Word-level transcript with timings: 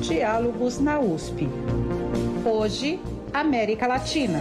Diálogos 0.00 0.78
na 0.78 0.98
USP. 0.98 1.46
Hoje, 2.42 2.98
América 3.34 3.86
Latina. 3.86 4.40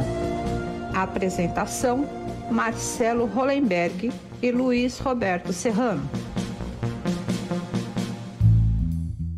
Apresentação: 0.96 2.08
Marcelo 2.50 3.26
Hollenberg 3.26 4.10
e 4.42 4.52
Luiz 4.52 5.00
Roberto 5.00 5.52
Serrano. 5.52 6.10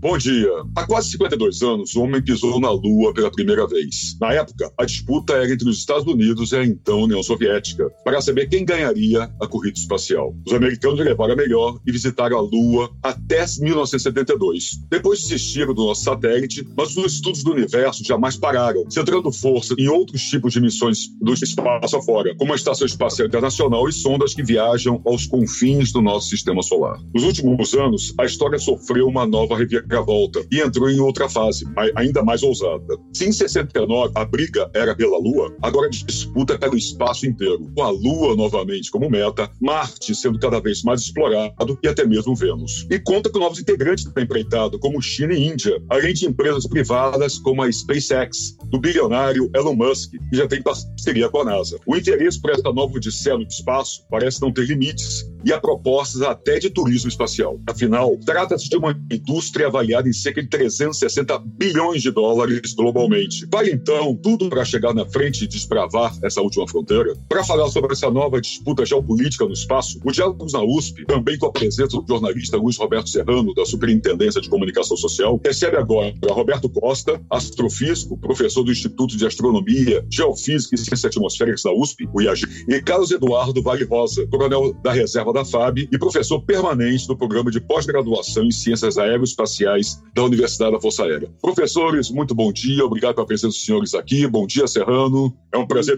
Bom 0.02 0.18
dia. 0.18 0.50
Há 0.76 0.88
quase 0.88 1.12
52 1.12 1.62
anos, 1.62 1.96
o 1.96 2.02
homem 2.02 2.24
pisou 2.24 2.60
na 2.60 2.72
Lua 2.72 3.14
pela 3.14 3.30
primeira 3.30 3.68
vez. 3.68 4.18
Na 4.20 4.34
época, 4.34 4.74
a 4.76 4.84
disputa 4.84 5.34
era 5.34 5.54
entre 5.54 5.70
os 5.70 5.78
Estados 5.78 6.12
Unidos 6.12 6.52
e 6.52 6.56
a 6.56 6.66
então 6.66 7.04
União 7.04 7.22
Soviética, 7.22 7.88
para 8.04 8.20
saber 8.20 8.50
quem 8.50 8.66
ganharia 8.66 9.32
a 9.40 9.46
corrida 9.46 9.78
espacial. 9.78 10.36
Os 10.44 10.54
americanos 10.54 11.00
levaram 11.00 11.34
a 11.34 11.38
melhor 11.38 11.80
e 11.86 11.92
visitaram 11.92 12.36
a 12.36 12.42
Lua 12.42 12.90
até 13.04 13.46
1972. 13.60 14.80
Depois 14.90 15.22
desistiram 15.22 15.72
do 15.72 15.86
nosso 15.86 16.04
satélite, 16.04 16.68
mas 16.76 16.98
os 16.98 17.14
estudos 17.14 17.44
do 17.44 17.52
universo 17.52 18.04
jamais 18.04 18.36
pararam, 18.36 18.90
centrando 18.90 19.32
força 19.32 19.76
em 19.78 19.88
outros 19.88 20.24
tipos 20.24 20.52
de 20.52 20.62
missões 20.62 21.10
do 21.22 21.32
espaço 21.32 21.96
afora, 21.96 22.36
como 22.38 22.54
a 22.54 22.56
Estação 22.56 22.88
Espacial 22.88 23.28
Internacional 23.28 23.88
e 23.88 23.94
sondas 23.94 24.34
que 24.34 24.42
viajam 24.42 25.00
aos 25.06 25.28
confins 25.28 25.92
do 25.92 26.02
nosso 26.02 26.28
sistema 26.28 26.64
solar. 26.64 27.00
Nos 27.14 27.24
últimos 27.24 27.76
anos, 27.76 28.16
a 28.18 28.26
história 28.26 28.58
sofreu 28.58 29.08
uma 29.08 29.28
nova 29.28 29.56
reviravolta 29.56 29.91
reviravolta 29.92 30.46
e 30.50 30.62
entrou 30.62 30.90
em 30.90 31.00
outra 31.00 31.28
fase, 31.28 31.66
ainda 31.96 32.24
mais 32.24 32.42
ousada. 32.42 32.98
Se 33.14 33.26
em 33.26 33.32
69 33.32 34.14
a 34.16 34.24
briga 34.24 34.70
era 34.74 34.96
pela 34.96 35.18
Lua, 35.18 35.54
agora 35.62 35.88
a 35.88 35.90
disputa 35.90 36.54
é 36.54 36.58
pelo 36.58 36.78
espaço 36.78 37.26
inteiro, 37.28 37.70
com 37.76 37.84
a 37.84 37.90
Lua 37.90 38.36
novamente 38.36 38.90
como 38.90 39.10
meta, 39.10 39.52
Marte 39.60 40.16
sendo 40.16 40.40
cada 40.40 40.60
vez 40.60 40.82
mais 40.84 41.02
explorado 41.02 41.78
e 41.84 41.88
até 41.88 42.06
mesmo 42.06 42.36
Vênus. 42.36 42.88
E 42.90 42.98
conta 43.00 43.30
com 43.30 43.40
novos 43.40 43.60
integrantes 43.60 44.06
da 44.06 44.22
empreitada, 44.22 44.80
como 44.80 45.02
China 45.02 45.34
e 45.34 45.48
Índia, 45.48 45.82
além 45.90 46.14
de 46.14 46.26
empresas 46.26 46.66
privadas 46.66 47.38
como 47.38 47.62
a 47.62 47.72
SpaceX, 47.72 48.58
do 48.66 48.80
bilionário 48.80 49.50
Elon 49.54 49.76
Musk, 49.76 50.12
que 50.30 50.38
já 50.38 50.48
tem 50.48 50.62
parceria 50.62 51.30
com 51.30 51.42
a 51.42 51.46
NASA. 51.46 51.78
O 51.86 51.98
interesse 51.98 52.40
por 52.40 52.52
esta 52.52 52.72
nova 52.72 52.96
odisseia 52.96 53.38
no 53.38 53.44
espaço 53.44 54.06
parece 54.10 54.42
não 54.42 54.52
ter 54.52 54.66
limites 54.66 55.26
e 55.46 55.52
há 55.52 55.60
propostas 55.60 56.22
até 56.22 56.60
de 56.60 56.70
turismo 56.70 57.10
espacial. 57.10 57.60
Afinal, 57.68 58.18
trata-se 58.26 58.70
de 58.70 58.78
uma 58.78 58.92
indústria 59.12 59.68
avaliada 59.68 60.08
em 60.08 60.14
cerca 60.14 60.42
de 60.42 60.50
360 60.50 61.40
bilhões 61.40 62.02
de 62.02 62.12
dólares 62.12 62.74
globalmente. 62.74 63.46
Vale 63.52 63.72
então 63.72 64.16
tudo 64.16 64.50
para 64.50 64.66
chegar 64.66 64.94
na 64.94 65.06
frente 65.06 65.44
e 65.44 65.48
desbravar 65.48 66.18
essa 66.24 66.42
última 66.42 66.68
fronteira? 66.68 67.16
Para 67.28 67.44
falar 67.44 67.70
sobre 67.70 67.94
essa 67.94 68.10
nova 68.10 68.40
disputa 68.42 68.86
geopolítica 68.86 69.46
no 69.46 69.54
espaço, 69.54 70.00
o 70.04 70.12
Diálogos 70.12 70.54
na 70.54 70.64
USP, 70.64 71.06
também 71.06 71.38
com 71.38 71.48
a 71.48 71.52
presença 71.52 71.98
do 71.98 72.06
jornalista 72.08 72.58
Luiz 72.58 72.78
Roberto 72.78 73.10
Serrano, 73.10 73.54
da 73.54 73.66
Superintendência 73.66 74.42
de 74.42 74.50
Comunicação 74.50 74.98
Social, 74.98 75.40
recebe 75.44 75.78
agora 75.78 76.14
Roberto 76.30 76.70
Costa, 76.70 77.22
astrofísico, 77.30 78.18
professor 78.18 78.64
do 78.64 78.72
Instituto 78.72 79.18
de 79.18 79.26
Astronomia, 79.26 80.06
Geofísica 80.10 80.76
e 80.76 80.78
Ciências 80.78 81.06
Atmosféricas 81.06 81.64
da 81.64 81.72
USP, 81.72 82.08
o 82.14 82.22
IAG, 82.22 82.42
e 82.68 82.82
Carlos 82.82 83.12
Eduardo 83.12 83.62
Vale 83.62 83.84
Rosa, 83.86 84.26
coronel 84.28 84.74
da 84.82 84.92
Reserva 84.92 85.31
da 85.34 85.46
FAB 85.46 85.88
e 85.92 85.98
professor 85.98 86.42
permanente 86.42 87.08
do 87.08 87.18
programa 87.18 87.52
de 87.52 87.60
pós-graduação 87.60 88.44
em 88.44 88.52
Ciências 88.52 88.98
Aeroespaciais 88.98 90.02
da 90.14 90.24
Universidade 90.24 90.74
da 90.74 90.82
Força 90.82 91.04
Aérea. 91.04 91.32
Professores, 91.42 92.10
muito 92.10 92.36
bom 92.36 92.52
dia, 92.52 92.86
obrigado 92.86 93.16
pela 93.16 93.28
presença 93.28 93.50
dos 93.50 93.66
senhores 93.66 93.94
aqui. 93.94 94.28
Bom 94.28 94.46
dia, 94.46 94.68
Serrano. 94.68 95.36
É 95.54 95.58
um 95.58 95.68
prazer 95.68 95.98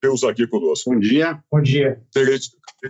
tê-los 0.00 0.24
aqui 0.24 0.46
conosco. 0.46 0.90
Bom 0.90 0.98
dia. 0.98 1.38
Bom 1.50 1.62
dia. 1.62 2.00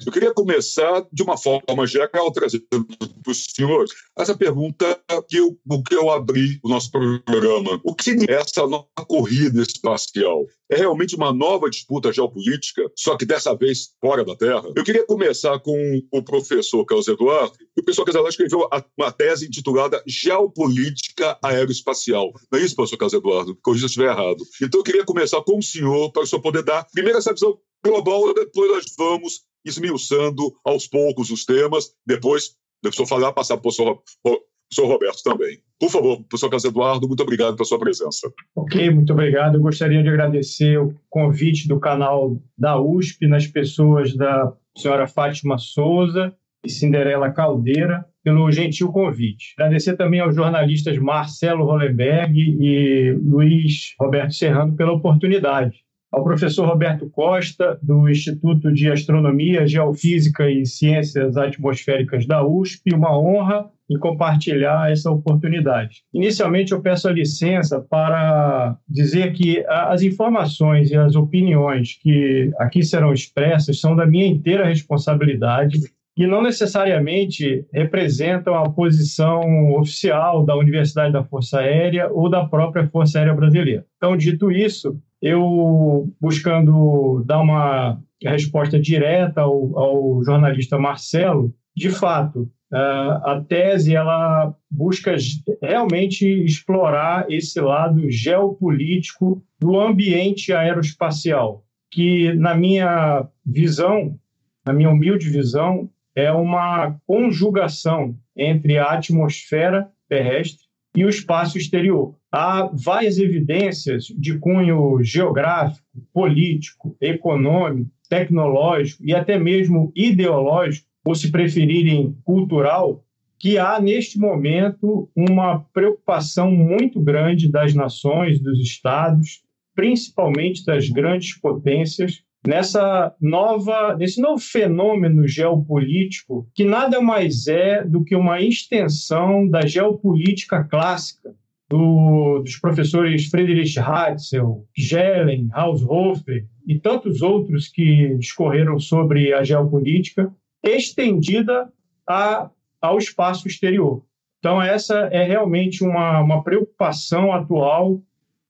Eu 0.06 0.10
queria 0.10 0.32
começar 0.32 1.04
de 1.12 1.22
uma 1.22 1.36
forma 1.36 1.86
geral, 1.86 2.32
trazendo 2.32 2.64
para 2.68 3.30
os 3.30 3.44
senhores 3.54 3.92
essa 4.18 4.36
pergunta 4.36 5.00
que 5.28 5.38
eu, 5.38 5.58
que 5.88 5.94
eu 5.94 6.10
abri 6.10 6.58
o 6.62 6.68
nosso 6.68 6.90
programa. 6.90 7.80
O 7.84 7.94
que 7.94 8.10
é 8.28 8.34
essa 8.34 8.66
nova 8.66 8.86
corrida 9.08 9.62
espacial? 9.62 10.44
É 10.70 10.76
realmente 10.76 11.16
uma 11.16 11.32
nova 11.32 11.68
disputa 11.68 12.12
geopolítica, 12.12 12.90
só 12.96 13.16
que 13.16 13.26
dessa 13.26 13.54
vez 13.54 13.90
fora 14.00 14.24
da 14.24 14.36
Terra? 14.36 14.70
Eu 14.74 14.84
queria 14.84 15.06
começar 15.06 15.58
com 15.60 16.02
o 16.10 16.22
professor 16.22 16.84
Carlos 16.84 17.08
Eduardo. 17.08 17.54
O 17.76 17.82
professor 17.82 18.04
Carlos 18.04 18.14
Eduardo 18.14 18.30
escreveu 18.30 18.68
uma 18.98 19.12
tese 19.12 19.46
intitulada 19.46 20.02
Geopolítica 20.06 21.38
Aeroespacial. 21.42 22.32
Não 22.50 22.58
é 22.58 22.62
isso, 22.62 22.74
professor 22.74 22.96
Carlos 22.96 23.14
Eduardo? 23.14 23.56
Corrija 23.62 23.88
se 23.88 23.98
eu 23.98 24.04
estiver 24.04 24.10
errado. 24.10 24.44
Então 24.62 24.80
eu 24.80 24.84
queria 24.84 25.04
começar 25.04 25.42
com 25.42 25.58
o 25.58 25.62
senhor, 25.62 26.10
para 26.12 26.22
o 26.22 26.26
senhor 26.26 26.40
poder 26.42 26.62
dar 26.62 26.86
primeiro 26.92 27.18
essa 27.18 27.32
visão 27.32 27.58
global, 27.84 28.32
depois 28.32 28.70
nós 28.70 28.84
vamos 28.96 29.42
esmiuçando 29.64 30.52
aos 30.64 30.86
poucos 30.86 31.30
os 31.30 31.44
temas. 31.44 31.92
Depois, 32.06 32.56
depois 32.82 32.98
eu 32.98 33.06
falar, 33.06 33.32
passar 33.32 33.56
para 33.56 33.68
o 33.68 33.72
professor 33.72 34.86
Roberto 34.86 35.22
também. 35.22 35.58
Por 35.78 35.90
favor, 35.90 36.16
professor 36.24 36.48
Carlos 36.48 36.64
Eduardo, 36.64 37.06
muito 37.06 37.22
obrigado 37.22 37.56
pela 37.56 37.64
sua 37.64 37.78
presença. 37.78 38.32
Ok, 38.56 38.90
muito 38.90 39.12
obrigado. 39.12 39.56
Eu 39.56 39.60
gostaria 39.60 40.02
de 40.02 40.08
agradecer 40.08 40.78
o 40.78 40.94
convite 41.10 41.68
do 41.68 41.78
canal 41.78 42.40
da 42.56 42.80
USP 42.80 43.26
nas 43.26 43.46
pessoas 43.46 44.16
da 44.16 44.52
senhora 44.76 45.06
Fátima 45.06 45.58
Souza 45.58 46.34
e 46.64 46.70
Cinderela 46.70 47.30
Caldeira 47.30 48.06
pelo 48.24 48.50
gentil 48.52 48.90
convite. 48.92 49.54
Agradecer 49.58 49.96
também 49.96 50.20
aos 50.20 50.34
jornalistas 50.34 50.96
Marcelo 50.96 51.64
Hollenberg 51.64 52.38
e 52.38 53.12
Luiz 53.20 53.94
Roberto 54.00 54.32
Serrano 54.32 54.76
pela 54.76 54.92
oportunidade 54.92 55.81
ao 56.12 56.22
professor 56.22 56.68
Roberto 56.68 57.08
Costa, 57.08 57.78
do 57.82 58.06
Instituto 58.08 58.70
de 58.70 58.90
Astronomia, 58.90 59.66
Geofísica 59.66 60.50
e 60.50 60.66
Ciências 60.66 61.38
Atmosféricas 61.38 62.26
da 62.26 62.46
USP, 62.46 62.94
uma 62.94 63.18
honra 63.18 63.70
em 63.90 63.98
compartilhar 63.98 64.92
essa 64.92 65.10
oportunidade. 65.10 66.02
Inicialmente, 66.12 66.72
eu 66.72 66.82
peço 66.82 67.08
a 67.08 67.12
licença 67.12 67.80
para 67.80 68.76
dizer 68.86 69.32
que 69.32 69.64
as 69.66 70.02
informações 70.02 70.90
e 70.90 70.96
as 70.96 71.16
opiniões 71.16 71.98
que 72.00 72.52
aqui 72.58 72.82
serão 72.82 73.12
expressas 73.12 73.80
são 73.80 73.96
da 73.96 74.06
minha 74.06 74.26
inteira 74.26 74.66
responsabilidade 74.66 75.80
e 76.16 76.26
não 76.26 76.42
necessariamente 76.42 77.66
representam 77.72 78.54
a 78.54 78.68
posição 78.68 79.74
oficial 79.74 80.44
da 80.44 80.56
Universidade 80.56 81.12
da 81.12 81.24
Força 81.24 81.60
Aérea 81.60 82.10
ou 82.12 82.28
da 82.28 82.44
própria 82.46 82.86
Força 82.88 83.18
Aérea 83.18 83.34
Brasileira. 83.34 83.86
Então, 83.96 84.16
dito 84.16 84.50
isso, 84.50 84.98
eu 85.20 86.12
buscando 86.20 87.22
dar 87.24 87.40
uma 87.40 87.98
resposta 88.22 88.78
direta 88.78 89.40
ao, 89.40 89.78
ao 89.78 90.24
jornalista 90.24 90.78
Marcelo, 90.78 91.54
de 91.74 91.88
fato, 91.90 92.50
a 92.72 93.42
tese 93.46 93.94
ela 93.94 94.54
busca 94.70 95.14
realmente 95.62 96.26
explorar 96.26 97.30
esse 97.30 97.60
lado 97.60 98.10
geopolítico 98.10 99.42
do 99.60 99.78
ambiente 99.78 100.52
aeroespacial, 100.52 101.64
que 101.90 102.32
na 102.34 102.54
minha 102.54 103.28
visão, 103.44 104.18
na 104.64 104.72
minha 104.72 104.88
humilde 104.90 105.28
visão, 105.28 105.90
é 106.14 106.30
uma 106.32 106.96
conjugação 107.06 108.16
entre 108.36 108.78
a 108.78 108.92
atmosfera 108.92 109.88
terrestre 110.08 110.66
e 110.94 111.04
o 111.04 111.08
espaço 111.08 111.56
exterior. 111.56 112.14
Há 112.30 112.70
várias 112.72 113.18
evidências 113.18 114.06
de 114.06 114.38
cunho 114.38 115.02
geográfico, 115.02 115.86
político, 116.12 116.96
econômico, 117.00 117.90
tecnológico 118.08 119.02
e 119.04 119.14
até 119.14 119.38
mesmo 119.38 119.90
ideológico, 119.96 120.86
ou 121.04 121.14
se 121.14 121.30
preferirem 121.30 122.16
cultural, 122.22 123.04
que 123.38 123.58
há 123.58 123.80
neste 123.80 124.18
momento 124.18 125.10
uma 125.16 125.60
preocupação 125.72 126.50
muito 126.50 127.00
grande 127.00 127.50
das 127.50 127.74
nações, 127.74 128.38
dos 128.38 128.60
estados, 128.60 129.42
principalmente 129.74 130.64
das 130.64 130.88
grandes 130.88 131.36
potências, 131.40 132.22
nessa 132.46 133.14
nova, 133.20 133.96
nesse 133.96 134.20
novo 134.20 134.42
fenômeno 134.42 135.26
geopolítico 135.26 136.48
que 136.54 136.64
nada 136.64 137.00
mais 137.00 137.46
é 137.46 137.84
do 137.84 138.04
que 138.04 138.16
uma 138.16 138.40
extensão 138.40 139.48
da 139.48 139.64
geopolítica 139.64 140.64
clássica 140.64 141.34
do, 141.70 142.40
dos 142.40 142.56
professores 142.56 143.26
Friedrich 143.26 143.78
Hatzel, 143.78 144.66
Gehlen, 144.76 145.48
Haushofer 145.52 146.46
e 146.66 146.78
tantos 146.78 147.22
outros 147.22 147.68
que 147.68 148.14
discorreram 148.18 148.78
sobre 148.78 149.32
a 149.32 149.42
geopolítica, 149.42 150.30
estendida 150.62 151.72
a, 152.06 152.50
ao 152.80 152.98
espaço 152.98 153.48
exterior. 153.48 154.04
Então, 154.38 154.60
essa 154.60 155.08
é 155.12 155.22
realmente 155.22 155.84
uma, 155.84 156.20
uma 156.20 156.42
preocupação 156.42 157.32
atual 157.32 158.02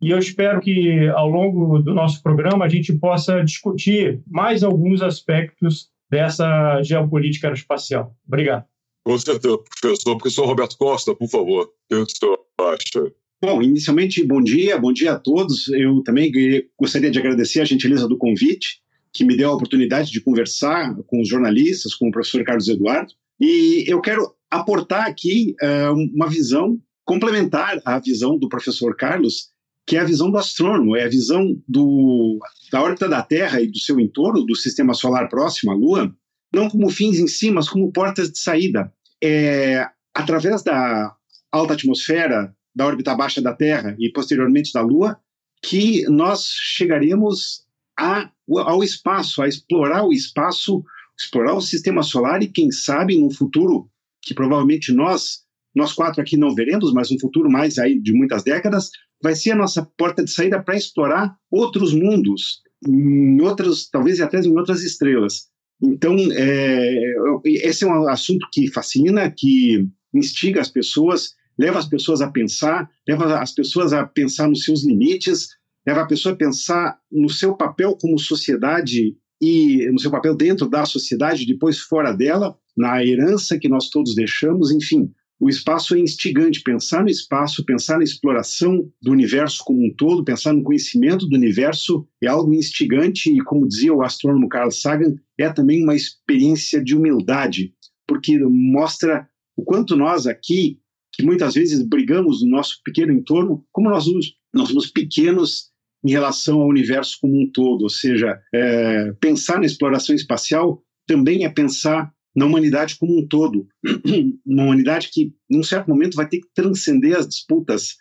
e 0.03 0.11
eu 0.11 0.19
espero 0.19 0.61
que, 0.61 1.09
ao 1.11 1.29
longo 1.29 1.79
do 1.79 1.95
nosso 1.95 2.21
programa, 2.23 2.65
a 2.65 2.69
gente 2.69 2.93
possa 2.93 3.43
discutir 3.45 4.21
mais 4.27 4.65
alguns 4.65 5.01
aspectos 5.01 5.91
dessa 6.11 6.83
geopolítica 6.83 7.47
aeroespacial. 7.47 8.13
Obrigado. 8.27 8.65
Com 9.05 9.17
certeza, 9.17 9.59
professor. 9.81 10.17
Professor 10.17 10.47
Roberto 10.47 10.77
Costa, 10.77 11.15
por 11.15 11.29
favor, 11.29 11.65
o 11.65 11.89
que 11.89 11.95
o 11.95 12.07
senhor 12.07 12.39
acha? 12.61 13.13
Bom, 13.41 13.63
inicialmente, 13.63 14.25
bom 14.25 14.43
dia, 14.43 14.79
bom 14.79 14.93
dia 14.93 15.13
a 15.13 15.19
todos. 15.19 15.69
Eu 15.69 16.03
também 16.03 16.31
gostaria 16.79 17.11
de 17.11 17.19
agradecer 17.19 17.61
a 17.61 17.65
gentileza 17.65 18.09
do 18.09 18.19
convite, 18.19 18.81
que 19.13 19.25
me 19.25 19.37
deu 19.37 19.51
a 19.51 19.55
oportunidade 19.55 20.11
de 20.11 20.21
conversar 20.21 20.97
com 21.07 21.21
os 21.21 21.29
jornalistas, 21.29 21.95
com 21.95 22.09
o 22.09 22.11
professor 22.11 22.43
Carlos 22.45 22.69
Eduardo. 22.69 23.13
E 23.41 23.85
eu 23.87 24.01
quero 24.01 24.35
aportar 24.51 25.07
aqui 25.07 25.55
uh, 25.63 25.93
uma 26.15 26.29
visão 26.29 26.79
complementar 27.05 27.81
a 27.85 27.99
visão 27.99 28.39
do 28.39 28.49
professor 28.49 28.97
Carlos, 28.97 29.52
que 29.87 29.97
é 29.97 30.01
a 30.01 30.05
visão 30.05 30.31
do 30.31 30.39
astrônomo, 30.39 30.97
é 30.97 31.05
a 31.05 31.09
visão 31.09 31.57
do, 31.67 32.39
da 32.71 32.83
órbita 32.83 33.09
da 33.09 33.23
Terra 33.23 33.61
e 33.61 33.67
do 33.67 33.79
seu 33.79 33.99
entorno, 33.99 34.45
do 34.45 34.55
sistema 34.55 34.95
solar 34.95 35.29
próximo 35.29 35.73
à 35.73 35.75
Lua, 35.75 36.15
não 36.53 36.69
como 36.69 36.91
fins 36.91 37.19
em 37.19 37.27
si, 37.27 37.51
mas 37.51 37.69
como 37.69 37.93
portas 37.93 38.31
de 38.31 38.39
saída. 38.39 38.93
É, 39.23 39.87
através 40.15 40.63
da 40.63 41.15
alta 41.51 41.75
atmosfera, 41.75 42.55
da 42.75 42.87
órbita 42.87 43.15
baixa 43.15 43.41
da 43.43 43.55
Terra 43.55 43.97
e 43.99 44.11
posteriormente 44.13 44.73
da 44.73 44.81
Lua, 44.81 45.19
que 45.63 46.05
nós 46.09 46.47
chegaremos 46.47 47.65
a, 47.99 48.31
ao 48.49 48.83
espaço, 48.83 49.43
a 49.43 49.49
explorar 49.49 50.05
o 50.05 50.13
espaço, 50.13 50.83
explorar 51.19 51.55
o 51.55 51.61
sistema 51.61 52.03
solar 52.03 52.43
e, 52.43 52.49
quem 52.49 52.71
sabe, 52.71 53.19
no 53.19 53.31
futuro, 53.31 53.89
que 54.21 54.35
provavelmente 54.35 54.93
nós, 54.93 55.41
nós 55.75 55.93
quatro 55.93 56.21
aqui 56.21 56.37
não 56.37 56.55
veremos, 56.55 56.93
mas 56.93 57.11
um 57.11 57.19
futuro 57.19 57.51
mais 57.51 57.79
aí 57.79 58.01
de 58.01 58.13
muitas 58.13 58.43
décadas, 58.43 58.91
vai 59.23 59.35
ser 59.35 59.53
a 59.53 59.57
nossa 59.57 59.89
porta 59.97 60.25
de 60.25 60.31
saída 60.31 60.63
para 60.63 60.77
explorar 60.77 61.37
outros 61.51 61.95
mundos, 61.95 62.61
em 62.87 63.41
outros, 63.41 63.89
talvez 63.89 64.21
até 64.21 64.41
em 64.41 64.57
outras 64.57 64.83
estrelas. 64.83 65.51
Então, 65.81 66.17
é, 66.33 66.97
esse 67.45 67.85
é 67.85 67.87
um 67.87 68.09
assunto 68.09 68.47
que 68.53 68.71
fascina, 68.71 69.31
que 69.31 69.87
instiga 70.15 70.61
as 70.61 70.69
pessoas, 70.69 71.35
leva 71.59 71.79
as 71.79 71.89
pessoas 71.89 72.21
a 72.21 72.31
pensar, 72.31 72.89
leva 73.09 73.39
as 73.39 73.53
pessoas 73.53 73.93
a 73.93 74.07
pensar 74.07 74.49
nos 74.49 74.65
seus 74.65 74.85
limites, 74.85 75.49
leva 75.87 76.03
a 76.03 76.07
pessoa 76.07 76.35
a 76.35 76.39
pensar 76.39 76.99
no 77.11 77.29
seu 77.29 77.57
papel 77.57 77.97
como 78.01 78.19
sociedade 78.19 79.17
e 79.41 79.89
no 79.91 79.99
seu 79.99 80.11
papel 80.11 80.37
dentro 80.37 80.69
da 80.69 80.85
sociedade, 80.85 81.47
depois 81.47 81.79
fora 81.79 82.13
dela, 82.13 82.57
na 82.77 83.05
herança 83.05 83.59
que 83.59 83.69
nós 83.69 83.89
todos 83.89 84.15
deixamos, 84.15 84.71
enfim. 84.71 85.11
O 85.43 85.49
espaço 85.49 85.97
é 85.97 85.99
instigante. 85.99 86.63
Pensar 86.63 87.03
no 87.03 87.09
espaço, 87.09 87.65
pensar 87.65 87.99
na 87.99 88.05
exploração 88.05 88.89
do 89.03 89.11
universo 89.11 89.65
como 89.65 89.85
um 89.85 89.93
todo, 89.93 90.23
pensar 90.23 90.53
no 90.53 90.63
conhecimento 90.63 91.27
do 91.27 91.37
universo 91.37 92.07
é 92.23 92.29
algo 92.29 92.55
instigante 92.55 93.29
e, 93.29 93.41
como 93.41 93.67
dizia 93.67 93.93
o 93.93 94.03
astrônomo 94.03 94.49
Carl 94.49 94.71
Sagan, 94.71 95.17
é 95.37 95.53
também 95.53 95.83
uma 95.83 95.97
experiência 95.97 96.81
de 96.81 96.95
humildade, 96.95 97.75
porque 98.07 98.39
mostra 98.39 99.29
o 99.57 99.65
quanto 99.65 99.97
nós 99.97 100.29
aqui, 100.29 100.79
que 101.13 101.25
muitas 101.25 101.55
vezes 101.55 101.83
brigamos 101.83 102.41
no 102.41 102.49
nosso 102.49 102.81
pequeno 102.85 103.13
entorno, 103.13 103.67
como 103.73 103.91
nós 103.91 104.05
somos, 104.05 104.37
nós 104.55 104.69
somos 104.69 104.87
pequenos 104.93 105.73
em 106.05 106.13
relação 106.13 106.61
ao 106.61 106.69
universo 106.69 107.19
como 107.21 107.35
um 107.35 107.51
todo. 107.51 107.83
Ou 107.83 107.91
seja, 107.91 108.41
é, 108.55 109.13
pensar 109.21 109.59
na 109.59 109.67
exploração 109.67 110.15
espacial 110.15 110.85
também 111.05 111.45
é 111.45 111.49
pensar 111.49 112.15
na 112.35 112.47
humanidade 112.47 112.97
como 112.99 113.19
um 113.19 113.27
todo. 113.27 113.67
Uma 114.47 114.65
humanidade 114.65 115.11
que, 115.13 115.35
num 115.49 115.63
certo 115.63 115.89
momento, 115.89 116.17
vai 116.17 116.29
ter 116.29 116.41
que 116.41 116.49
transcender 116.55 117.17
as 117.17 117.29
disputas 117.29 117.97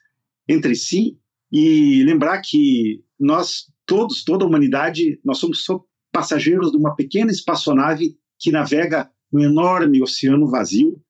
entre 0.48 0.76
si 0.76 1.18
e 1.52 2.04
lembrar 2.04 2.42
que 2.42 3.04
nós 3.20 3.66
todos, 3.86 4.24
toda 4.24 4.46
a 4.46 4.48
humanidade, 4.48 5.20
nós 5.24 5.38
somos 5.38 5.66
só 5.66 5.84
passageiros 6.12 6.72
de 6.72 6.78
uma 6.78 6.96
pequena 6.96 7.32
espaçonave 7.32 8.16
que 8.40 8.52
navega 8.52 9.10
no 9.32 9.42
enorme 9.42 10.02
oceano 10.02 10.50
vazio 10.50 11.02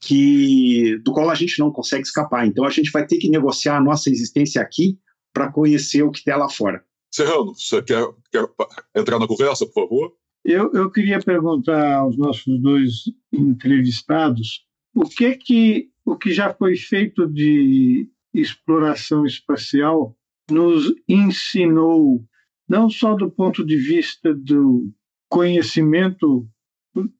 que 0.00 0.98
do 1.04 1.12
qual 1.12 1.30
a 1.30 1.34
gente 1.34 1.58
não 1.60 1.70
consegue 1.70 2.02
escapar. 2.02 2.46
Então 2.46 2.64
a 2.64 2.70
gente 2.70 2.90
vai 2.90 3.06
ter 3.06 3.18
que 3.18 3.28
negociar 3.28 3.76
a 3.76 3.80
nossa 3.80 4.10
existência 4.10 4.60
aqui 4.60 4.98
para 5.32 5.50
conhecer 5.50 6.02
o 6.02 6.10
que 6.10 6.24
tem 6.24 6.36
lá 6.36 6.48
fora. 6.48 6.84
Serrano, 7.10 7.54
você 7.54 7.82
quer, 7.82 8.04
quer 8.30 8.48
entrar 8.96 9.18
na 9.18 9.28
conversa, 9.28 9.66
por 9.66 9.74
favor? 9.74 10.12
Eu, 10.44 10.72
eu 10.72 10.90
queria 10.90 11.20
perguntar 11.20 11.94
aos 11.94 12.16
nossos 12.16 12.60
dois 12.60 13.04
entrevistados 13.32 14.64
o 14.94 15.04
que 15.04 15.36
que 15.36 15.88
o 16.04 16.16
que 16.16 16.32
já 16.32 16.52
foi 16.52 16.76
feito 16.76 17.28
de 17.28 18.08
exploração 18.34 19.24
espacial 19.24 20.16
nos 20.50 20.92
ensinou 21.08 22.24
não 22.68 22.90
só 22.90 23.14
do 23.14 23.30
ponto 23.30 23.64
de 23.64 23.76
vista 23.76 24.34
do 24.34 24.90
conhecimento 25.28 26.48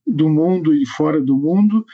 do 0.07 0.29
mundo 0.29 0.75
e 0.75 0.87
fora 0.87 1.21
do 1.21 1.37
mundo, 1.37 1.85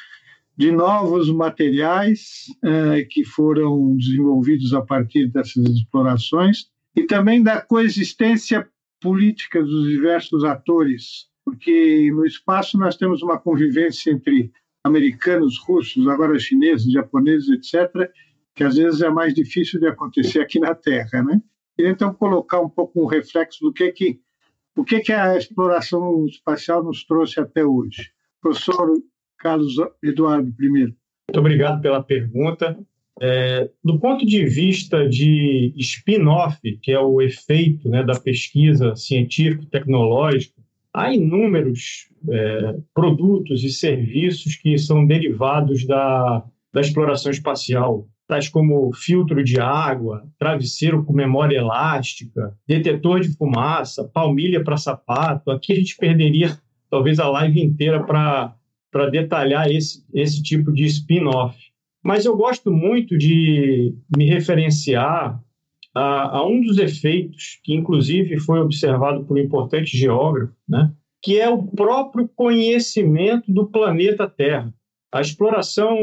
de 0.56 0.72
novos 0.72 1.30
materiais 1.30 2.46
eh, 2.64 3.06
que 3.08 3.24
foram 3.24 3.96
desenvolvidos 3.96 4.72
a 4.74 4.82
partir 4.82 5.28
dessas 5.28 5.64
explorações 5.64 6.66
e 6.96 7.04
também 7.04 7.42
da 7.42 7.60
coexistência 7.60 8.68
política 9.00 9.62
dos 9.62 9.88
diversos 9.88 10.44
atores, 10.44 11.28
porque 11.44 12.10
no 12.12 12.26
espaço 12.26 12.78
nós 12.78 12.96
temos 12.96 13.22
uma 13.22 13.38
convivência 13.38 14.10
entre 14.10 14.52
americanos, 14.84 15.58
russos, 15.58 16.06
agora 16.08 16.38
chineses, 16.38 16.92
japoneses, 16.92 17.48
etc., 17.48 18.10
que 18.54 18.64
às 18.64 18.76
vezes 18.76 19.00
é 19.02 19.08
mais 19.08 19.34
difícil 19.34 19.78
de 19.78 19.86
acontecer 19.86 20.40
aqui 20.40 20.58
na 20.58 20.74
Terra, 20.74 21.22
né? 21.22 21.40
E 21.78 21.86
então 21.86 22.12
colocar 22.12 22.60
um 22.60 22.68
pouco 22.68 23.02
um 23.02 23.06
reflexo 23.06 23.60
do 23.60 23.72
que 23.72 23.92
que 23.92 24.20
o 24.76 24.84
que 24.84 25.00
que 25.00 25.12
a 25.12 25.36
exploração 25.36 26.26
espacial 26.26 26.82
nos 26.82 27.04
trouxe 27.04 27.40
até 27.40 27.64
hoje. 27.64 28.10
Professor 28.40 29.00
Carlos 29.38 29.74
Eduardo 30.02 30.52
primeiro. 30.52 30.94
Muito 31.28 31.40
obrigado 31.40 31.80
pela 31.80 32.02
pergunta. 32.02 32.78
É, 33.20 33.68
do 33.82 33.98
ponto 33.98 34.24
de 34.24 34.44
vista 34.46 35.08
de 35.08 35.72
spin-off, 35.76 36.58
que 36.82 36.92
é 36.92 37.00
o 37.00 37.20
efeito 37.20 37.88
né, 37.88 38.02
da 38.02 38.18
pesquisa 38.18 38.94
científica 38.94 39.64
e 39.64 39.70
tecnológica, 39.70 40.54
há 40.94 41.12
inúmeros 41.12 42.08
é, 42.28 42.76
produtos 42.94 43.64
e 43.64 43.70
serviços 43.70 44.56
que 44.56 44.78
são 44.78 45.06
derivados 45.06 45.86
da, 45.86 46.44
da 46.72 46.80
exploração 46.80 47.30
espacial, 47.30 48.06
tais 48.26 48.48
como 48.48 48.92
filtro 48.92 49.42
de 49.42 49.58
água, 49.58 50.22
travesseiro 50.38 51.04
com 51.04 51.12
memória 51.12 51.56
elástica, 51.56 52.54
detetor 52.66 53.20
de 53.20 53.34
fumaça, 53.36 54.04
palmilha 54.04 54.62
para 54.62 54.76
sapato. 54.76 55.50
Aqui 55.50 55.72
a 55.72 55.76
gente 55.76 55.96
perderia 55.96 56.58
talvez 56.90 57.18
a 57.18 57.28
live 57.28 57.60
inteira 57.60 58.04
para 58.04 59.10
detalhar 59.10 59.70
esse, 59.70 60.04
esse 60.12 60.42
tipo 60.42 60.72
de 60.72 60.84
spin-off. 60.84 61.56
Mas 62.02 62.24
eu 62.24 62.36
gosto 62.36 62.70
muito 62.70 63.16
de 63.18 63.94
me 64.16 64.26
referenciar 64.26 65.40
a, 65.94 66.38
a, 66.38 66.46
um 66.46 66.60
dos 66.60 66.78
efeitos 66.78 67.60
que, 67.64 67.74
inclusive, 67.74 68.38
foi 68.38 68.60
observado 68.60 69.24
por 69.24 69.36
um 69.36 69.40
importante 69.40 69.96
geógrafo, 69.96 70.54
né? 70.68 70.92
que 71.22 71.40
é 71.40 71.48
o 71.48 71.62
próprio 71.62 72.28
conhecimento 72.28 73.52
do 73.52 73.66
planeta 73.66 74.28
Terra. 74.28 74.72
A 75.12 75.20
exploração 75.20 75.96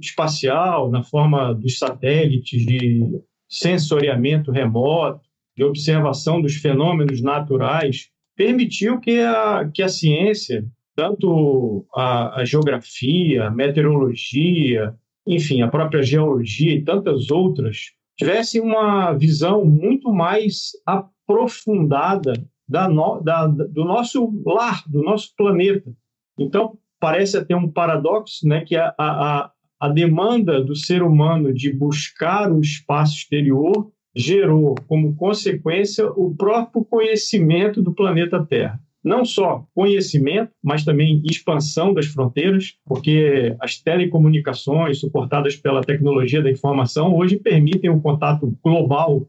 espacial, 0.00 0.90
na 0.90 1.02
forma 1.02 1.54
dos 1.54 1.78
satélites 1.78 2.64
de 2.64 3.20
sensoriamento 3.48 4.50
remoto, 4.50 5.20
de 5.56 5.64
observação 5.64 6.40
dos 6.40 6.56
fenômenos 6.56 7.22
naturais, 7.22 8.08
permitiu 8.36 9.00
que 9.00 9.20
a, 9.20 9.70
que 9.72 9.82
a 9.82 9.88
ciência 9.88 10.64
tanto 10.98 11.86
a, 11.94 12.40
a 12.40 12.44
geografia, 12.44 13.44
a 13.44 13.50
meteorologia, 13.52 14.92
enfim, 15.28 15.60
a 15.60 15.68
própria 15.68 16.02
geologia 16.02 16.74
e 16.74 16.82
tantas 16.82 17.30
outras, 17.30 17.92
tivessem 18.16 18.60
uma 18.60 19.12
visão 19.12 19.64
muito 19.64 20.10
mais 20.12 20.70
aprofundada 20.86 22.32
da 22.66 22.88
no, 22.88 23.20
da, 23.20 23.46
do 23.46 23.84
nosso 23.84 24.42
lar, 24.44 24.82
do 24.88 25.02
nosso 25.02 25.34
planeta. 25.36 25.92
Então, 26.38 26.78
parece 26.98 27.36
até 27.36 27.54
um 27.54 27.70
paradoxo 27.70 28.46
né, 28.48 28.64
que 28.64 28.74
a, 28.74 28.94
a, 28.98 29.52
a 29.78 29.88
demanda 29.88 30.64
do 30.64 30.74
ser 30.74 31.02
humano 31.02 31.52
de 31.52 31.72
buscar 31.72 32.50
o 32.50 32.60
espaço 32.60 33.16
exterior 33.18 33.92
gerou, 34.16 34.74
como 34.88 35.14
consequência, 35.14 36.10
o 36.10 36.34
próprio 36.34 36.84
conhecimento 36.84 37.82
do 37.82 37.94
planeta 37.94 38.44
Terra 38.44 38.80
não 39.02 39.24
só 39.24 39.64
conhecimento, 39.74 40.50
mas 40.62 40.84
também 40.84 41.22
expansão 41.24 41.94
das 41.94 42.06
fronteiras, 42.06 42.76
porque 42.84 43.56
as 43.60 43.80
telecomunicações 43.80 45.00
suportadas 45.00 45.56
pela 45.56 45.82
tecnologia 45.82 46.42
da 46.42 46.50
informação 46.50 47.14
hoje 47.14 47.36
permitem 47.36 47.90
um 47.90 48.00
contato 48.00 48.56
global 48.62 49.28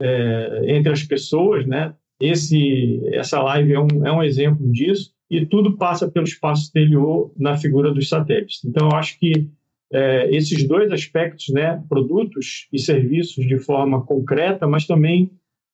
é, 0.00 0.76
entre 0.76 0.92
as 0.92 1.02
pessoas, 1.02 1.66
né? 1.66 1.94
Esse, 2.20 3.00
essa 3.12 3.40
live 3.42 3.72
é 3.72 3.80
um, 3.80 4.06
é 4.06 4.12
um 4.12 4.22
exemplo 4.22 4.70
disso 4.70 5.12
e 5.30 5.46
tudo 5.46 5.76
passa 5.76 6.10
pelo 6.10 6.26
espaço 6.26 6.64
exterior 6.64 7.32
na 7.36 7.56
figura 7.56 7.92
dos 7.92 8.08
satélites. 8.08 8.64
Então, 8.64 8.90
eu 8.90 8.96
acho 8.96 9.18
que 9.18 9.48
é, 9.92 10.34
esses 10.34 10.66
dois 10.66 10.90
aspectos, 10.92 11.48
né, 11.48 11.82
produtos 11.88 12.68
e 12.72 12.78
serviços 12.78 13.46
de 13.46 13.58
forma 13.58 14.04
concreta, 14.04 14.66
mas 14.66 14.86
também 14.86 15.30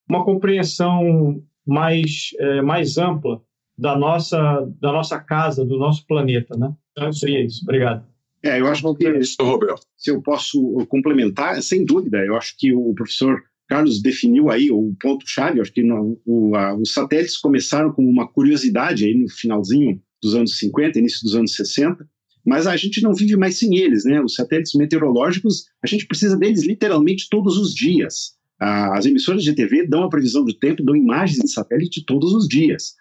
uma 0.09 0.25
compreensão 0.25 1.43
mais, 1.67 2.31
é, 2.39 2.63
mais 2.63 2.97
ampla 2.99 3.43
da 3.77 3.97
nossa, 3.97 4.39
da 4.81 4.93
nossa 4.93 5.19
casa, 5.19 5.65
do 5.65 5.79
nosso 5.79 6.07
planeta. 6.07 6.57
Né? 6.57 6.73
Então, 6.93 7.13
seria 7.13 7.45
isso. 7.45 7.61
Obrigado. 7.63 8.07
É, 8.43 8.61
eu 8.61 8.67
acho 8.69 8.95
que, 8.95 9.25
se 9.25 10.11
eu 10.11 10.23
posso 10.23 10.87
complementar, 10.89 11.61
sem 11.63 11.85
dúvida, 11.85 12.19
eu 12.19 12.37
acho 12.37 12.55
que 12.57 12.73
o 12.73 12.95
professor 12.95 13.43
Carlos 13.69 14.01
definiu 14.01 14.51
aí 14.51 14.71
o 14.71 14.95
ponto-chave, 15.01 15.61
acho 15.61 15.73
que 15.73 15.83
no, 15.83 16.21
o, 16.25 16.55
a, 16.55 16.77
os 16.77 16.93
satélites 16.93 17.37
começaram 17.37 17.93
como 17.93 18.09
uma 18.09 18.29
curiosidade 18.29 19.05
aí 19.05 19.15
no 19.15 19.29
finalzinho 19.29 20.01
dos 20.23 20.35
anos 20.35 20.59
50, 20.59 20.99
início 20.99 21.23
dos 21.25 21.35
anos 21.35 21.55
60, 21.57 22.09
mas 22.45 22.67
a 22.69 22.77
gente 22.77 23.03
não 23.03 23.13
vive 23.13 23.37
mais 23.37 23.59
sem 23.59 23.77
eles, 23.77 24.05
né? 24.05 24.21
Os 24.21 24.35
satélites 24.35 24.75
meteorológicos, 24.75 25.65
a 25.83 25.87
gente 25.89 26.07
precisa 26.07 26.37
deles 26.37 26.65
literalmente 26.65 27.29
todos 27.29 27.59
os 27.59 27.75
dias. 27.75 28.36
As 28.59 29.05
emissoras 29.05 29.43
de 29.43 29.55
TV 29.55 29.87
dão 29.87 30.05
a 30.05 30.09
previsão 30.09 30.45
do 30.45 30.55
tempo, 30.55 30.83
dão 30.83 30.97
imagens 30.97 31.39
de 31.39 31.51
satélite 31.51 32.05
todos 32.07 32.33
os 32.33 32.49
dias. 32.49 32.95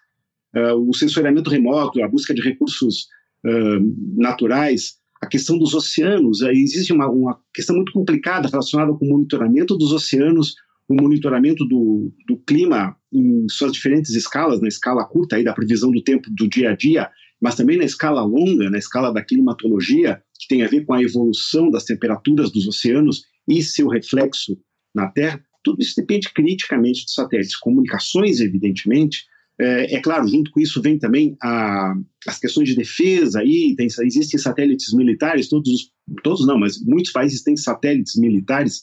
Uh, 0.54 0.88
o 0.88 0.94
sensoriamento 0.94 1.50
remoto, 1.50 2.02
a 2.02 2.08
busca 2.08 2.34
de 2.34 2.42
recursos 2.42 3.06
uh, 3.44 4.20
naturais, 4.20 4.94
a 5.20 5.26
questão 5.26 5.58
dos 5.58 5.74
oceanos. 5.74 6.40
Uh, 6.40 6.50
existe 6.50 6.92
uma, 6.92 7.08
uma, 7.10 7.38
questão 7.54 7.76
muito 7.76 7.92
complicada 7.92 8.48
relacionada 8.48 8.92
com 8.92 9.04
o 9.04 9.08
monitoramento 9.08 9.76
dos 9.76 9.92
oceanos, 9.92 10.54
o 10.88 10.94
monitoramento 10.94 11.66
do, 11.66 12.12
do 12.26 12.38
clima 12.46 12.96
em 13.12 13.46
suas 13.48 13.72
diferentes 13.72 14.14
escalas, 14.14 14.60
na 14.60 14.68
escala 14.68 15.04
curta 15.04 15.36
aí 15.36 15.44
da 15.44 15.52
previsão 15.52 15.90
do 15.90 16.02
tempo 16.02 16.30
do 16.30 16.48
dia 16.48 16.70
a 16.70 16.76
dia, 16.76 17.10
mas 17.40 17.54
também 17.54 17.76
na 17.76 17.84
escala 17.84 18.22
longa, 18.22 18.70
na 18.70 18.78
escala 18.78 19.12
da 19.12 19.22
climatologia, 19.22 20.22
que 20.38 20.48
tem 20.48 20.62
a 20.62 20.68
ver 20.68 20.84
com 20.84 20.94
a 20.94 21.02
evolução 21.02 21.70
das 21.70 21.84
temperaturas 21.84 22.50
dos 22.50 22.66
oceanos 22.66 23.22
e 23.48 23.62
seu 23.62 23.88
reflexo 23.88 24.56
na 24.94 25.08
Terra. 25.08 25.44
Tudo 25.66 25.82
isso 25.82 25.94
depende 25.96 26.32
criticamente 26.32 27.04
dos 27.04 27.14
satélites. 27.14 27.56
Comunicações, 27.56 28.38
evidentemente. 28.38 29.24
É, 29.60 29.96
é 29.96 30.00
claro, 30.00 30.28
junto 30.28 30.52
com 30.52 30.60
isso 30.60 30.80
vem 30.80 30.96
também 30.96 31.36
a, 31.42 31.92
as 32.24 32.38
questões 32.38 32.68
de 32.68 32.76
defesa. 32.76 33.40
Aí 33.40 33.74
tem, 33.76 33.88
existem 34.02 34.38
satélites 34.38 34.94
militares, 34.94 35.48
todos, 35.48 35.90
todos 36.22 36.46
não, 36.46 36.56
mas 36.56 36.80
muitos 36.80 37.10
países 37.10 37.42
têm 37.42 37.56
satélites 37.56 38.14
militares 38.14 38.82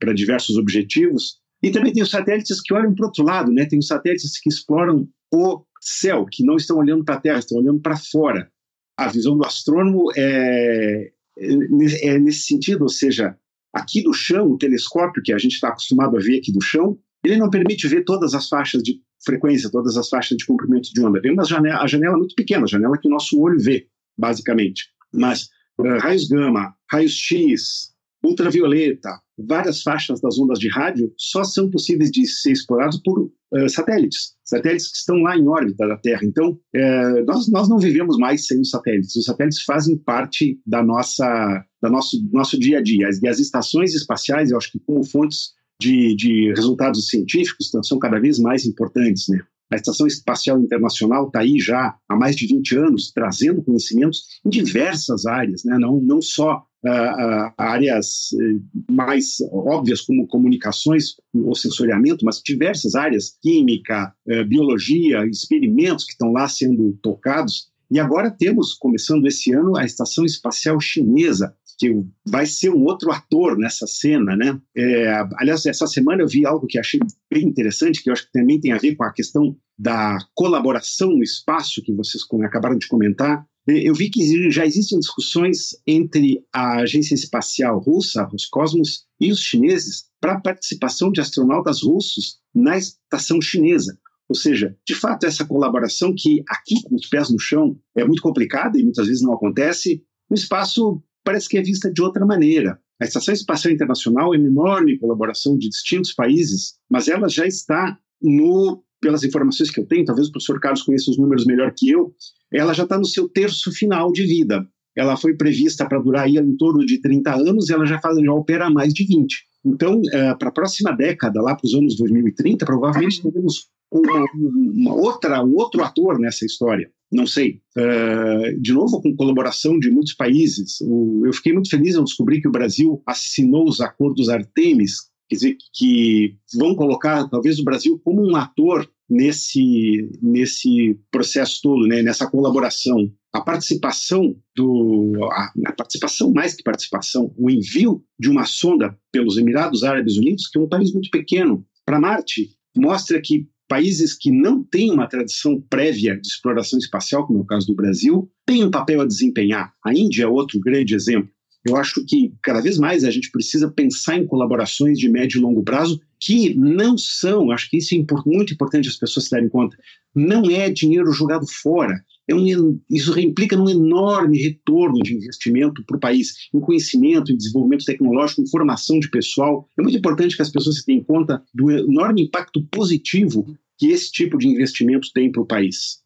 para 0.00 0.14
diversos 0.14 0.56
objetivos. 0.56 1.36
E 1.62 1.70
também 1.70 1.92
tem 1.92 2.02
os 2.02 2.10
satélites 2.10 2.62
que 2.62 2.72
olham 2.72 2.94
para 2.94 3.04
o 3.04 3.08
outro 3.08 3.24
lado, 3.24 3.52
né? 3.52 3.66
Tem 3.66 3.78
os 3.78 3.86
satélites 3.86 4.40
que 4.40 4.48
exploram 4.48 5.06
o 5.34 5.62
céu, 5.82 6.26
que 6.30 6.42
não 6.42 6.56
estão 6.56 6.78
olhando 6.78 7.04
para 7.04 7.16
a 7.16 7.20
Terra, 7.20 7.40
estão 7.40 7.58
olhando 7.58 7.80
para 7.80 7.98
fora. 7.98 8.50
A 8.96 9.08
visão 9.08 9.36
do 9.36 9.44
astrônomo 9.44 10.10
é, 10.16 11.10
é, 11.38 12.08
é 12.08 12.18
nesse 12.18 12.46
sentido, 12.46 12.82
ou 12.82 12.88
seja, 12.88 13.36
aqui 13.72 14.02
do 14.02 14.12
chão, 14.12 14.50
o 14.50 14.58
telescópio 14.58 15.22
que 15.22 15.32
a 15.32 15.38
gente 15.38 15.52
está 15.52 15.68
acostumado 15.68 16.16
a 16.16 16.20
ver 16.20 16.38
aqui 16.38 16.52
do 16.52 16.60
chão, 16.60 16.98
ele 17.24 17.36
não 17.36 17.50
permite 17.50 17.88
ver 17.88 18.04
todas 18.04 18.34
as 18.34 18.48
faixas 18.48 18.82
de 18.82 19.00
frequência, 19.24 19.70
todas 19.70 19.96
as 19.96 20.08
faixas 20.08 20.36
de 20.36 20.44
comprimento 20.44 20.92
de 20.92 21.00
onda. 21.04 21.22
Tem 21.22 21.32
uma 21.32 21.44
janela, 21.44 21.80
a 21.80 21.86
janela 21.86 22.16
muito 22.16 22.34
pequena, 22.34 22.64
a 22.64 22.68
janela 22.68 22.98
que 22.98 23.08
o 23.08 23.10
nosso 23.10 23.40
olho 23.40 23.58
vê, 23.58 23.86
basicamente. 24.18 24.88
Mas 25.12 25.48
uh, 25.78 25.98
raios 26.00 26.28
gama, 26.28 26.74
raios 26.90 27.12
X, 27.12 27.91
ultravioleta, 28.24 29.10
várias 29.38 29.82
faixas 29.82 30.20
das 30.20 30.38
ondas 30.38 30.58
de 30.58 30.68
rádio 30.68 31.12
só 31.16 31.42
são 31.42 31.70
possíveis 31.70 32.10
de 32.10 32.26
ser 32.26 32.52
explorados 32.52 33.00
por 33.02 33.18
uh, 33.20 33.68
satélites, 33.68 34.34
satélites 34.44 34.90
que 34.90 34.98
estão 34.98 35.16
lá 35.16 35.36
em 35.36 35.48
órbita 35.48 35.86
da 35.86 35.96
Terra. 35.96 36.20
Então, 36.24 36.50
uh, 36.50 37.24
nós, 37.26 37.48
nós 37.50 37.68
não 37.68 37.78
vivemos 37.78 38.16
mais 38.18 38.46
sem 38.46 38.60
os 38.60 38.70
satélites. 38.70 39.16
Os 39.16 39.24
satélites 39.24 39.62
fazem 39.62 39.96
parte 39.96 40.60
da 40.66 40.82
nossa, 40.82 41.64
da 41.82 41.90
nosso, 41.90 42.16
nosso 42.32 42.58
dia 42.58 42.78
a 42.78 42.82
dia. 42.82 43.08
E 43.22 43.28
as 43.28 43.38
estações 43.38 43.94
espaciais, 43.94 44.50
eu 44.50 44.58
acho 44.58 44.70
que 44.70 44.80
como 44.80 45.04
fontes 45.04 45.50
de, 45.80 46.14
de 46.14 46.52
resultados 46.54 47.08
científicos 47.08 47.70
são 47.82 47.98
cada 47.98 48.20
vez 48.20 48.38
mais 48.38 48.64
importantes, 48.64 49.28
né? 49.28 49.40
A 49.72 49.76
Estação 49.76 50.06
Espacial 50.06 50.60
Internacional 50.60 51.26
está 51.26 51.40
aí 51.40 51.58
já 51.58 51.96
há 52.06 52.14
mais 52.14 52.36
de 52.36 52.46
20 52.46 52.76
anos, 52.76 53.10
trazendo 53.10 53.62
conhecimentos 53.62 54.24
em 54.44 54.50
diversas 54.50 55.24
áreas, 55.24 55.64
né? 55.64 55.78
não, 55.78 55.98
não 55.98 56.20
só 56.20 56.62
uh, 56.84 56.88
uh, 56.88 57.52
áreas 57.56 58.32
uh, 58.34 58.92
mais 58.92 59.36
óbvias 59.50 60.02
como 60.02 60.26
comunicações 60.26 61.14
ou 61.34 61.54
sensoriamento, 61.54 62.22
mas 62.22 62.42
diversas 62.44 62.94
áreas, 62.94 63.34
química, 63.40 64.14
eh, 64.28 64.44
biologia, 64.44 65.24
experimentos 65.26 66.04
que 66.04 66.12
estão 66.12 66.32
lá 66.32 66.46
sendo 66.46 66.92
tocados. 67.02 67.70
E 67.90 67.98
agora 67.98 68.30
temos, 68.30 68.74
começando 68.74 69.26
esse 69.26 69.52
ano, 69.52 69.76
a 69.76 69.84
Estação 69.84 70.24
Espacial 70.24 70.78
Chinesa, 70.80 71.54
que 71.82 71.90
vai 72.24 72.46
ser 72.46 72.70
um 72.70 72.84
outro 72.84 73.10
ator 73.10 73.58
nessa 73.58 73.88
cena, 73.88 74.36
né? 74.36 74.56
É, 74.76 75.12
aliás, 75.36 75.66
essa 75.66 75.84
semana 75.88 76.22
eu 76.22 76.28
vi 76.28 76.46
algo 76.46 76.68
que 76.68 76.78
achei 76.78 77.00
bem 77.28 77.42
interessante, 77.44 78.00
que 78.00 78.08
eu 78.08 78.12
acho 78.12 78.26
que 78.26 78.32
também 78.32 78.60
tem 78.60 78.70
a 78.70 78.78
ver 78.78 78.94
com 78.94 79.02
a 79.02 79.12
questão 79.12 79.56
da 79.76 80.16
colaboração 80.32 81.08
no 81.08 81.24
espaço 81.24 81.82
que 81.82 81.92
vocês 81.92 82.22
acabaram 82.44 82.78
de 82.78 82.86
comentar. 82.86 83.44
Eu 83.66 83.94
vi 83.94 84.10
que 84.10 84.50
já 84.52 84.64
existem 84.64 85.00
discussões 85.00 85.70
entre 85.84 86.44
a 86.54 86.82
agência 86.82 87.16
espacial 87.16 87.80
russa, 87.80 88.22
Roscosmos, 88.22 89.04
e 89.20 89.32
os 89.32 89.40
chineses 89.40 90.04
para 90.20 90.34
a 90.34 90.40
participação 90.40 91.10
de 91.10 91.20
astronautas 91.20 91.82
russos 91.82 92.38
na 92.54 92.78
estação 92.78 93.40
chinesa. 93.40 93.98
Ou 94.28 94.36
seja, 94.36 94.76
de 94.86 94.94
fato, 94.94 95.26
essa 95.26 95.44
colaboração 95.44 96.14
que 96.16 96.44
aqui, 96.48 96.80
com 96.84 96.94
os 96.94 97.08
pés 97.08 97.28
no 97.28 97.40
chão, 97.40 97.76
é 97.96 98.04
muito 98.04 98.22
complicada 98.22 98.78
e 98.78 98.84
muitas 98.84 99.08
vezes 99.08 99.22
não 99.22 99.32
acontece, 99.32 100.04
no 100.30 100.36
espaço 100.36 101.02
parece 101.24 101.48
que 101.48 101.58
é 101.58 101.62
vista 101.62 101.92
de 101.92 102.02
outra 102.02 102.24
maneira. 102.26 102.78
A 103.00 103.04
Estação 103.04 103.34
Espacial 103.34 103.74
Internacional 103.74 104.34
é 104.34 104.38
uma 104.38 104.46
enorme 104.46 104.98
colaboração 104.98 105.56
de 105.58 105.68
distintos 105.68 106.12
países, 106.12 106.74
mas 106.88 107.08
ela 107.08 107.28
já 107.28 107.46
está 107.46 107.98
no, 108.20 108.82
pelas 109.00 109.24
informações 109.24 109.70
que 109.70 109.80
eu 109.80 109.86
tenho, 109.86 110.04
talvez 110.04 110.28
o 110.28 110.32
professor 110.32 110.60
Carlos 110.60 110.82
conheça 110.82 111.10
os 111.10 111.18
números 111.18 111.44
melhor 111.44 111.72
que 111.76 111.90
eu, 111.90 112.14
ela 112.52 112.72
já 112.72 112.84
está 112.84 112.98
no 112.98 113.04
seu 113.04 113.28
terço 113.28 113.72
final 113.72 114.12
de 114.12 114.24
vida. 114.24 114.66
Ela 114.96 115.16
foi 115.16 115.34
prevista 115.34 115.88
para 115.88 115.98
durar 115.98 116.24
aí 116.24 116.36
em 116.36 116.56
torno 116.56 116.84
de 116.84 117.00
30 117.00 117.34
anos 117.34 117.68
e 117.68 117.72
ela 117.72 117.86
já, 117.86 117.98
faz, 117.98 118.16
já 118.18 118.32
opera 118.32 118.70
mais 118.70 118.92
de 118.92 119.04
20. 119.04 119.36
Então, 119.64 119.98
uh, 119.98 120.38
para 120.38 120.48
a 120.48 120.52
próxima 120.52 120.92
década, 120.92 121.40
lá 121.40 121.54
para 121.54 121.66
os 121.66 121.74
anos 121.74 121.96
2030, 121.96 122.64
provavelmente 122.66 123.22
teremos 123.22 123.68
uma, 123.92 124.24
uma, 124.34 124.94
outra, 124.94 125.44
um 125.44 125.54
outro 125.54 125.82
ator 125.84 126.18
nessa 126.18 126.44
história 126.44 126.90
não 127.12 127.26
sei, 127.26 127.60
uh, 127.76 128.58
de 128.58 128.72
novo 128.72 129.02
com 129.02 129.14
colaboração 129.14 129.78
de 129.78 129.90
muitos 129.90 130.14
países. 130.14 130.80
O, 130.80 131.26
eu 131.26 131.32
fiquei 131.34 131.52
muito 131.52 131.68
feliz 131.68 131.94
ao 131.94 132.04
descobrir 132.04 132.40
que 132.40 132.48
o 132.48 132.52
Brasil 132.52 133.02
assinou 133.06 133.68
os 133.68 133.82
acordos 133.82 134.30
Artemis, 134.30 134.94
quer 135.28 135.36
dizer, 135.36 135.56
que 135.74 136.34
vão 136.54 136.74
colocar 136.74 137.28
talvez 137.28 137.58
o 137.58 137.64
Brasil 137.64 138.00
como 138.02 138.26
um 138.26 138.34
ator 138.34 138.90
nesse, 139.08 140.10
nesse 140.22 140.98
processo 141.10 141.60
todo, 141.62 141.86
né, 141.86 142.02
nessa 142.02 142.28
colaboração. 142.28 143.12
A 143.32 143.40
participação 143.40 144.34
do. 144.56 145.12
A, 145.32 145.52
a 145.66 145.72
participação, 145.72 146.32
mais 146.32 146.54
que 146.54 146.62
participação, 146.62 147.32
o 147.36 147.50
envio 147.50 148.02
de 148.18 148.30
uma 148.30 148.44
sonda 148.44 148.96
pelos 149.10 149.36
Emirados 149.36 149.84
Árabes 149.84 150.16
Unidos, 150.16 150.48
que 150.48 150.58
é 150.58 150.62
um 150.62 150.68
país 150.68 150.92
muito 150.92 151.10
pequeno, 151.10 151.66
para 151.84 152.00
Marte, 152.00 152.50
mostra 152.76 153.20
que 153.22 153.46
países 153.72 154.12
que 154.12 154.30
não 154.30 154.62
têm 154.62 154.90
uma 154.90 155.06
tradição 155.06 155.58
prévia 155.58 156.20
de 156.20 156.28
exploração 156.28 156.78
espacial, 156.78 157.26
como 157.26 157.38
é 157.38 157.42
o 157.42 157.46
caso 157.46 157.66
do 157.66 157.74
Brasil, 157.74 158.30
têm 158.44 158.62
um 158.62 158.70
papel 158.70 159.00
a 159.00 159.06
desempenhar. 159.06 159.72
A 159.82 159.94
Índia 159.94 160.24
é 160.24 160.26
outro 160.26 160.60
grande 160.60 160.94
exemplo. 160.94 161.30
Eu 161.66 161.76
acho 161.76 162.04
que 162.04 162.34
cada 162.42 162.60
vez 162.60 162.76
mais 162.76 163.02
a 163.02 163.10
gente 163.10 163.30
precisa 163.30 163.70
pensar 163.70 164.18
em 164.18 164.26
colaborações 164.26 164.98
de 164.98 165.08
médio 165.08 165.38
e 165.38 165.40
longo 165.40 165.62
prazo 165.62 165.98
que 166.20 166.54
não 166.54 166.98
são, 166.98 167.50
acho 167.50 167.70
que 167.70 167.78
isso 167.78 167.94
é 167.94 167.98
muito 168.26 168.52
importante 168.52 168.90
as 168.90 168.98
pessoas 168.98 169.24
se 169.24 169.30
darem 169.30 169.48
conta, 169.48 169.74
não 170.14 170.50
é 170.50 170.68
dinheiro 170.68 171.10
jogado 171.10 171.46
fora. 171.46 172.04
É 172.28 172.34
um, 172.34 172.80
isso 172.88 173.18
implica 173.18 173.56
num 173.56 173.68
enorme 173.68 174.38
retorno 174.38 175.02
de 175.02 175.14
investimento 175.14 175.84
para 175.84 175.96
o 175.96 176.00
país, 176.00 176.34
em 176.54 176.60
conhecimento, 176.60 177.32
em 177.32 177.36
desenvolvimento 177.36 177.84
tecnológico, 177.84 178.42
em 178.42 178.48
formação 178.48 179.00
de 179.00 179.10
pessoal. 179.10 179.68
É 179.78 179.82
muito 179.82 179.98
importante 179.98 180.36
que 180.36 180.42
as 180.42 180.50
pessoas 180.50 180.76
se 180.76 180.84
tenham 180.84 181.02
conta 181.02 181.42
do 181.52 181.70
enorme 181.70 182.22
impacto 182.22 182.62
positivo 182.68 183.46
que 183.76 183.88
esse 183.88 184.12
tipo 184.12 184.38
de 184.38 184.46
investimento 184.46 185.08
tem 185.12 185.32
para 185.32 185.42
o 185.42 185.46
país. 185.46 186.02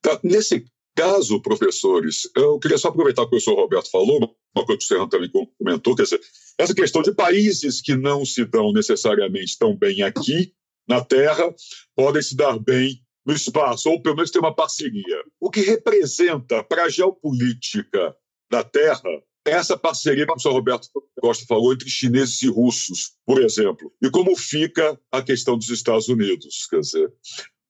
Tá, 0.00 0.18
nesse 0.24 0.64
caso, 0.94 1.40
professores, 1.40 2.28
eu 2.36 2.58
queria 2.58 2.76
só 2.78 2.88
aproveitar 2.88 3.22
o 3.22 3.24
que 3.24 3.28
o 3.28 3.30
professor 3.30 3.54
Roberto 3.54 3.90
falou, 3.90 4.18
uma 4.54 4.66
coisa 4.66 4.78
que 4.78 4.84
o 4.84 4.88
Serrano 4.88 5.08
também 5.08 5.30
comentou, 5.58 5.94
quer 5.94 6.02
dizer, 6.02 6.20
essa 6.58 6.74
questão 6.74 7.02
de 7.02 7.14
países 7.14 7.80
que 7.80 7.94
não 7.94 8.24
se 8.24 8.44
dão 8.44 8.72
necessariamente 8.72 9.56
tão 9.58 9.76
bem 9.76 10.02
aqui 10.02 10.52
na 10.86 11.02
Terra 11.02 11.54
podem 11.94 12.20
se 12.20 12.36
dar 12.36 12.58
bem 12.58 13.00
no 13.24 13.32
espaço, 13.32 13.90
ou 13.90 14.02
pelo 14.02 14.16
menos 14.16 14.30
ter 14.30 14.38
uma 14.38 14.54
parceria. 14.54 15.22
O 15.40 15.50
que 15.50 15.60
representa 15.60 16.62
para 16.62 16.84
a 16.84 16.88
geopolítica 16.88 18.14
da 18.50 18.62
Terra 18.64 19.22
essa 19.44 19.76
parceria 19.76 20.18
que 20.18 20.30
o 20.30 20.34
professor 20.34 20.52
Roberto 20.52 20.88
Costa 21.20 21.44
falou 21.46 21.72
entre 21.72 21.88
chineses 21.90 22.40
e 22.42 22.48
russos, 22.48 23.12
por 23.26 23.42
exemplo, 23.42 23.92
e 24.00 24.08
como 24.08 24.36
fica 24.36 24.98
a 25.10 25.20
questão 25.20 25.58
dos 25.58 25.68
Estados 25.68 26.08
Unidos, 26.08 26.66
quer 26.70 26.80
dizer, 26.80 27.12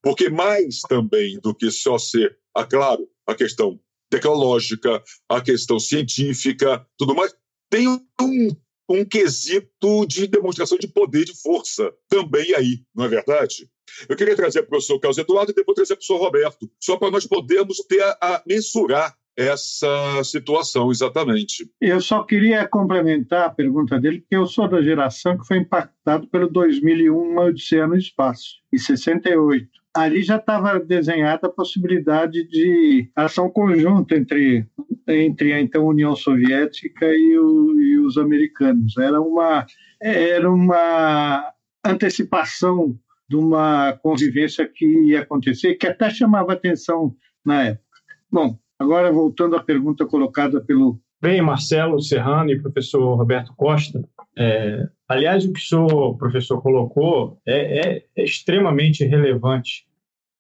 porque 0.03 0.29
mais 0.29 0.81
também 0.81 1.39
do 1.41 1.55
que 1.55 1.71
só 1.71 1.97
ser, 1.97 2.37
ah, 2.55 2.65
claro, 2.65 3.09
a 3.27 3.35
questão 3.35 3.81
tecnológica, 4.11 5.03
a 5.29 5.41
questão 5.41 5.81
científica, 5.81 6.87
tudo 6.99 7.15
mais, 7.15 7.35
tem 7.71 7.89
um, 7.89 8.49
um 8.89 9.05
quesito 9.05 10.07
de 10.07 10.27
demonstração 10.27 10.77
de 10.77 10.89
poder, 10.89 11.25
de 11.25 11.41
força 11.41 11.91
também 12.09 12.55
aí, 12.55 12.83
não 12.95 13.07
é 13.07 13.09
verdade? 13.09 13.71
Eu 14.09 14.17
queria 14.17 14.37
trazer 14.37 14.63
para 14.63 14.69
o 14.69 14.71
professor 14.71 14.99
Carlos 14.99 15.19
Eduardo 15.19 15.53
e 15.53 15.55
depois 15.55 15.77
trazer 15.77 15.97
para 15.97 16.03
o 16.03 16.07
professor 16.07 16.25
Roberto, 16.25 16.71
só 16.81 16.97
para 16.97 17.11
nós 17.11 17.27
podermos 17.27 17.79
ter 17.89 18.03
a, 18.03 18.17
a 18.21 18.43
mensurar 18.47 19.15
essa 19.37 20.23
situação, 20.25 20.91
exatamente. 20.91 21.69
Eu 21.81 22.01
só 22.01 22.23
queria 22.23 22.67
complementar 22.69 23.47
a 23.47 23.51
pergunta 23.51 23.99
dele, 23.99 24.21
porque 24.21 24.37
eu 24.37 24.47
sou 24.47 24.69
da 24.69 24.83
geração 24.83 25.39
que 25.39 25.47
foi 25.47 25.59
impactado 25.59 26.29
pelo 26.29 26.51
2001, 26.51 27.17
uma 27.17 27.45
Odisseia 27.45 27.87
no 27.87 27.97
Espaço, 27.97 28.57
em 28.73 28.79
68. 28.79 29.67
Ali 29.95 30.23
já 30.23 30.37
estava 30.37 30.79
desenhada 30.79 31.47
a 31.47 31.53
possibilidade 31.53 32.47
de 32.49 33.11
ação 33.15 33.51
conjunta 33.51 34.17
entre 34.17 34.67
entre 35.07 35.53
a 35.53 35.61
então 35.61 35.87
União 35.87 36.15
Soviética 36.15 37.07
e, 37.07 37.39
o, 37.39 37.81
e 37.81 37.99
os 37.99 38.17
americanos. 38.17 38.97
Era 38.97 39.21
uma, 39.21 39.67
era 40.01 40.51
uma 40.51 41.53
antecipação 41.85 42.99
de 43.33 43.37
uma 43.37 43.95
convivência 44.03 44.69
que 44.69 44.85
ia 44.85 45.23
acontecer, 45.23 45.77
que 45.77 45.87
até 45.87 46.11
chamava 46.11 46.53
atenção 46.53 47.17
na 47.43 47.65
época. 47.65 47.99
Bom, 48.31 48.59
agora 48.79 49.11
voltando 49.11 49.57
à 49.57 49.63
pergunta 49.63 50.05
colocada 50.05 50.61
pelo. 50.61 51.01
Bem, 51.21 51.41
Marcelo 51.41 51.99
Serrano 52.03 52.51
e 52.51 52.61
professor 52.61 53.15
Roberto 53.15 53.55
Costa, 53.57 54.07
é, 54.37 54.87
aliás, 55.09 55.47
o 55.47 55.53
que 55.53 55.61
o 55.61 55.63
senhor, 55.63 56.19
professor, 56.19 56.61
colocou 56.61 57.41
é, 57.47 57.79
é, 57.79 58.05
é 58.15 58.23
extremamente 58.23 59.03
relevante. 59.05 59.87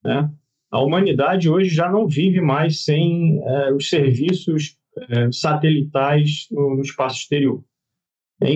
Né? 0.04 0.30
A 0.70 0.82
humanidade 0.82 1.48
hoje 1.48 1.70
já 1.70 1.90
não 1.90 2.06
vive 2.06 2.42
mais 2.42 2.84
sem 2.84 3.40
é, 3.42 3.72
os 3.72 3.88
serviços 3.88 4.76
é, 5.08 5.32
satelitais 5.32 6.46
no, 6.50 6.76
no, 6.76 6.82
espaço 6.82 7.20
exterior. 7.20 7.64
É, 8.40 8.50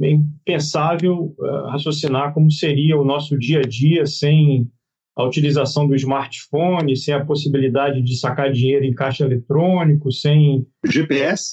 é, 0.00 0.10
impensável 0.10 1.34
é, 1.40 1.70
raciocinar 1.70 2.34
como 2.34 2.50
seria 2.50 2.98
o 2.98 3.04
nosso 3.04 3.38
dia 3.38 3.60
a 3.60 3.62
dia 3.62 4.06
sem 4.06 4.70
a 5.16 5.24
utilização 5.24 5.88
do 5.88 5.94
smartphone, 5.94 6.94
sem 6.94 7.14
a 7.14 7.24
possibilidade 7.24 8.02
de 8.02 8.18
sacar 8.18 8.52
dinheiro 8.52 8.84
em 8.84 8.94
caixa 8.94 9.24
eletrônico, 9.24 10.12
sem 10.12 10.66
GPS, 10.84 11.52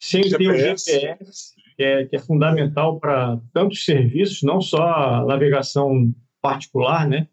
sem, 0.00 0.22
sem 0.22 0.22
GPS. 0.22 0.38
ter 0.38 0.50
o 0.50 0.56
GPS, 0.56 1.54
que 1.76 1.82
é, 1.82 2.06
que 2.06 2.16
é 2.16 2.18
fundamental 2.18 2.98
para 2.98 3.38
tantos 3.52 3.84
serviços, 3.84 4.42
não 4.42 4.62
só 4.62 4.82
a 4.82 5.26
navegação 5.26 6.10
particular, 6.40 7.06
né, 7.06 7.28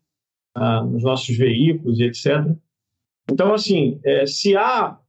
ah, 0.54 0.84
nos 0.84 1.02
nossos 1.02 1.36
veículos 1.38 2.00
e 2.00 2.04
etc. 2.04 2.46
Então, 3.32 3.54
assim, 3.54 4.02
é, 4.04 4.26
se 4.26 4.58
há 4.58 5.00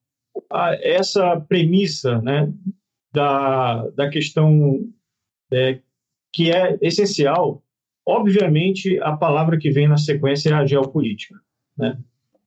essa 0.82 1.40
premissa 1.40 2.20
né, 2.20 2.52
da, 3.12 3.88
da 3.90 4.08
questão 4.08 4.80
é, 5.52 5.80
que 6.32 6.50
é 6.50 6.78
essencial, 6.80 7.62
obviamente 8.06 8.98
a 9.00 9.16
palavra 9.16 9.58
que 9.58 9.70
vem 9.70 9.88
na 9.88 9.96
sequência 9.96 10.50
é 10.50 10.52
a 10.52 10.66
geopolítica. 10.66 11.34
Né? 11.76 11.98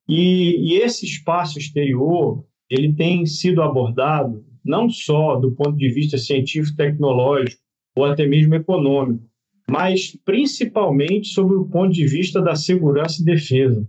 E, 0.08 0.74
e 0.74 0.77
esse 0.82 1.06
espaço 1.06 1.58
exterior 1.58 2.46
ele 2.70 2.94
tem 2.94 3.25
sido 3.25 3.62
abordado 3.62 4.46
não 4.63 4.89
só 4.89 5.38
do 5.38 5.51
ponto 5.54 5.77
de 5.77 5.89
vista 5.89 6.18
científico-tecnológico 6.18 7.62
ou 7.96 8.06
até 8.06 8.27
mesmo 8.27 8.54
econômico, 8.54 9.24
mas 9.70 10.18
principalmente 10.24 11.30
sobre 11.30 11.56
o 11.56 11.66
ponto 11.66 11.94
de 11.94 12.06
vista 12.06 12.42
da 12.42 12.56
segurança 12.56 13.22
e 13.22 13.25
defesa. 13.25 13.88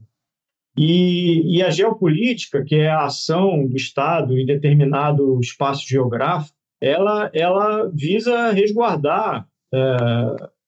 E, 0.77 1.57
e, 1.57 1.63
a 1.63 1.71
geopolítica, 1.71 2.65
que 2.65 2.77
é 2.77 2.89
a 2.89 3.07
ação 3.07 3.67
do 3.67 3.77
Estado 3.77 4.39
em 4.39 4.47
determinado 4.47 5.39
espaço 5.41 5.85
geográfico, 5.89 6.57
ela, 6.81 7.31
ela 7.35 7.91
visa 7.93 8.51
resguardar 8.51 9.47
é, 9.73 9.79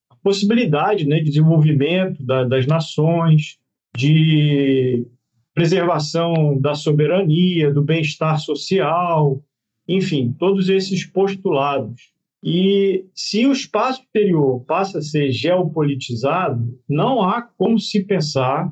a 0.09 0.15
possibilidade 0.23 1.05
né, 1.05 1.19
de 1.19 1.25
desenvolvimento 1.25 2.23
da, 2.23 2.43
das 2.43 2.65
nações, 2.65 3.57
de 3.95 5.05
preservação 5.53 6.59
da 6.59 6.75
soberania, 6.75 7.73
do 7.73 7.81
bem-estar 7.81 8.39
social, 8.39 9.43
enfim, 9.87 10.33
todos 10.37 10.69
esses 10.69 11.05
postulados. 11.05 12.11
E 12.43 13.05
se 13.13 13.45
o 13.45 13.51
espaço 13.51 14.01
exterior 14.01 14.63
passa 14.65 14.99
a 14.99 15.01
ser 15.01 15.31
geopolitizado, 15.31 16.79
não 16.89 17.21
há 17.21 17.41
como 17.41 17.77
se 17.77 18.03
pensar 18.03 18.71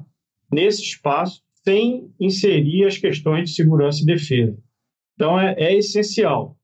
nesse 0.52 0.82
espaço 0.82 1.44
sem 1.64 2.10
inserir 2.20 2.86
as 2.86 2.98
questões 2.98 3.50
de 3.50 3.56
segurança 3.56 4.02
e 4.02 4.06
defesa. 4.06 4.58
Então, 5.14 5.40
é, 5.40 5.54
é 5.58 5.78
essencial. 5.78 6.58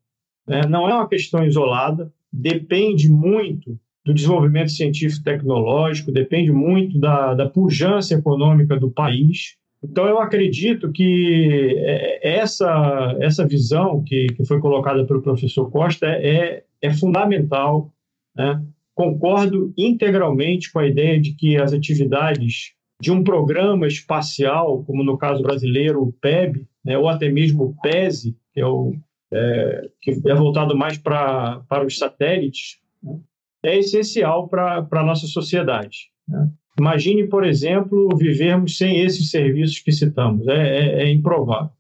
Né? 0.47 0.61
Não 0.67 0.89
é 0.89 0.93
uma 0.93 1.07
questão 1.07 1.45
isolada, 1.45 2.11
depende 2.31 3.09
muito 3.09 3.79
do 4.05 4.13
desenvolvimento 4.13 4.71
científico-tecnológico, 4.71 6.11
depende 6.11 6.51
muito 6.51 6.99
da, 6.99 7.33
da 7.33 7.49
pujança 7.49 8.13
econômica 8.13 8.77
do 8.77 8.91
país. 8.91 9.57
Então, 9.83 10.05
eu 10.05 10.19
acredito 10.19 10.91
que 10.91 11.75
é, 11.77 12.37
essa, 12.37 13.15
essa 13.19 13.47
visão 13.47 14.03
que, 14.03 14.27
que 14.27 14.45
foi 14.45 14.59
colocada 14.59 15.05
pelo 15.05 15.21
professor 15.21 15.69
Costa 15.71 16.05
é, 16.07 16.63
é 16.81 16.93
fundamental. 16.93 17.91
Né? 18.35 18.61
Concordo 18.93 19.73
integralmente 19.77 20.71
com 20.71 20.79
a 20.79 20.87
ideia 20.87 21.19
de 21.19 21.33
que 21.33 21.57
as 21.57 21.73
atividades 21.73 22.75
de 23.01 23.11
um 23.11 23.23
programa 23.23 23.87
espacial, 23.87 24.83
como 24.83 25.03
no 25.03 25.17
caso 25.17 25.43
brasileiro 25.43 26.01
o 26.01 26.13
PEB, 26.13 26.65
né, 26.83 26.97
ou 26.97 27.09
até 27.09 27.29
mesmo 27.29 27.63
o 27.65 27.75
PESE, 27.81 28.37
que 28.53 28.61
é, 28.61 28.65
o, 28.65 28.93
é, 29.33 29.89
que 30.01 30.21
é 30.25 30.35
voltado 30.35 30.75
mais 30.77 30.97
pra, 30.97 31.61
para 31.67 31.85
os 31.85 31.97
satélites, 31.97 32.79
né, 33.03 33.19
é 33.63 33.79
essencial 33.79 34.47
para 34.47 34.87
a 34.91 35.03
nossa 35.03 35.27
sociedade. 35.27 36.11
Né? 36.27 36.49
Imagine, 36.77 37.27
por 37.27 37.45
exemplo, 37.45 38.09
vivermos 38.17 38.77
sem 38.77 39.01
esses 39.01 39.29
serviços 39.29 39.79
que 39.79 39.91
citamos. 39.91 40.47
É, 40.47 40.53
é, 40.53 41.03
é 41.03 41.11
improvável. 41.11 41.71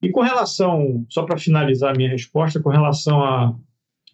E 0.00 0.10
com 0.10 0.20
relação, 0.20 1.04
só 1.08 1.24
para 1.24 1.38
finalizar 1.38 1.92
a 1.92 1.96
minha 1.96 2.10
resposta, 2.10 2.60
com 2.60 2.68
relação 2.68 3.22
à, 3.22 3.56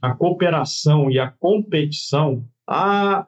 à 0.00 0.14
cooperação 0.14 1.10
e 1.10 1.18
à 1.18 1.28
competição, 1.28 2.44
há, 2.66 3.26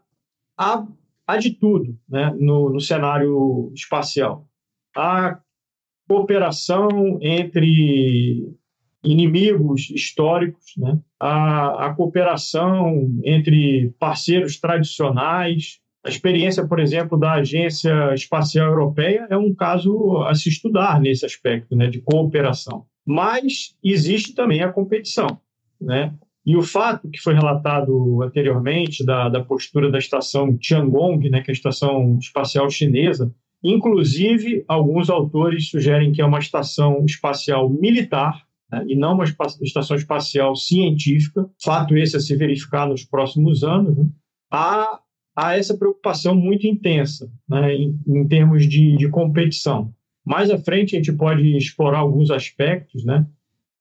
há, 0.56 0.86
há 1.26 1.36
de 1.36 1.50
tudo 1.50 1.98
né, 2.08 2.34
no, 2.38 2.70
no 2.70 2.80
cenário 2.80 3.70
espacial. 3.74 4.48
Há 4.96 5.40
cooperação 6.08 7.18
entre 7.20 8.54
inimigos 9.04 9.90
históricos, 9.90 10.74
né? 10.76 10.98
a, 11.18 11.86
a 11.86 11.94
cooperação 11.94 13.20
entre 13.24 13.92
parceiros 13.98 14.58
tradicionais, 14.58 15.80
a 16.04 16.08
experiência, 16.08 16.66
por 16.66 16.80
exemplo, 16.80 17.18
da 17.18 17.34
Agência 17.34 18.12
Espacial 18.14 18.68
Europeia 18.68 19.26
é 19.30 19.36
um 19.36 19.54
caso 19.54 20.18
a 20.22 20.34
se 20.34 20.48
estudar 20.48 21.00
nesse 21.00 21.24
aspecto 21.24 21.76
né, 21.76 21.86
de 21.86 22.00
cooperação. 22.00 22.84
Mas 23.06 23.76
existe 23.82 24.34
também 24.34 24.62
a 24.62 24.72
competição. 24.72 25.40
Né? 25.80 26.12
E 26.44 26.56
o 26.56 26.62
fato 26.62 27.08
que 27.08 27.20
foi 27.20 27.34
relatado 27.34 28.22
anteriormente 28.22 29.04
da, 29.04 29.28
da 29.28 29.44
postura 29.44 29.90
da 29.90 29.98
estação 29.98 30.56
Tiangong, 30.56 31.30
né, 31.30 31.40
que 31.40 31.50
é 31.50 31.52
a 31.52 31.54
estação 31.54 32.18
espacial 32.18 32.68
chinesa, 32.68 33.32
inclusive 33.62 34.64
alguns 34.66 35.08
autores 35.08 35.70
sugerem 35.70 36.10
que 36.10 36.20
é 36.20 36.24
uma 36.24 36.40
estação 36.40 37.04
espacial 37.04 37.70
militar 37.70 38.42
né, 38.72 38.84
e 38.88 38.96
não 38.96 39.14
uma 39.14 39.24
estação 39.60 39.96
espacial 39.96 40.56
científica, 40.56 41.48
fato 41.62 41.96
esse 41.96 42.16
a 42.16 42.20
se 42.20 42.34
verificar 42.34 42.88
nos 42.88 43.04
próximos 43.04 43.62
anos, 43.62 43.96
né, 43.96 44.08
há 44.50 44.98
há 45.36 45.56
essa 45.56 45.76
preocupação 45.76 46.34
muito 46.34 46.66
intensa 46.66 47.30
né, 47.48 47.74
em, 47.74 47.98
em, 48.06 48.28
termos 48.28 48.68
de, 48.68 48.96
de, 48.96 49.08
competição. 49.08 49.92
Mais 50.24 50.50
à 50.50 50.58
frente, 50.58 50.94
a 50.94 50.98
gente 50.98 51.12
pode 51.12 51.56
explorar 51.56 51.98
alguns 51.98 52.30
aspectos, 52.30 53.04
né, 53.04 53.26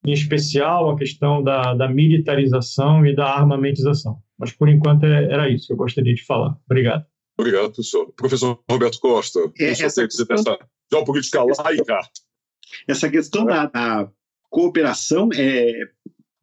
em 0.05 0.13
especial 0.13 0.89
a 0.89 0.97
questão 0.97 1.43
da, 1.43 1.73
da 1.73 1.87
militarização 1.87 3.05
e 3.05 3.15
da 3.15 3.27
armamentização. 3.27 4.17
Mas, 4.37 4.51
por 4.51 4.69
enquanto, 4.69 5.05
é, 5.05 5.25
era 5.25 5.49
isso 5.49 5.67
que 5.67 5.73
eu 5.73 5.77
gostaria 5.77 6.15
de 6.15 6.25
falar. 6.25 6.57
Obrigado. 6.65 7.05
Obrigado, 7.37 7.65
professor. 7.65 8.11
Professor 8.13 8.59
Roberto 8.69 8.99
Costa, 8.99 9.39
é, 9.59 9.65
essa 9.71 10.03
questão, 10.03 10.25
dessa 10.25 10.57
geopolítica 10.91 11.43
laica. 11.43 11.99
Essa 12.87 13.09
questão 13.09 13.45
da, 13.45 13.65
da 13.67 14.09
cooperação 14.51 15.29
é, 15.33 15.71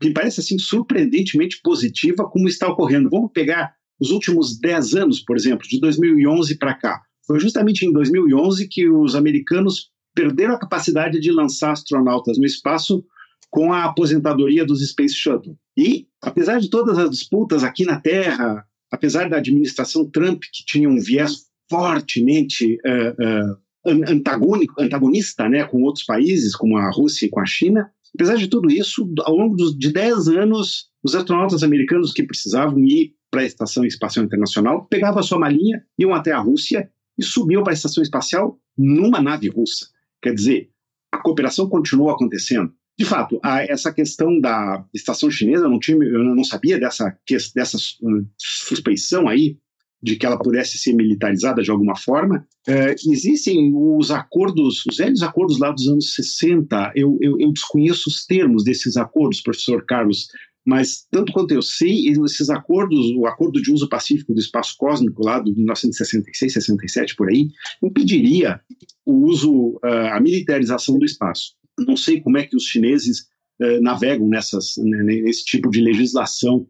me 0.03 0.13
parece 0.13 0.41
assim 0.41 0.59
surpreendentemente 0.59 1.61
positiva 1.63 2.29
como 2.29 2.49
está 2.49 2.67
ocorrendo. 2.67 3.11
Vamos 3.11 3.31
pegar 3.33 3.73
os 4.01 4.11
últimos 4.11 4.59
10 4.59 4.95
anos, 4.95 5.21
por 5.21 5.37
exemplo, 5.37 5.69
de 5.69 5.79
2011 5.79 6.57
para 6.57 6.75
cá. 6.75 7.01
Foi 7.27 7.39
justamente 7.39 7.85
em 7.85 7.93
2011 7.93 8.67
que 8.69 8.89
os 8.89 9.15
americanos 9.15 9.91
perderam 10.15 10.55
a 10.55 10.59
capacidade 10.59 11.21
de 11.21 11.31
lançar 11.31 11.73
astronautas 11.73 12.39
no 12.39 12.47
espaço 12.47 13.05
com 13.51 13.73
a 13.73 13.85
aposentadoria 13.85 14.65
dos 14.65 14.87
Space 14.89 15.15
Shuttle. 15.15 15.57
E, 15.77 16.07
apesar 16.23 16.59
de 16.59 16.71
todas 16.71 16.99
as 16.99 17.11
disputas 17.11 17.63
aqui 17.63 17.85
na 17.85 18.01
Terra, 18.01 18.65
apesar 18.91 19.29
da 19.29 19.37
administração 19.37 20.09
Trump, 20.11 20.41
que 20.41 20.65
tinha 20.65 20.89
um 20.89 20.99
viés 20.99 21.49
fortemente 21.71 22.79
uh, 22.87 23.53
uh, 23.53 24.09
antagônico, 24.09 24.75
antagonista 24.81 25.49
né, 25.49 25.65
com 25.65 25.83
outros 25.83 26.05
países, 26.05 26.57
como 26.57 26.77
a 26.77 26.91
Rússia 26.91 27.27
e 27.27 27.31
com 27.31 27.41
a 27.41 27.47
China, 27.47 27.91
apesar 28.15 28.37
de 28.37 28.49
tudo 28.49 28.71
isso, 28.71 29.09
ao 29.21 29.37
longo 29.37 29.57
de 29.57 29.93
10 29.93 30.29
anos, 30.29 30.89
os 31.03 31.15
astronautas 31.15 31.63
americanos 31.63 32.13
que 32.13 32.23
precisavam 32.23 32.79
ir 32.85 33.15
para 33.31 33.43
a 33.43 33.45
Estação 33.45 33.85
Espacial 33.85 34.25
Internacional, 34.25 34.87
pegavam 34.87 35.21
a 35.21 35.23
sua 35.23 35.39
malinha, 35.39 35.85
iam 35.99 36.15
até 36.15 36.33
a 36.33 36.41
Rússia 36.41 36.91
e 37.19 37.23
subiam 37.23 37.63
para 37.63 37.73
a 37.73 37.75
Estação 37.75 38.03
Espacial 38.03 38.59
numa 38.77 39.21
nave 39.21 39.49
russa. 39.49 39.87
Quer 40.23 40.35
dizer, 40.35 40.71
a 41.13 41.19
cooperação 41.19 41.69
continuou 41.69 42.11
acontecendo. 42.11 42.73
De 42.99 43.05
fato, 43.05 43.39
a, 43.45 43.63
essa 43.63 43.93
questão 43.93 44.41
da 44.41 44.85
estação 44.93 45.31
chinesa, 45.31 45.65
eu 45.65 45.71
não, 45.71 45.79
tinha, 45.79 45.97
eu 45.97 46.35
não 46.35 46.43
sabia 46.43 46.81
dessa, 46.81 47.17
dessa 47.55 47.77
uh, 47.77 48.27
suspeição 48.37 49.29
aí 49.29 49.57
de 50.03 50.17
que 50.17 50.25
ela 50.25 50.39
pudesse 50.39 50.79
ser 50.79 50.93
militarizada 50.93 51.63
de 51.63 51.71
alguma 51.71 51.97
forma. 51.97 52.47
É, 52.67 52.95
existem 53.11 53.73
os 53.75 54.11
acordos, 54.11 54.85
os 54.87 54.97
velhos 54.97 55.23
acordos 55.23 55.59
lá 55.59 55.71
dos 55.71 55.89
anos 55.89 56.15
60, 56.15 56.93
eu, 56.95 57.19
eu, 57.21 57.39
eu, 57.41 57.53
desconheço 57.53 58.09
os 58.09 58.25
termos 58.25 58.63
desses 58.63 58.97
acordos, 58.97 59.41
professor 59.41 59.85
Carlos, 59.85 60.29
mas 60.65 61.07
tanto 61.11 61.33
quanto 61.33 61.53
eu 61.53 61.63
sei, 61.63 62.09
esses 62.09 62.51
acordos, 62.51 63.11
o 63.17 63.27
acordo 63.27 63.61
de 63.61 63.73
uso 63.73 63.89
pacífico 63.89 64.35
do 64.35 64.41
espaço 64.41 64.75
cósmico 64.77 65.25
lá 65.25 65.41
de 65.41 65.53
1966, 65.55 66.53
67 66.53 67.17
por 67.17 67.31
aí, 67.31 67.49
impediria 67.83 68.61
o 69.05 69.25
uso, 69.27 69.81
uh, 69.83 70.13
a 70.13 70.21
militarização 70.21 70.99
do 70.99 71.07
espaço. 71.07 71.55
Não 71.79 71.97
sei 71.97 72.21
como 72.21 72.37
é 72.37 72.45
que 72.45 72.55
os 72.55 72.65
chineses 72.65 73.29
uh, 73.63 73.81
navegam 73.81 74.29
nessas, 74.29 74.75
né, 74.77 75.03
nesse 75.03 75.45
tipo 75.45 75.71
de 75.71 75.81
legislação 75.81 76.67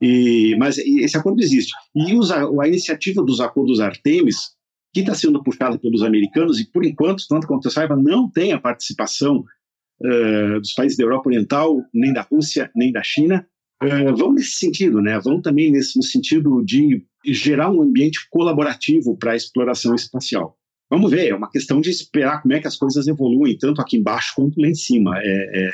e, 0.00 0.54
mas 0.58 0.78
esse 0.78 1.16
acordo 1.16 1.42
existe. 1.42 1.72
E 1.94 2.14
os, 2.14 2.30
a 2.30 2.68
iniciativa 2.68 3.22
dos 3.22 3.40
acordos 3.40 3.80
Artemis, 3.80 4.56
que 4.92 5.00
está 5.00 5.14
sendo 5.14 5.42
puxada 5.42 5.78
pelos 5.78 6.02
americanos, 6.02 6.58
e 6.60 6.70
por 6.70 6.84
enquanto, 6.84 7.24
tanto 7.28 7.46
quanto 7.46 7.66
eu 7.66 7.70
saiba, 7.70 7.96
não 7.96 8.30
tem 8.30 8.52
a 8.52 8.60
participação 8.60 9.44
uh, 10.00 10.60
dos 10.60 10.72
países 10.72 10.96
da 10.96 11.04
Europa 11.04 11.28
Oriental, 11.28 11.82
nem 11.92 12.12
da 12.12 12.22
Rússia, 12.22 12.70
nem 12.74 12.92
da 12.92 13.02
China, 13.02 13.46
uh, 13.82 14.16
vão 14.16 14.32
nesse 14.32 14.52
sentido, 14.52 15.00
né? 15.02 15.18
vão 15.18 15.42
também 15.42 15.70
nesse, 15.70 15.96
no 15.96 16.02
sentido 16.02 16.62
de 16.64 17.04
gerar 17.26 17.70
um 17.70 17.82
ambiente 17.82 18.20
colaborativo 18.30 19.16
para 19.16 19.32
a 19.32 19.36
exploração 19.36 19.94
espacial. 19.94 20.56
Vamos 20.90 21.10
ver, 21.10 21.28
é 21.28 21.34
uma 21.34 21.50
questão 21.50 21.82
de 21.82 21.90
esperar 21.90 22.40
como 22.40 22.54
é 22.54 22.60
que 22.60 22.66
as 22.66 22.76
coisas 22.76 23.06
evoluem, 23.06 23.58
tanto 23.58 23.80
aqui 23.80 23.98
embaixo 23.98 24.32
quanto 24.34 24.58
lá 24.58 24.68
em 24.68 24.74
cima. 24.74 25.18
É, 25.18 25.66
é, 25.66 25.70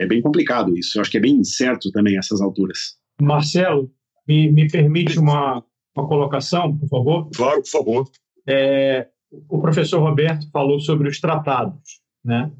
é 0.00 0.06
bem 0.06 0.22
complicado 0.22 0.76
isso, 0.78 0.96
eu 0.96 1.02
acho 1.02 1.10
que 1.10 1.18
é 1.18 1.20
bem 1.20 1.36
incerto 1.36 1.90
também 1.90 2.16
essas 2.16 2.40
alturas. 2.40 2.96
Marcelo, 3.20 3.90
me, 4.26 4.50
me 4.50 4.68
permite 4.68 5.18
uma, 5.18 5.64
uma 5.96 6.06
colocação, 6.06 6.76
por 6.76 6.88
favor? 6.88 7.30
Claro, 7.34 7.62
por 7.62 7.70
favor. 7.70 8.10
É, 8.46 9.08
o 9.48 9.60
professor 9.60 10.00
Roberto 10.00 10.48
falou 10.50 10.78
sobre 10.80 11.08
os 11.08 11.20
tratados, 11.20 12.00
né? 12.24 12.50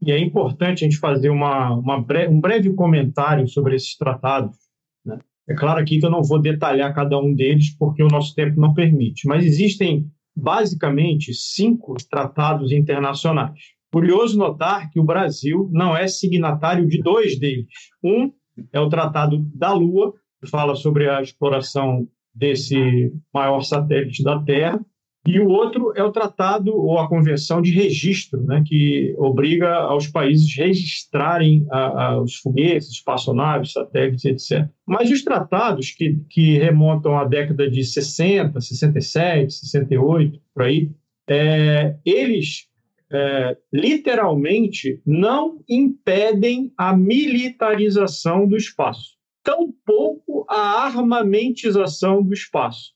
E 0.00 0.12
é 0.12 0.18
importante 0.18 0.84
a 0.84 0.88
gente 0.88 0.98
fazer 0.98 1.28
uma, 1.28 1.74
uma 1.74 2.00
breve, 2.00 2.32
um 2.32 2.40
breve 2.40 2.72
comentário 2.72 3.48
sobre 3.48 3.74
esses 3.74 3.96
tratados. 3.96 4.56
Né? 5.04 5.18
É 5.48 5.54
claro 5.54 5.80
aqui 5.80 5.98
que 5.98 6.06
eu 6.06 6.10
não 6.10 6.22
vou 6.22 6.40
detalhar 6.40 6.94
cada 6.94 7.18
um 7.18 7.34
deles, 7.34 7.76
porque 7.76 8.02
o 8.02 8.08
nosso 8.08 8.32
tempo 8.34 8.60
não 8.60 8.72
permite, 8.74 9.26
mas 9.26 9.44
existem 9.44 10.08
basicamente 10.36 11.34
cinco 11.34 11.96
tratados 12.08 12.70
internacionais. 12.70 13.58
Curioso 13.92 14.38
notar 14.38 14.88
que 14.90 15.00
o 15.00 15.04
Brasil 15.04 15.68
não 15.72 15.96
é 15.96 16.06
signatário 16.06 16.86
de 16.86 17.02
dois 17.02 17.38
deles. 17.38 17.66
Um 18.04 18.30
é 18.72 18.80
o 18.80 18.88
Tratado 18.88 19.38
da 19.54 19.72
Lua, 19.72 20.14
que 20.40 20.48
fala 20.48 20.74
sobre 20.74 21.08
a 21.08 21.20
exploração 21.20 22.06
desse 22.34 23.12
maior 23.32 23.60
satélite 23.62 24.22
da 24.22 24.38
Terra, 24.40 24.80
e 25.26 25.38
o 25.40 25.48
outro 25.48 25.92
é 25.94 26.02
o 26.02 26.10
tratado 26.10 26.74
ou 26.74 26.98
a 26.98 27.06
convenção 27.06 27.60
de 27.60 27.70
registro, 27.70 28.42
né, 28.44 28.62
que 28.64 29.14
obriga 29.18 29.74
aos 29.74 30.06
países 30.06 30.56
registrarem 30.56 31.66
a, 31.70 32.04
a, 32.04 32.22
os 32.22 32.36
foguetes, 32.36 32.88
espaçonaves, 32.88 33.72
satélites, 33.72 34.24
etc. 34.24 34.66
Mas 34.86 35.10
os 35.10 35.22
tratados 35.22 35.90
que, 35.90 36.18
que 36.30 36.56
remontam 36.56 37.18
à 37.18 37.24
década 37.24 37.68
de 37.70 37.84
60, 37.84 38.58
67, 38.58 39.52
68, 39.52 40.40
por 40.54 40.62
aí, 40.62 40.90
é, 41.28 41.96
eles 42.06 42.66
é, 43.10 43.56
literalmente 43.72 45.00
não 45.06 45.62
impedem 45.68 46.72
a 46.76 46.96
militarização 46.96 48.46
do 48.46 48.56
espaço, 48.56 49.16
tampouco 49.42 50.44
a 50.48 50.84
armamentização 50.84 52.22
do 52.22 52.32
espaço, 52.32 52.92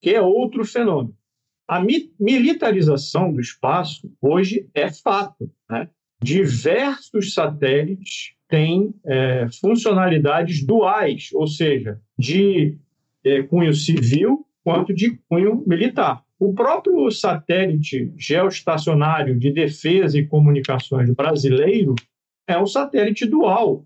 que 0.00 0.10
é 0.10 0.20
outro 0.20 0.64
fenômeno. 0.64 1.16
A 1.68 1.80
mi 1.80 2.12
militarização 2.18 3.32
do 3.32 3.40
espaço 3.40 4.12
hoje 4.20 4.68
é 4.74 4.90
fato. 4.90 5.50
Né? 5.70 5.88
Diversos 6.20 7.32
satélites 7.32 8.34
têm 8.48 8.92
é, 9.04 9.46
funcionalidades 9.60 10.66
duais, 10.66 11.28
ou 11.32 11.46
seja, 11.46 12.00
de 12.18 12.76
é, 13.24 13.42
cunho 13.44 13.72
civil 13.72 14.44
quanto 14.64 14.92
de 14.92 15.16
cunho 15.28 15.62
militar. 15.66 16.24
O 16.40 16.54
próprio 16.54 17.10
satélite 17.10 18.14
geoestacionário 18.16 19.38
de 19.38 19.52
defesa 19.52 20.18
e 20.18 20.26
comunicações 20.26 21.10
brasileiro 21.10 21.94
é 22.48 22.58
um 22.58 22.64
satélite 22.64 23.26
dual, 23.26 23.84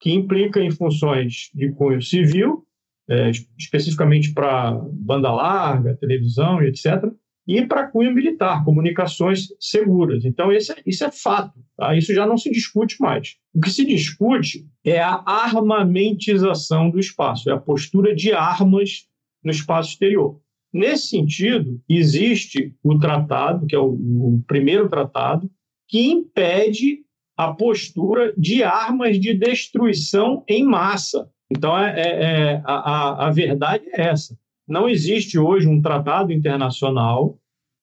que 0.00 0.12
implica 0.12 0.60
em 0.60 0.70
funções 0.70 1.50
de 1.52 1.72
cunho 1.72 2.00
civil, 2.00 2.64
é, 3.10 3.32
especificamente 3.58 4.32
para 4.32 4.70
banda 4.92 5.32
larga, 5.32 5.96
televisão 5.96 6.62
e 6.62 6.68
etc., 6.68 7.12
e 7.44 7.64
para 7.66 7.88
cunho 7.88 8.14
militar, 8.14 8.64
comunicações 8.64 9.48
seguras. 9.58 10.24
Então, 10.24 10.52
esse, 10.52 10.72
é, 10.72 10.76
isso 10.86 11.04
é 11.04 11.10
fato. 11.10 11.58
Tá? 11.76 11.96
Isso 11.96 12.14
já 12.14 12.24
não 12.24 12.36
se 12.36 12.50
discute 12.50 13.00
mais. 13.00 13.34
O 13.52 13.60
que 13.60 13.70
se 13.70 13.84
discute 13.84 14.64
é 14.84 15.00
a 15.00 15.24
armamentização 15.26 16.88
do 16.88 17.00
espaço, 17.00 17.50
é 17.50 17.52
a 17.52 17.58
postura 17.58 18.14
de 18.14 18.32
armas 18.32 19.08
no 19.42 19.50
espaço 19.50 19.90
exterior. 19.90 20.40
Nesse 20.76 21.08
sentido, 21.08 21.80
existe 21.88 22.74
o 22.84 22.98
tratado, 22.98 23.66
que 23.66 23.74
é 23.74 23.78
o, 23.78 23.92
o 23.94 24.44
primeiro 24.46 24.90
tratado, 24.90 25.50
que 25.88 26.10
impede 26.10 26.98
a 27.34 27.50
postura 27.54 28.34
de 28.36 28.62
armas 28.62 29.18
de 29.18 29.32
destruição 29.32 30.44
em 30.46 30.62
massa. 30.62 31.30
Então, 31.50 31.78
é, 31.78 31.98
é, 31.98 32.24
é 32.24 32.62
a, 32.66 33.26
a, 33.26 33.30
verdade 33.30 33.84
é 33.94 34.08
essa. 34.08 34.36
Não 34.68 34.86
existe 34.86 35.38
hoje 35.38 35.66
um 35.66 35.80
tratado 35.80 36.30
internacional 36.30 37.38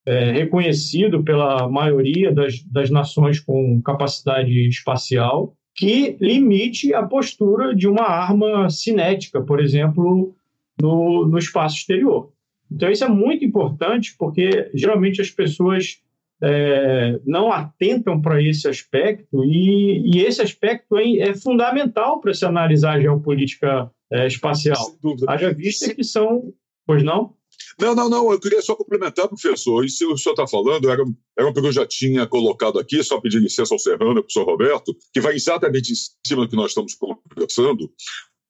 é, 0.05 0.31
reconhecido 0.31 1.23
pela 1.23 1.67
maioria 1.67 2.31
das, 2.31 2.61
das 2.63 2.91
nações 2.91 3.39
com 3.39 3.81
capacidade 3.81 4.51
espacial 4.67 5.55
que 5.75 6.15
limite 6.21 6.93
a 6.93 7.01
postura 7.01 7.75
de 7.75 7.87
uma 7.87 8.03
arma 8.03 8.69
cinética, 8.69 9.41
por 9.41 9.59
exemplo, 9.59 10.35
no, 10.79 11.25
no 11.25 11.37
espaço 11.39 11.77
exterior. 11.77 12.32
Então, 12.73 12.89
isso 12.89 13.03
é 13.03 13.09
muito 13.09 13.45
importante, 13.45 14.15
porque 14.17 14.69
geralmente 14.73 15.21
as 15.21 15.29
pessoas 15.29 16.01
é, 16.41 17.19
não 17.25 17.51
atentam 17.51 18.21
para 18.21 18.41
esse 18.41 18.67
aspecto, 18.67 19.45
e, 19.45 20.01
e 20.13 20.21
esse 20.21 20.41
aspecto 20.41 20.97
é, 20.97 21.19
é 21.19 21.35
fundamental 21.35 22.19
para 22.19 22.33
se 22.33 22.45
analisar 22.45 22.95
a 22.95 23.01
geopolítica 23.01 23.89
é, 24.11 24.27
espacial. 24.27 24.97
Haja 25.27 25.53
vista 25.53 25.93
que 25.93 26.03
são. 26.03 26.53
Pois 26.85 27.01
não? 27.01 27.35
Não, 27.79 27.95
não, 27.95 28.09
não. 28.09 28.31
Eu 28.31 28.39
queria 28.39 28.61
só 28.61 28.75
complementar, 28.75 29.27
professor. 29.27 29.85
Isso 29.85 29.99
que 29.99 30.05
o 30.05 30.17
senhor 30.17 30.33
está 30.33 30.45
falando 30.45 30.89
era, 30.89 31.03
era 31.37 31.47
uma 31.47 31.53
que 31.53 31.59
eu 31.59 31.71
já 31.71 31.85
tinha 31.85 32.27
colocado 32.27 32.77
aqui, 32.77 33.01
só 33.03 33.19
pedir 33.21 33.39
licença 33.39 33.73
ao 33.73 33.79
Serrano, 33.79 34.17
ao 34.17 34.23
professor 34.23 34.45
Roberto, 34.45 34.95
que 35.13 35.21
vai 35.21 35.35
exatamente 35.35 35.93
em 35.93 35.95
cima 36.27 36.43
do 36.43 36.49
que 36.49 36.55
nós 36.55 36.71
estamos 36.71 36.95
conversando. 36.95 37.89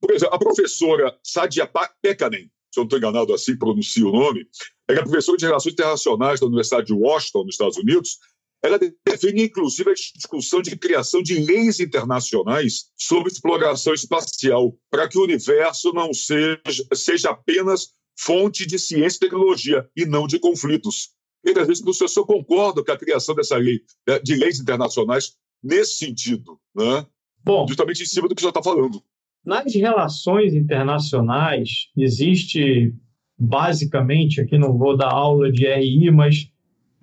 Por 0.02 0.12
exemplo, 0.12 0.36
a 0.36 0.40
professora 0.40 1.16
Sadia 1.24 1.70
Pekanen, 2.02 2.50
se 2.74 2.80
eu 2.80 2.82
não 2.82 2.86
estou 2.86 2.98
enganado 2.98 3.34
assim, 3.36 3.56
pronuncio 3.56 4.10
o 4.10 4.12
nome, 4.12 4.48
é 4.90 4.96
professora 4.96 5.38
de 5.38 5.46
Relações 5.46 5.74
Internacionais 5.74 6.40
da 6.40 6.48
Universidade 6.48 6.88
de 6.88 6.94
Washington, 6.94 7.44
nos 7.44 7.54
Estados 7.54 7.78
Unidos. 7.78 8.18
Ela 8.64 8.80
define, 9.06 9.44
inclusive, 9.44 9.92
a 9.92 9.94
discussão 9.94 10.60
de 10.60 10.76
criação 10.76 11.22
de 11.22 11.36
leis 11.36 11.80
internacionais 11.80 12.86
sobre 12.98 13.32
exploração 13.32 13.94
espacial, 13.94 14.76
para 14.90 15.08
que 15.08 15.20
o 15.20 15.24
universo 15.24 15.94
não 15.94 16.12
seja, 16.14 16.84
seja 16.96 17.30
apenas 17.30 17.90
fonte 18.18 18.66
de 18.66 18.80
ciência 18.80 19.18
e 19.18 19.20
tecnologia, 19.20 19.88
e 19.96 20.06
não 20.06 20.26
de 20.26 20.40
conflitos. 20.40 21.10
E, 21.46 21.52
às 21.52 21.68
vezes, 21.68 21.86
o 21.86 21.94
senhor 21.94 22.26
concorda 22.26 22.84
com 22.84 22.92
a 22.92 22.98
criação 22.98 23.36
dessa 23.36 23.58
lei, 23.58 23.82
né, 24.08 24.18
de 24.18 24.36
leis 24.36 24.60
internacionais 24.60 25.36
nesse 25.62 25.98
sentido, 25.98 26.60
né? 26.74 27.06
Bom, 27.44 27.68
justamente 27.68 28.02
em 28.02 28.06
cima 28.06 28.28
do 28.28 28.34
que 28.34 28.40
o 28.40 28.42
senhor 28.42 28.50
está 28.50 28.64
falando. 28.64 29.04
Nas 29.46 29.74
relações 29.76 30.54
internacionais, 30.54 31.90
existe 31.98 32.94
basicamente, 33.38 34.40
aqui 34.40 34.58
não 34.58 34.78
vou 34.78 34.96
dar 34.96 35.12
aula 35.12 35.52
de 35.52 35.68
RI, 35.68 36.10
mas 36.12 36.50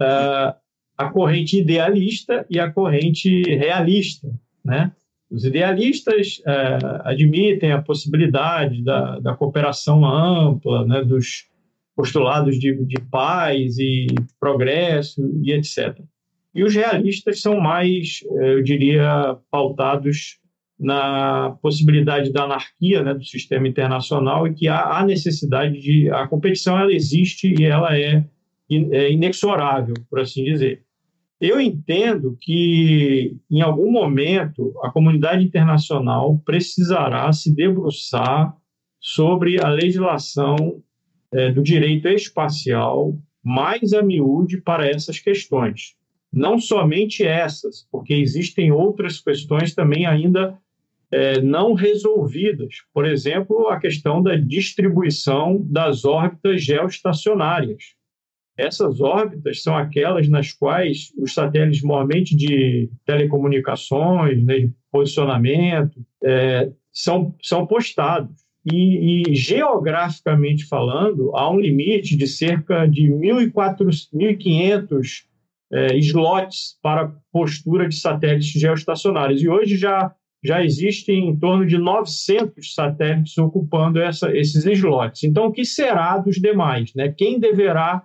uh, 0.00 0.54
a 0.96 1.10
corrente 1.10 1.58
idealista 1.58 2.46
e 2.48 2.58
a 2.58 2.70
corrente 2.70 3.42
realista. 3.42 4.28
Né? 4.64 4.92
Os 5.30 5.44
idealistas 5.44 6.38
uh, 6.38 7.02
admitem 7.04 7.72
a 7.72 7.82
possibilidade 7.82 8.82
da, 8.82 9.18
da 9.20 9.36
cooperação 9.36 10.04
ampla, 10.04 10.86
né, 10.86 11.04
dos 11.04 11.50
postulados 11.94 12.58
de, 12.58 12.74
de 12.86 13.00
paz 13.10 13.78
e 13.78 14.06
progresso 14.38 15.20
e 15.42 15.52
etc. 15.52 16.00
E 16.54 16.64
os 16.64 16.74
realistas 16.74 17.40
são 17.40 17.60
mais, 17.60 18.20
eh, 18.38 18.54
eu 18.54 18.62
diria, 18.62 19.36
pautados 19.50 20.38
na 20.80 21.56
possibilidade 21.60 22.32
da 22.32 22.44
anarquia 22.44 23.02
né, 23.02 23.12
do 23.12 23.24
sistema 23.24 23.68
internacional 23.68 24.46
e 24.46 24.54
que 24.54 24.66
há, 24.66 25.04
necessidade 25.04 25.78
de 25.78 26.10
a 26.10 26.26
competição 26.26 26.78
ela 26.78 26.92
existe 26.92 27.54
e 27.58 27.64
ela 27.64 27.96
é, 27.96 28.24
é 28.70 29.12
inexorável 29.12 29.94
por 30.08 30.20
assim 30.20 30.42
dizer 30.42 30.82
eu 31.40 31.58
entendo 31.58 32.36
que 32.38 33.36
em 33.50 33.62
algum 33.62 33.90
momento 33.90 34.74
a 34.82 34.90
comunidade 34.90 35.42
internacional 35.44 36.38
precisará 36.44 37.32
se 37.32 37.54
debruçar 37.54 38.54
sobre 39.00 39.58
a 39.58 39.68
legislação 39.68 40.82
é, 41.32 41.50
do 41.50 41.62
direito 41.62 42.08
espacial 42.08 43.16
mais 43.42 43.94
a 43.94 44.02
miúde 44.02 44.60
para 44.60 44.86
essas 44.86 45.18
questões. 45.18 45.94
Não 46.30 46.58
somente 46.58 47.24
essas, 47.24 47.88
porque 47.90 48.12
existem 48.12 48.70
outras 48.70 49.18
questões 49.18 49.74
também 49.74 50.04
ainda 50.04 50.58
é, 51.12 51.40
não 51.40 51.74
resolvidas. 51.74 52.76
Por 52.92 53.06
exemplo, 53.06 53.68
a 53.68 53.78
questão 53.78 54.20
da 54.22 54.36
distribuição 54.36 55.64
das 55.68 56.04
órbitas 56.04 56.62
geoestacionárias. 56.62 57.94
Essas 58.56 59.00
órbitas 59.00 59.62
são 59.62 59.76
aquelas 59.76 60.28
nas 60.28 60.52
quais 60.52 61.12
os 61.18 61.32
satélites, 61.32 61.82
normalmente 61.82 62.36
de 62.36 62.90
telecomunicações, 63.06 64.44
né, 64.44 64.58
de 64.60 64.72
posicionamento, 64.92 66.00
é, 66.22 66.70
são, 66.92 67.34
são 67.42 67.66
postados. 67.66 68.38
E, 68.70 69.30
e, 69.30 69.34
geograficamente 69.34 70.66
falando, 70.66 71.34
há 71.34 71.50
um 71.50 71.58
limite 71.58 72.14
de 72.14 72.26
cerca 72.26 72.86
de 72.86 73.10
1.500 73.10 75.24
é, 75.72 75.96
slots 75.96 76.76
para 76.82 77.10
postura 77.32 77.88
de 77.88 77.94
satélites 77.94 78.48
geoestacionários. 78.48 79.42
E 79.42 79.48
hoje 79.48 79.78
já, 79.78 80.14
já 80.42 80.64
existem 80.64 81.28
em 81.28 81.38
torno 81.38 81.66
de 81.66 81.76
900 81.76 82.74
satélites 82.74 83.36
ocupando 83.36 84.00
essa, 84.00 84.34
esses 84.34 84.64
slots. 84.64 85.22
Então, 85.24 85.46
o 85.46 85.52
que 85.52 85.64
será 85.64 86.16
dos 86.18 86.36
demais? 86.36 86.92
Né? 86.94 87.12
Quem 87.12 87.38
deverá 87.38 88.04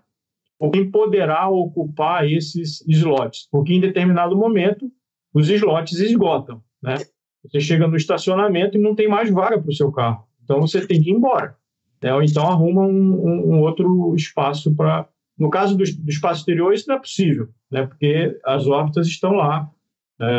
ou 0.59 0.71
quem 0.71 0.89
poderá 0.89 1.47
ocupar 1.47 2.29
esses 2.29 2.83
slots? 2.87 3.47
Porque 3.51 3.73
em 3.73 3.79
determinado 3.79 4.35
momento 4.35 4.91
os 5.33 5.49
slots 5.49 5.99
esgotam. 5.99 6.61
Né? 6.81 6.95
Você 7.43 7.59
chega 7.59 7.87
no 7.87 7.95
estacionamento 7.95 8.77
e 8.77 8.81
não 8.81 8.95
tem 8.95 9.07
mais 9.07 9.29
vaga 9.29 9.59
para 9.59 9.69
o 9.69 9.75
seu 9.75 9.91
carro. 9.91 10.25
Então 10.43 10.59
você 10.59 10.85
tem 10.85 11.01
que 11.01 11.09
ir 11.09 11.13
embora. 11.13 11.55
Né? 12.01 12.13
Ou 12.13 12.21
então 12.21 12.47
arruma 12.47 12.81
um, 12.81 13.53
um, 13.53 13.61
outro 13.61 14.13
espaço 14.15 14.75
para. 14.75 15.07
No 15.37 15.49
caso 15.49 15.77
do, 15.77 15.83
do, 15.83 16.09
espaço 16.09 16.41
exterior, 16.41 16.73
isso 16.73 16.87
não 16.87 16.95
é 16.95 16.99
possível, 16.99 17.49
né? 17.69 17.85
porque 17.85 18.39
as 18.45 18.67
órbitas 18.67 19.05
estão 19.05 19.33
lá 19.33 19.69
é, 20.21 20.29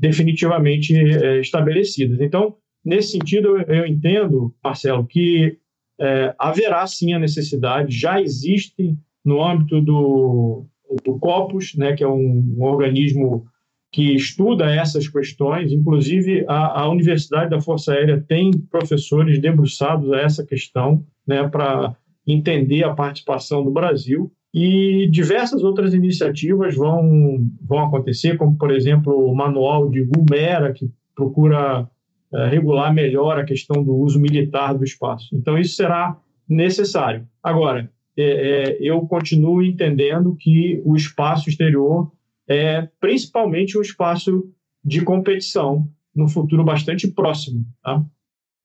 definitivamente 0.00 0.96
é, 0.96 1.40
estabelecidas. 1.40 2.20
Então, 2.20 2.56
nesse 2.82 3.12
sentido, 3.12 3.58
eu, 3.58 3.62
eu 3.74 3.86
entendo, 3.86 4.54
Marcelo, 4.64 5.06
que 5.06 5.58
é, 6.00 6.34
haverá 6.38 6.86
sim 6.86 7.12
a 7.12 7.18
necessidade, 7.18 7.96
já 7.96 8.20
existe 8.20 8.96
no 9.22 9.44
âmbito 9.44 9.82
do, 9.82 10.64
do 11.04 11.18
COPUS, 11.18 11.74
né, 11.76 11.94
que 11.94 12.02
é 12.02 12.08
um, 12.08 12.56
um 12.56 12.62
organismo 12.62 13.46
que 13.92 14.14
estuda 14.14 14.74
essas 14.74 15.06
questões, 15.06 15.70
inclusive 15.70 16.44
a, 16.48 16.80
a, 16.80 16.88
Universidade 16.88 17.50
da 17.50 17.60
Força 17.60 17.92
Aérea 17.92 18.24
tem 18.26 18.52
professores 18.52 19.38
debruçados 19.38 20.10
a 20.12 20.20
essa 20.20 20.46
questão, 20.46 21.04
né, 21.26 21.46
para 21.46 21.94
entender 22.26 22.84
a 22.84 22.94
participação 22.94 23.62
do 23.62 23.70
Brasil. 23.70 24.32
E 24.52 25.08
diversas 25.10 25.62
outras 25.62 25.94
iniciativas 25.94 26.74
vão, 26.74 27.46
vão 27.62 27.78
acontecer, 27.80 28.36
como, 28.36 28.56
por 28.58 28.70
exemplo, 28.72 29.14
o 29.14 29.34
manual 29.34 29.88
de 29.88 30.02
Gumera, 30.02 30.72
que 30.72 30.90
procura 31.14 31.88
é, 32.32 32.48
regular 32.48 32.92
melhor 32.92 33.38
a 33.38 33.44
questão 33.44 33.82
do 33.82 33.94
uso 33.94 34.18
militar 34.20 34.76
do 34.76 34.84
espaço. 34.84 35.28
Então, 35.32 35.58
isso 35.58 35.76
será 35.76 36.16
necessário. 36.48 37.28
Agora, 37.42 37.90
é, 38.16 38.22
é, 38.22 38.78
eu 38.80 39.00
continuo 39.02 39.62
entendendo 39.62 40.36
que 40.36 40.82
o 40.84 40.96
espaço 40.96 41.48
exterior 41.48 42.10
é 42.48 42.88
principalmente 43.00 43.78
um 43.78 43.80
espaço 43.80 44.50
de 44.84 45.02
competição 45.02 45.88
no 46.14 46.28
futuro 46.28 46.64
bastante 46.64 47.06
próximo. 47.08 47.64
Tá? 47.82 48.04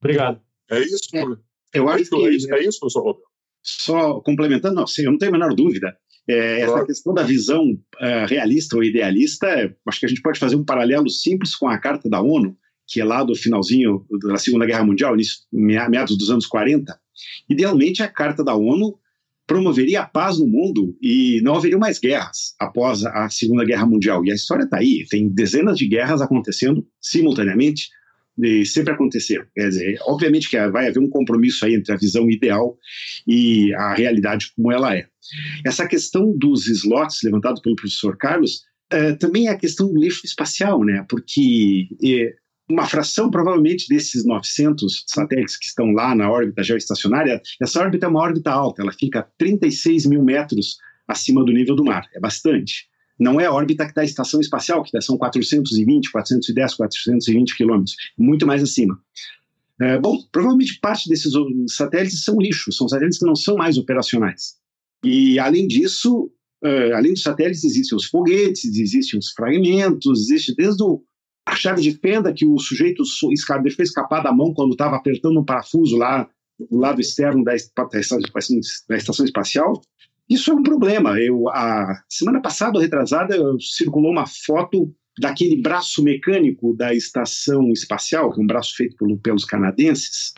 Obrigado. 0.00 0.40
É 0.70 0.80
isso? 0.80 0.98
É, 1.14 1.78
eu 1.78 1.88
acho 1.88 2.10
que 2.10 2.26
é 2.26 2.30
isso, 2.30 2.52
é 2.52 2.60
isso 2.64 2.80
professor 2.80 3.02
Roberto. 3.02 3.35
Só 3.66 4.20
complementando, 4.20 4.76
não, 4.76 4.84
eu 4.98 5.10
não 5.10 5.18
tenho 5.18 5.30
a 5.30 5.38
menor 5.38 5.54
dúvida. 5.54 5.96
É, 6.28 6.64
claro. 6.64 6.78
Essa 6.78 6.86
questão 6.86 7.14
da 7.14 7.22
visão 7.22 7.62
uh, 7.64 8.26
realista 8.28 8.76
ou 8.76 8.84
idealista, 8.84 9.46
acho 9.86 10.00
que 10.00 10.06
a 10.06 10.08
gente 10.08 10.22
pode 10.22 10.38
fazer 10.38 10.56
um 10.56 10.64
paralelo 10.64 11.08
simples 11.10 11.54
com 11.54 11.68
a 11.68 11.78
Carta 11.78 12.08
da 12.08 12.20
ONU, 12.20 12.56
que 12.86 13.00
é 13.00 13.04
lá 13.04 13.24
do 13.24 13.34
finalzinho 13.34 14.04
da 14.28 14.36
Segunda 14.36 14.66
Guerra 14.66 14.84
Mundial, 14.84 15.14
meados 15.52 16.16
dos 16.16 16.30
anos 16.30 16.46
40. 16.46 16.96
Idealmente, 17.48 18.02
a 18.02 18.08
Carta 18.08 18.44
da 18.44 18.54
ONU 18.54 18.98
promoveria 19.46 20.02
a 20.02 20.06
paz 20.06 20.38
no 20.38 20.46
mundo 20.46 20.96
e 21.00 21.40
não 21.42 21.54
haveria 21.54 21.78
mais 21.78 21.98
guerras 21.98 22.54
após 22.60 23.04
a 23.04 23.28
Segunda 23.28 23.64
Guerra 23.64 23.86
Mundial. 23.86 24.24
E 24.24 24.30
a 24.30 24.34
história 24.34 24.64
está 24.64 24.78
aí, 24.78 25.04
tem 25.08 25.28
dezenas 25.28 25.78
de 25.78 25.86
guerras 25.86 26.20
acontecendo 26.20 26.86
simultaneamente 27.00 27.88
e 28.38 28.64
sempre 28.66 28.92
aconteceram. 28.92 29.44
Quer 29.54 29.68
dizer, 29.68 29.98
obviamente 30.02 30.48
que 30.48 30.68
vai 30.68 30.88
haver 30.88 31.00
um 31.00 31.08
compromisso 31.08 31.64
aí 31.64 31.74
entre 31.74 31.92
a 31.92 31.96
visão 31.96 32.28
ideal 32.30 32.76
e 33.26 33.72
a 33.74 33.94
realidade 33.94 34.52
como 34.54 34.72
ela 34.72 34.94
é. 34.94 35.06
Essa 35.64 35.86
questão 35.86 36.36
dos 36.36 36.68
slots 36.68 37.22
levantado 37.22 37.60
pelo 37.62 37.76
professor 37.76 38.16
Carlos 38.16 38.62
é, 38.90 39.14
também 39.14 39.48
é 39.48 39.50
a 39.50 39.58
questão 39.58 39.92
do 39.92 39.98
lixo 39.98 40.24
espacial, 40.24 40.84
né? 40.84 41.04
Porque 41.08 41.88
é, 42.04 42.34
uma 42.68 42.86
fração, 42.86 43.30
provavelmente, 43.30 43.88
desses 43.88 44.24
900 44.24 45.04
satélites 45.06 45.56
que 45.56 45.66
estão 45.66 45.92
lá 45.92 46.14
na 46.14 46.30
órbita 46.30 46.62
geoestacionária, 46.62 47.40
essa 47.60 47.80
órbita 47.80 48.06
é 48.06 48.08
uma 48.08 48.20
órbita 48.20 48.50
alta, 48.50 48.82
ela 48.82 48.92
fica 48.92 49.20
a 49.20 49.22
36 49.22 50.06
mil 50.06 50.22
metros 50.22 50.76
acima 51.06 51.44
do 51.44 51.52
nível 51.52 51.76
do 51.76 51.84
mar, 51.84 52.08
é 52.14 52.20
bastante. 52.20 52.88
Não 53.18 53.40
é 53.40 53.46
a 53.46 53.52
órbita 53.52 53.84
que 53.84 53.90
está 53.90 54.02
a 54.02 54.04
estação 54.04 54.40
espacial, 54.40 54.82
que 54.82 55.00
são 55.00 55.16
420, 55.16 56.10
410, 56.10 56.74
420 56.74 57.56
quilômetros, 57.56 57.96
muito 58.18 58.46
mais 58.46 58.62
acima. 58.62 58.98
É, 59.80 59.98
bom, 59.98 60.22
provavelmente 60.32 60.78
parte 60.80 61.08
desses 61.08 61.32
satélites 61.68 62.24
são 62.24 62.38
lixo, 62.38 62.72
são 62.72 62.88
satélites 62.88 63.18
que 63.18 63.26
não 63.26 63.36
são 63.36 63.56
mais 63.56 63.76
operacionais. 63.76 64.54
E, 65.04 65.38
além 65.38 65.66
disso, 65.66 66.30
uh, 66.64 66.94
além 66.94 67.12
dos 67.12 67.22
satélites, 67.22 67.62
existem 67.64 67.96
os 67.96 68.06
foguetes, 68.06 68.64
existem 68.64 69.18
os 69.18 69.30
fragmentos, 69.32 70.30
existe 70.30 70.54
desde 70.54 70.82
o 70.82 71.02
a 71.46 71.54
chave 71.54 71.80
de 71.80 71.92
fenda 71.92 72.32
que 72.32 72.44
o 72.44 72.58
sujeito 72.58 73.04
deixou 73.62 73.82
escapar 73.84 74.20
da 74.20 74.32
mão 74.32 74.52
quando 74.52 74.72
estava 74.72 74.96
apertando 74.96 75.38
um 75.38 75.44
parafuso 75.44 75.96
lá 75.96 76.28
do 76.58 76.76
lado 76.76 77.00
externo 77.00 77.44
da, 77.44 77.52
da 77.52 78.96
estação 78.96 79.24
espacial. 79.24 79.80
Isso 80.28 80.50
é 80.50 80.54
um 80.54 80.62
problema. 80.62 81.20
Eu, 81.20 81.48
a 81.48 82.02
semana 82.08 82.40
passada, 82.40 82.80
retrasada, 82.80 83.36
circulou 83.60 84.10
uma 84.10 84.26
foto 84.26 84.92
daquele 85.18 85.60
braço 85.62 86.02
mecânico 86.02 86.74
da 86.74 86.94
estação 86.94 87.70
espacial, 87.72 88.32
que 88.32 88.40
é 88.40 88.42
um 88.42 88.46
braço 88.46 88.74
feito 88.74 88.96
pelo, 88.96 89.18
pelos 89.18 89.44
canadenses, 89.44 90.34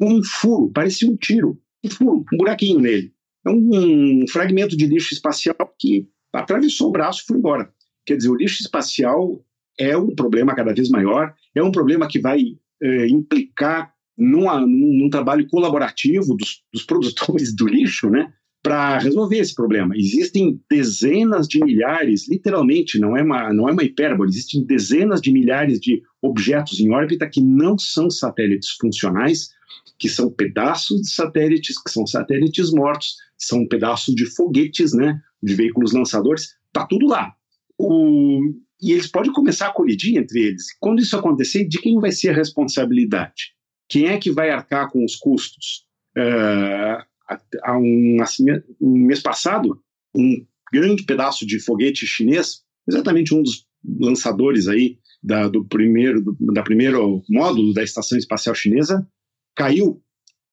um 0.00 0.22
furo, 0.22 0.70
parecia 0.72 1.08
um 1.08 1.16
tiro, 1.16 1.58
um 1.84 1.90
furo, 1.90 2.24
um 2.32 2.36
buraquinho 2.36 2.80
nele. 2.80 3.12
É 3.46 3.50
um, 3.50 4.22
um 4.22 4.28
fragmento 4.28 4.76
de 4.76 4.86
lixo 4.86 5.14
espacial 5.14 5.56
que 5.78 6.08
atravessou 6.32 6.88
o 6.88 6.92
braço 6.92 7.22
e 7.22 7.26
foi 7.26 7.38
embora. 7.38 7.72
Quer 8.04 8.16
dizer, 8.16 8.30
o 8.30 8.36
lixo 8.36 8.62
espacial 8.62 9.44
é 9.78 9.96
um 9.96 10.14
problema 10.14 10.54
cada 10.54 10.74
vez 10.74 10.88
maior, 10.88 11.34
é 11.54 11.62
um 11.62 11.70
problema 11.70 12.08
que 12.08 12.18
vai 12.18 12.40
é, 12.82 13.08
implicar 13.08 13.92
numa, 14.16 14.60
num, 14.60 14.98
num, 14.98 15.10
trabalho 15.10 15.46
colaborativo 15.48 16.34
dos, 16.36 16.62
dos 16.72 16.84
produtores 16.84 17.54
do 17.54 17.66
lixo, 17.66 18.08
né, 18.10 18.32
para 18.66 18.98
resolver 18.98 19.38
esse 19.38 19.54
problema. 19.54 19.96
Existem 19.96 20.60
dezenas 20.68 21.46
de 21.46 21.64
milhares, 21.64 22.28
literalmente, 22.28 22.98
não 22.98 23.16
é, 23.16 23.22
uma, 23.22 23.52
não 23.52 23.68
é 23.68 23.72
uma 23.72 23.84
hipérbole, 23.84 24.28
existem 24.28 24.64
dezenas 24.64 25.20
de 25.20 25.30
milhares 25.32 25.78
de 25.78 26.02
objetos 26.20 26.80
em 26.80 26.90
órbita 26.90 27.30
que 27.30 27.40
não 27.40 27.78
são 27.78 28.10
satélites 28.10 28.70
funcionais, 28.70 29.50
que 29.96 30.08
são 30.08 30.32
pedaços 30.32 31.00
de 31.00 31.10
satélites, 31.10 31.80
que 31.80 31.92
são 31.92 32.04
satélites 32.08 32.72
mortos, 32.72 33.14
são 33.38 33.68
pedaços 33.68 34.12
de 34.16 34.26
foguetes, 34.26 34.92
né, 34.92 35.20
de 35.40 35.54
veículos 35.54 35.92
lançadores, 35.92 36.56
tá 36.72 36.84
tudo 36.84 37.06
lá. 37.06 37.36
O, 37.78 38.40
e 38.82 38.90
eles 38.90 39.06
podem 39.06 39.32
começar 39.32 39.68
a 39.68 39.72
colidir 39.72 40.16
entre 40.16 40.40
eles. 40.40 40.76
Quando 40.80 40.98
isso 40.98 41.16
acontecer, 41.16 41.68
de 41.68 41.80
quem 41.80 42.00
vai 42.00 42.10
ser 42.10 42.30
a 42.30 42.34
responsabilidade? 42.34 43.54
Quem 43.88 44.06
é 44.06 44.18
que 44.18 44.32
vai 44.32 44.50
arcar 44.50 44.90
com 44.90 45.04
os 45.04 45.14
custos? 45.14 45.86
Uh, 46.18 47.15
há 47.62 47.78
um, 47.78 48.18
assim, 48.20 48.44
um 48.80 48.98
mês 49.06 49.20
passado, 49.20 49.80
um 50.14 50.44
grande 50.72 51.04
pedaço 51.04 51.46
de 51.46 51.60
foguete 51.60 52.06
chinês, 52.06 52.62
exatamente 52.88 53.34
um 53.34 53.42
dos 53.42 53.66
lançadores 53.98 54.68
aí 54.68 54.98
da, 55.22 55.48
do 55.48 55.64
primeiro 55.64 56.22
do, 56.22 56.36
da 56.52 56.62
primeiro 56.62 57.22
módulo 57.28 57.72
da 57.72 57.82
estação 57.82 58.18
espacial 58.18 58.54
chinesa, 58.54 59.06
caiu 59.54 60.02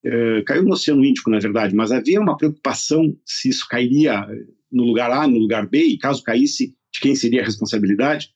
uh, 0.05 0.43
caiu 0.45 0.63
no 0.63 0.73
Oceano 0.73 1.03
Índico, 1.03 1.29
na 1.29 1.39
verdade, 1.39 1.75
mas 1.75 1.91
havia 1.91 2.19
uma 2.19 2.38
preocupação 2.38 3.15
se 3.25 3.49
isso 3.49 3.67
cairia 3.67 4.25
no 4.71 4.83
lugar 4.83 5.12
A, 5.12 5.27
no 5.27 5.38
lugar 5.38 5.67
B, 5.67 5.83
e 5.83 5.97
caso 5.97 6.23
caísse, 6.23 6.75
de 6.91 6.99
quem 6.99 7.15
seria 7.15 7.41
a 7.41 7.45
responsabilidade, 7.45 8.29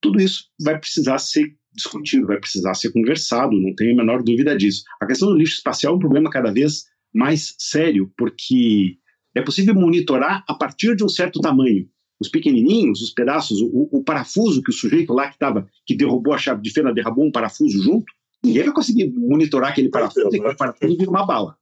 tudo 0.00 0.20
isso 0.20 0.44
vai 0.60 0.78
precisar 0.78 1.18
ser 1.18 1.56
discutido, 1.72 2.26
vai 2.26 2.38
precisar 2.38 2.74
ser 2.74 2.92
conversado, 2.92 3.58
não 3.58 3.74
tenho 3.74 3.92
a 3.92 3.96
menor 3.96 4.22
dúvida 4.22 4.56
disso. 4.56 4.82
A 5.00 5.06
questão 5.06 5.28
do 5.28 5.36
lixo 5.36 5.56
espacial 5.56 5.94
é 5.94 5.96
um 5.96 6.00
problema 6.00 6.30
cada 6.30 6.52
vez 6.52 6.84
mais 7.18 7.56
sério, 7.58 8.12
porque 8.16 8.96
é 9.34 9.42
possível 9.42 9.74
monitorar 9.74 10.44
a 10.46 10.54
partir 10.54 10.94
de 10.94 11.04
um 11.04 11.08
certo 11.08 11.40
tamanho. 11.40 11.88
Os 12.20 12.28
pequenininhos, 12.28 13.02
os 13.02 13.10
pedaços, 13.10 13.60
o, 13.60 13.88
o 13.92 14.04
parafuso 14.04 14.62
que 14.62 14.70
o 14.70 14.72
sujeito 14.72 15.12
lá 15.12 15.26
que 15.26 15.34
estava, 15.34 15.66
que 15.84 15.96
derrubou 15.96 16.32
a 16.32 16.38
chave 16.38 16.62
de 16.62 16.72
fenda, 16.72 16.94
derrubou 16.94 17.26
um 17.26 17.32
parafuso 17.32 17.82
junto, 17.82 18.06
ninguém 18.44 18.64
vai 18.64 18.72
conseguir 18.72 19.12
monitorar 19.16 19.70
aquele 19.70 19.88
parafuso, 19.88 20.28
e 20.32 20.38
aquele 20.38 20.54
parafuso 20.54 20.96
vira 20.96 21.10
uma 21.10 21.26
bala. 21.26 21.56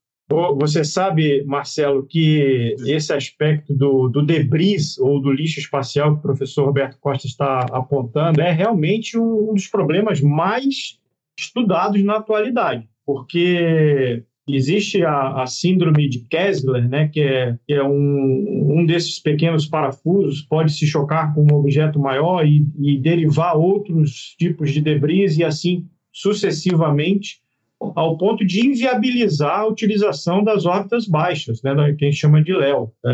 Você 0.59 0.85
sabe, 0.85 1.45
Marcelo, 1.45 2.05
que 2.07 2.75
esse 2.85 3.13
aspecto 3.13 3.73
do, 3.73 4.09
do 4.09 4.27
debris 4.27 4.99
ou 4.99 5.21
do 5.23 5.31
lixo 5.31 5.61
espacial 5.61 6.15
que 6.15 6.19
o 6.19 6.23
professor 6.23 6.65
Roberto 6.65 6.99
Costa 6.99 7.27
está 7.27 7.61
apontando 7.73 8.41
é 8.41 8.51
realmente 8.51 9.17
um 9.17 9.55
dos 9.55 9.69
problemas 9.69 10.21
mais 10.21 10.99
estudados 11.39 12.03
na 12.03 12.17
atualidade, 12.17 12.89
porque 13.05 14.25
existe 14.55 15.03
a, 15.05 15.43
a 15.43 15.47
síndrome 15.47 16.09
de 16.09 16.21
Kessler, 16.21 16.89
né, 16.89 17.09
que 17.09 17.21
é, 17.21 17.59
que 17.67 17.75
é 17.75 17.83
um, 17.83 18.79
um 18.79 18.87
desses 18.87 19.19
pequenos 19.19 19.67
parafusos 19.67 20.43
pode 20.43 20.73
se 20.73 20.87
chocar 20.87 21.35
com 21.35 21.47
um 21.51 21.57
objeto 21.57 21.99
maior 21.99 22.47
e, 22.47 22.65
e 22.79 22.99
derivar 22.99 23.57
outros 23.57 24.35
tipos 24.39 24.71
de 24.71 24.81
debris 24.81 25.37
e 25.37 25.45
assim 25.45 25.87
sucessivamente 26.13 27.41
ao 27.79 28.17
ponto 28.17 28.45
de 28.45 28.67
inviabilizar 28.67 29.61
a 29.61 29.67
utilização 29.67 30.43
das 30.43 30.65
órbitas 30.65 31.07
baixas, 31.07 31.63
né, 31.63 31.75
que 31.99 32.05
a 32.05 32.11
gente 32.11 32.21
chama 32.21 32.43
de 32.43 32.53
LEO. 32.53 32.93
É, 33.05 33.11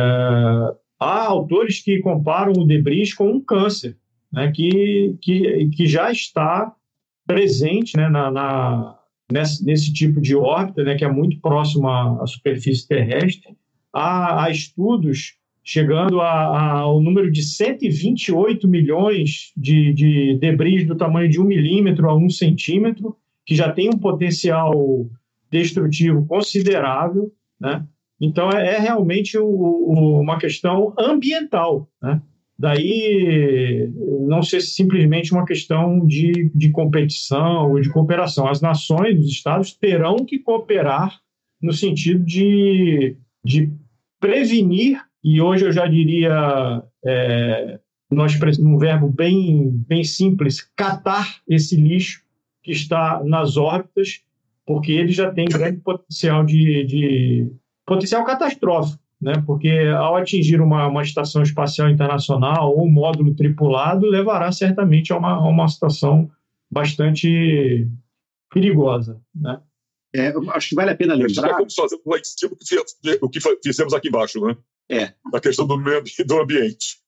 há 1.00 1.26
autores 1.26 1.82
que 1.82 1.98
comparam 2.00 2.52
o 2.52 2.66
debris 2.66 3.12
com 3.12 3.28
um 3.30 3.40
câncer, 3.40 3.96
né, 4.32 4.52
que, 4.54 5.16
que, 5.20 5.68
que 5.74 5.86
já 5.86 6.12
está 6.12 6.72
presente 7.26 7.96
né, 7.96 8.08
na, 8.08 8.30
na 8.30 8.98
nesse, 9.32 9.64
nesse, 9.64 9.92
tipo 9.92 10.20
de 10.20 10.36
órbita, 10.36 10.84
né, 10.84 10.94
que 10.94 11.04
é 11.04 11.10
muito 11.10 11.40
próximo 11.40 11.88
à, 11.88 12.22
à 12.22 12.26
superfície 12.26 12.86
terrestre. 12.86 13.56
Há, 13.92 14.44
há 14.44 14.50
estudos 14.50 15.36
chegando 15.64 16.20
a, 16.20 16.30
a, 16.30 16.70
ao 16.80 17.00
número 17.00 17.30
de 17.30 17.42
128 17.42 18.68
milhões 18.68 19.52
de, 19.56 19.92
de 19.92 20.38
debris 20.38 20.86
do 20.86 20.96
tamanho 20.96 21.28
de 21.28 21.40
um 21.40 21.44
milímetro 21.44 22.08
a 22.08 22.16
um 22.16 22.28
centímetro, 22.28 23.16
que 23.46 23.54
já 23.54 23.72
tem 23.72 23.88
um 23.88 23.98
potencial 23.98 24.72
destrutivo 25.50 26.26
considerável, 26.26 27.30
né? 27.60 27.86
Então 28.20 28.50
é, 28.50 28.76
é 28.76 28.78
realmente 28.78 29.36
o, 29.36 29.46
o, 29.46 30.20
uma 30.20 30.38
questão 30.38 30.94
ambiental, 30.98 31.88
né? 32.00 32.22
Daí 32.58 33.90
não 34.20 34.42
ser 34.42 34.60
simplesmente 34.60 35.32
uma 35.32 35.44
questão 35.44 36.06
de, 36.06 36.50
de 36.54 36.70
competição 36.70 37.70
ou 37.70 37.80
de 37.80 37.90
cooperação. 37.90 38.46
As 38.46 38.60
nações, 38.60 39.18
os 39.18 39.26
estados 39.26 39.72
terão 39.72 40.16
que 40.24 40.38
cooperar 40.38 41.20
no 41.60 41.72
sentido 41.72 42.24
de, 42.24 43.16
de 43.44 43.70
prevenir, 44.20 45.00
e 45.22 45.40
hoje 45.40 45.64
eu 45.64 45.72
já 45.72 45.86
diria, 45.86 46.82
é, 47.04 47.78
nós 48.10 48.38
um 48.60 48.76
verbo 48.76 49.08
bem, 49.08 49.70
bem 49.88 50.04
simples, 50.04 50.60
catar 50.76 51.40
esse 51.48 51.76
lixo 51.76 52.22
que 52.62 52.72
está 52.72 53.22
nas 53.24 53.56
órbitas, 53.56 54.20
porque 54.64 54.92
ele 54.92 55.12
já 55.12 55.32
tem 55.32 55.46
grande 55.46 55.80
potencial 55.80 56.44
de, 56.44 56.84
de 56.84 57.52
potencial 57.84 58.24
catastrófico, 58.24 59.01
né? 59.22 59.34
Porque 59.46 59.70
ao 59.96 60.16
atingir 60.16 60.60
uma, 60.60 60.88
uma 60.88 61.02
estação 61.02 61.42
espacial 61.42 61.88
internacional 61.88 62.76
ou 62.76 62.84
um 62.84 62.90
módulo 62.90 63.34
tripulado, 63.36 64.04
levará 64.06 64.50
certamente 64.50 65.12
a 65.12 65.16
uma, 65.16 65.34
a 65.34 65.48
uma 65.48 65.68
situação 65.68 66.28
bastante 66.68 67.88
perigosa, 68.52 69.20
né? 69.32 69.60
É, 70.14 70.34
acho 70.50 70.70
que 70.70 70.74
vale 70.74 70.90
a 70.90 70.96
pena 70.96 71.14
lembrar. 71.14 71.48
Já 71.48 71.56
vamos 71.56 71.74
fazer 71.74 71.98
lá 72.04 72.18
em 72.18 72.24
cima 72.24 72.52
o 73.22 73.30
que 73.30 73.40
fizemos 73.64 73.94
aqui 73.94 74.08
embaixo, 74.08 74.44
né? 74.44 74.56
É. 74.90 75.14
A 75.32 75.40
questão 75.40 75.66
do 75.66 75.78
meio 75.78 76.02
do 76.26 76.40
ambiente. 76.40 77.00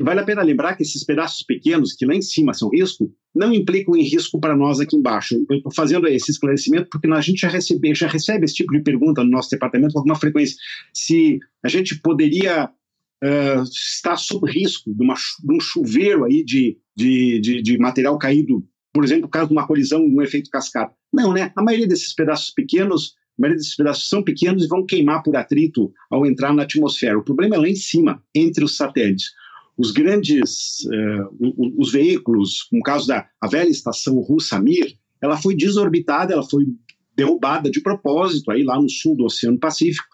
Vale 0.00 0.20
a 0.20 0.24
pena 0.24 0.42
lembrar 0.42 0.74
que 0.74 0.82
esses 0.82 1.04
pedaços 1.04 1.42
pequenos, 1.42 1.92
que 1.92 2.06
lá 2.06 2.14
em 2.14 2.22
cima 2.22 2.54
são 2.54 2.70
risco, 2.70 3.12
não 3.36 3.52
implicam 3.52 3.94
em 3.94 4.02
risco 4.02 4.40
para 4.40 4.56
nós 4.56 4.80
aqui 4.80 4.96
embaixo. 4.96 5.34
Eu 5.48 5.56
estou 5.58 5.72
fazendo 5.72 6.08
esse 6.08 6.30
esclarecimento 6.30 6.88
porque 6.90 7.08
a 7.08 7.20
gente 7.20 7.40
já 7.40 7.48
recebe, 7.48 7.94
já 7.94 8.08
recebe 8.08 8.44
esse 8.44 8.54
tipo 8.54 8.72
de 8.72 8.80
pergunta 8.80 9.22
no 9.22 9.30
nosso 9.30 9.50
departamento 9.50 9.92
com 9.92 9.98
alguma 9.98 10.16
frequência. 10.16 10.56
Se 10.92 11.38
a 11.62 11.68
gente 11.68 12.00
poderia 12.00 12.64
uh, 12.64 13.62
estar 13.62 14.16
sob 14.16 14.50
risco 14.50 14.92
de, 14.92 15.02
uma, 15.02 15.14
de, 15.14 15.54
um 15.54 15.60
chuveiro 15.60 16.24
aí 16.24 16.42
de, 16.42 16.78
de, 16.96 17.40
de, 17.40 17.62
de 17.62 17.78
material 17.78 18.18
caído, 18.18 18.66
por 18.92 19.04
exemplo, 19.04 19.28
caso 19.28 19.48
de 19.48 19.52
uma 19.52 19.66
colisão, 19.66 20.02
um 20.02 20.22
efeito 20.22 20.50
cascata. 20.50 20.94
Não, 21.12 21.32
né? 21.32 21.52
A 21.54 21.62
maioria 21.62 21.86
desses 21.86 22.14
pedaços 22.14 22.50
pequenos 22.50 23.14
a 23.38 23.42
maioria 23.42 23.58
desses 23.58 23.76
pedaços 23.76 24.08
são 24.08 24.22
pequenos 24.22 24.64
e 24.64 24.66
vão 24.66 24.86
queimar 24.86 25.22
por 25.22 25.36
atrito 25.36 25.92
ao 26.10 26.24
entrar 26.24 26.54
na 26.54 26.62
atmosfera. 26.62 27.18
O 27.18 27.22
problema 27.22 27.56
é 27.56 27.58
lá 27.58 27.68
em 27.68 27.76
cima, 27.76 28.22
entre 28.34 28.64
os 28.64 28.78
satélites 28.78 29.26
os 29.76 29.90
grandes 29.90 30.84
uh, 30.86 31.74
os 31.76 31.92
veículos, 31.92 32.62
como 32.64 32.80
o 32.80 32.84
caso 32.84 33.06
da 33.06 33.26
a 33.40 33.48
velha 33.48 33.68
estação 33.68 34.18
russa 34.20 34.58
Mir, 34.58 34.96
ela 35.20 35.36
foi 35.36 35.54
desorbitada, 35.54 36.32
ela 36.32 36.42
foi 36.42 36.66
derrubada 37.14 37.70
de 37.70 37.80
propósito 37.80 38.50
aí 38.50 38.62
lá 38.62 38.80
no 38.80 38.88
sul 38.88 39.16
do 39.16 39.24
Oceano 39.24 39.58
Pacífico, 39.58 40.06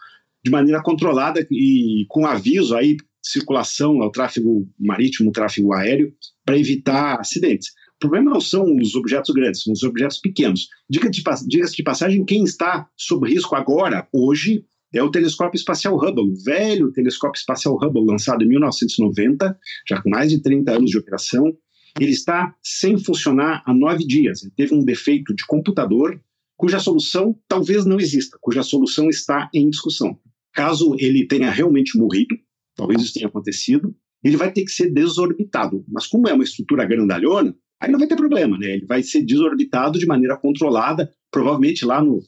de 0.45 0.51
maneira 0.51 0.83
controlada 0.83 1.47
e 1.51 2.05
com 2.09 2.27
aviso 2.27 2.75
aí 2.75 2.97
circulação 3.23 4.03
ao 4.03 4.11
tráfego 4.11 4.69
marítimo, 4.79 5.31
tráfego 5.31 5.73
aéreo, 5.73 6.13
para 6.45 6.59
evitar 6.59 7.21
acidentes. 7.21 7.69
O 7.97 7.99
problema 8.01 8.33
não 8.33 8.41
são 8.41 8.77
os 8.77 8.97
objetos 8.97 9.33
grandes, 9.33 9.63
são 9.63 9.73
os 9.73 9.85
objetos 9.85 10.19
pequenos. 10.19 10.69
Diga-se 10.91 11.47
de, 11.47 11.61
de 11.61 11.83
passagem, 11.85 12.25
quem 12.25 12.43
está 12.43 12.89
sob 12.97 13.29
risco 13.29 13.55
agora, 13.55 14.09
hoje, 14.13 14.65
é 14.93 15.03
o 15.03 15.11
telescópio 15.11 15.57
espacial 15.57 15.97
Hubble, 15.97 16.31
o 16.31 16.45
velho 16.45 16.93
telescópio 16.93 17.39
espacial 17.39 17.77
Hubble, 17.77 18.05
lançado 18.05 18.45
em 18.45 18.49
1990, 18.49 19.59
já 19.89 20.03
com 20.03 20.11
mais 20.11 20.31
de 20.31 20.43
30 20.43 20.73
anos 20.73 20.91
de 20.91 20.99
operação. 20.99 21.57
Ele 21.99 22.11
está 22.11 22.55
sem 22.63 22.99
funcionar 22.99 23.63
há 23.67 23.75
nove 23.75 24.07
dias. 24.07 24.43
Ele 24.43 24.53
teve 24.57 24.75
um 24.75 24.85
defeito 24.85 25.35
de 25.35 25.47
computador, 25.47 26.21
cuja 26.57 26.79
solução 26.79 27.39
talvez 27.49 27.85
não 27.85 27.99
exista, 27.99 28.39
cuja 28.41 28.63
solução 28.63 29.09
está 29.09 29.51
em 29.55 29.69
discussão. 29.69 30.19
Caso 30.53 30.95
ele 30.99 31.27
tenha 31.27 31.51
realmente 31.51 31.99
morrido, 31.99 32.37
talvez 32.77 33.03
isso 33.03 33.15
tenha 33.15 33.27
acontecido, 33.27 33.95
ele 34.23 34.37
vai 34.37 34.53
ter 34.53 34.65
que 34.65 34.71
ser 34.71 34.91
desorbitado. 34.93 35.85
Mas 35.89 36.07
como 36.07 36.29
é 36.29 36.33
uma 36.33 36.45
estrutura 36.45 36.85
grandalhona, 36.85 37.55
aí 37.81 37.91
não 37.91 37.99
vai 37.99 38.07
ter 38.07 38.17
problema, 38.17 38.57
né? 38.59 38.75
Ele 38.75 38.87
vai 38.87 39.03
ser 39.03 39.23
desorbitado 39.23 39.99
de 39.99 40.07
maneira 40.07 40.37
controlada, 40.37 41.11
provavelmente 41.31 41.85
lá 41.85 42.03
no 42.03 42.21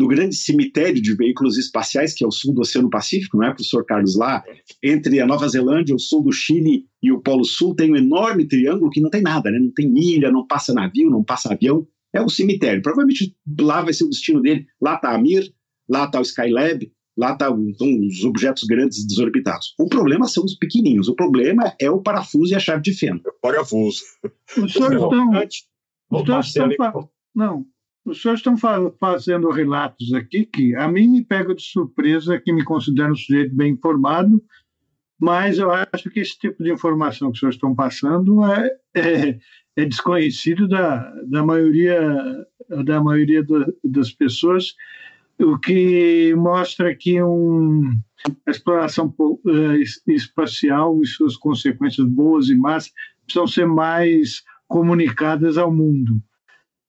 no 0.00 0.08
grande 0.08 0.34
cemitério 0.34 1.00
de 1.00 1.14
veículos 1.14 1.58
espaciais, 1.58 2.14
que 2.14 2.24
é 2.24 2.26
o 2.26 2.30
sul 2.30 2.54
do 2.54 2.62
Oceano 2.62 2.88
Pacífico, 2.88 3.36
não 3.36 3.44
é, 3.44 3.48
professor 3.48 3.84
Carlos? 3.84 4.16
Lá, 4.16 4.42
entre 4.82 5.20
a 5.20 5.26
Nova 5.26 5.46
Zelândia, 5.46 5.94
o 5.94 5.98
sul 5.98 6.22
do 6.22 6.32
Chile 6.32 6.86
e 7.02 7.12
o 7.12 7.20
Polo 7.20 7.44
Sul, 7.44 7.74
tem 7.74 7.92
um 7.92 7.96
enorme 7.96 8.48
triângulo 8.48 8.90
que 8.90 9.00
não 9.00 9.10
tem 9.10 9.20
nada, 9.20 9.50
né? 9.50 9.58
não 9.58 9.70
tem 9.70 9.92
ilha, 9.98 10.32
não 10.32 10.46
passa 10.46 10.72
navio, 10.72 11.10
não 11.10 11.22
passa 11.22 11.52
avião. 11.52 11.86
É 12.14 12.22
o 12.22 12.30
cemitério. 12.30 12.80
Provavelmente 12.80 13.36
lá 13.60 13.82
vai 13.82 13.92
ser 13.92 14.04
o 14.04 14.08
destino 14.08 14.40
dele. 14.40 14.66
Lá 14.80 14.94
está 14.94 15.14
a 15.14 15.18
Mir, 15.18 15.52
lá 15.86 16.06
está 16.06 16.18
o 16.18 16.22
Skylab, 16.22 16.90
lá 17.16 17.32
estão 17.32 17.72
tá 17.74 17.84
os 17.84 18.24
objetos 18.24 18.64
grandes 18.64 19.06
desorbitados. 19.06 19.74
O 19.78 19.86
problema 19.86 20.26
são 20.26 20.44
os 20.44 20.54
pequenininhos. 20.54 21.08
O 21.08 21.14
problema 21.14 21.74
é 21.78 21.90
o 21.90 22.00
parafuso 22.00 22.52
e 22.52 22.56
a 22.56 22.58
chave 22.58 22.80
de 22.80 22.94
fenda. 22.94 23.20
É 23.26 23.32
parafuso. 23.42 24.00
Os 24.56 24.72
senhores 24.72 24.98
estão... 24.98 25.30
Não, 27.34 27.66
os 28.04 28.20
senhores 28.20 28.40
estão 28.40 28.56
fazendo 28.98 29.50
relatos 29.50 30.12
aqui 30.14 30.46
que 30.46 30.74
a 30.74 30.88
mim 30.88 31.08
me 31.08 31.24
pega 31.24 31.54
de 31.54 31.62
surpresa, 31.62 32.40
que 32.40 32.52
me 32.52 32.64
considero 32.64 33.12
um 33.12 33.16
sujeito 33.16 33.54
bem 33.54 33.72
informado, 33.72 34.42
mas 35.20 35.58
eu 35.58 35.70
acho 35.70 36.08
que 36.10 36.20
esse 36.20 36.38
tipo 36.38 36.62
de 36.62 36.72
informação 36.72 37.28
que 37.28 37.34
os 37.34 37.40
senhores 37.40 37.56
estão 37.56 37.74
passando 37.74 38.44
é, 38.46 38.70
é, 38.94 39.38
é 39.76 39.84
desconhecido 39.84 40.66
da, 40.66 41.12
da 41.28 41.44
maioria, 41.44 42.00
da 42.84 43.02
maioria 43.02 43.42
do, 43.42 43.66
das 43.84 44.10
pessoas, 44.12 44.74
o 45.38 45.58
que 45.58 46.34
mostra 46.36 46.94
que 46.94 47.22
um, 47.22 47.90
a 48.46 48.50
exploração 48.50 49.14
uh, 49.18 50.10
espacial 50.10 51.00
e 51.02 51.06
suas 51.06 51.36
consequências 51.36 52.06
boas 52.06 52.48
e 52.48 52.54
más 52.54 52.90
precisam 53.24 53.46
ser 53.46 53.66
mais 53.66 54.42
comunicadas 54.68 55.58
ao 55.58 55.72
mundo. 55.72 56.22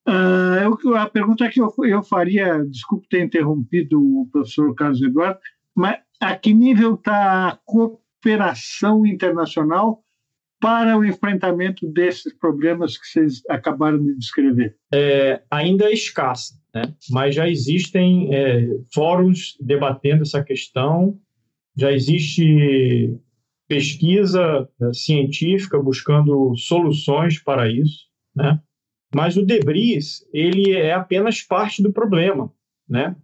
Uh, 0.07 0.95
a 0.95 1.09
pergunta 1.09 1.47
que 1.49 1.61
eu, 1.61 1.71
eu 1.83 2.01
faria, 2.01 2.65
desculpe 2.65 3.07
ter 3.07 3.23
interrompido 3.23 3.99
o 3.99 4.27
professor 4.31 4.73
Carlos 4.73 5.01
Eduardo, 5.01 5.39
mas 5.75 5.99
a 6.19 6.35
que 6.35 6.53
nível 6.53 6.95
está 6.95 7.49
a 7.49 7.59
cooperação 7.65 9.05
internacional 9.05 10.03
para 10.59 10.97
o 10.97 11.03
enfrentamento 11.03 11.87
desses 11.87 12.33
problemas 12.33 12.97
que 12.97 13.07
vocês 13.07 13.41
acabaram 13.49 14.03
de 14.03 14.15
descrever? 14.15 14.75
É, 14.93 15.41
ainda 15.49 15.85
é 15.85 15.93
escassa, 15.93 16.53
né? 16.73 16.93
mas 17.09 17.33
já 17.33 17.49
existem 17.49 18.33
é, 18.33 18.67
fóruns 18.93 19.57
debatendo 19.59 20.21
essa 20.21 20.43
questão, 20.43 21.19
já 21.75 21.91
existe 21.91 23.17
pesquisa 23.67 24.69
é, 24.81 24.93
científica 24.93 25.81
buscando 25.81 26.55
soluções 26.55 27.39
para 27.39 27.71
isso, 27.71 28.05
né? 28.35 28.59
Mas 29.13 29.35
o 29.35 29.45
debris, 29.45 30.25
ele 30.33 30.71
é 30.71 30.93
apenas 30.93 31.41
parte 31.41 31.83
do 31.83 31.91
problema, 31.91 32.51
né? 32.87 33.15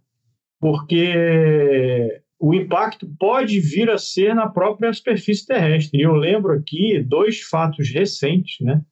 Porque 0.60 2.22
o 2.38 2.54
impacto 2.54 3.08
pode 3.18 3.58
vir 3.60 3.90
a 3.90 3.98
ser 3.98 4.34
na 4.34 4.48
própria 4.48 4.92
superfície 4.92 5.46
terrestre. 5.46 5.98
E 5.98 6.02
eu 6.02 6.14
lembro 6.14 6.52
aqui 6.52 7.02
dois 7.02 7.40
fatos 7.40 7.90
recentes, 7.90 8.58
né? 8.60 8.82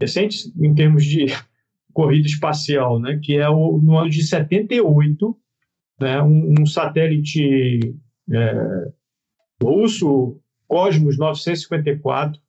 Recentes 0.00 0.52
em 0.56 0.74
termos 0.74 1.04
de 1.04 1.26
corrida 1.92 2.26
espacial, 2.26 2.98
né? 2.98 3.20
Que 3.22 3.36
é 3.36 3.48
o, 3.48 3.78
no 3.78 3.96
ano 3.96 4.10
de 4.10 4.22
78, 4.22 5.36
né, 6.00 6.20
um, 6.22 6.54
um 6.60 6.66
satélite 6.66 7.94
é, 8.32 8.92
russo, 9.62 10.40
Cosmos 10.66 11.18
954, 11.18 12.40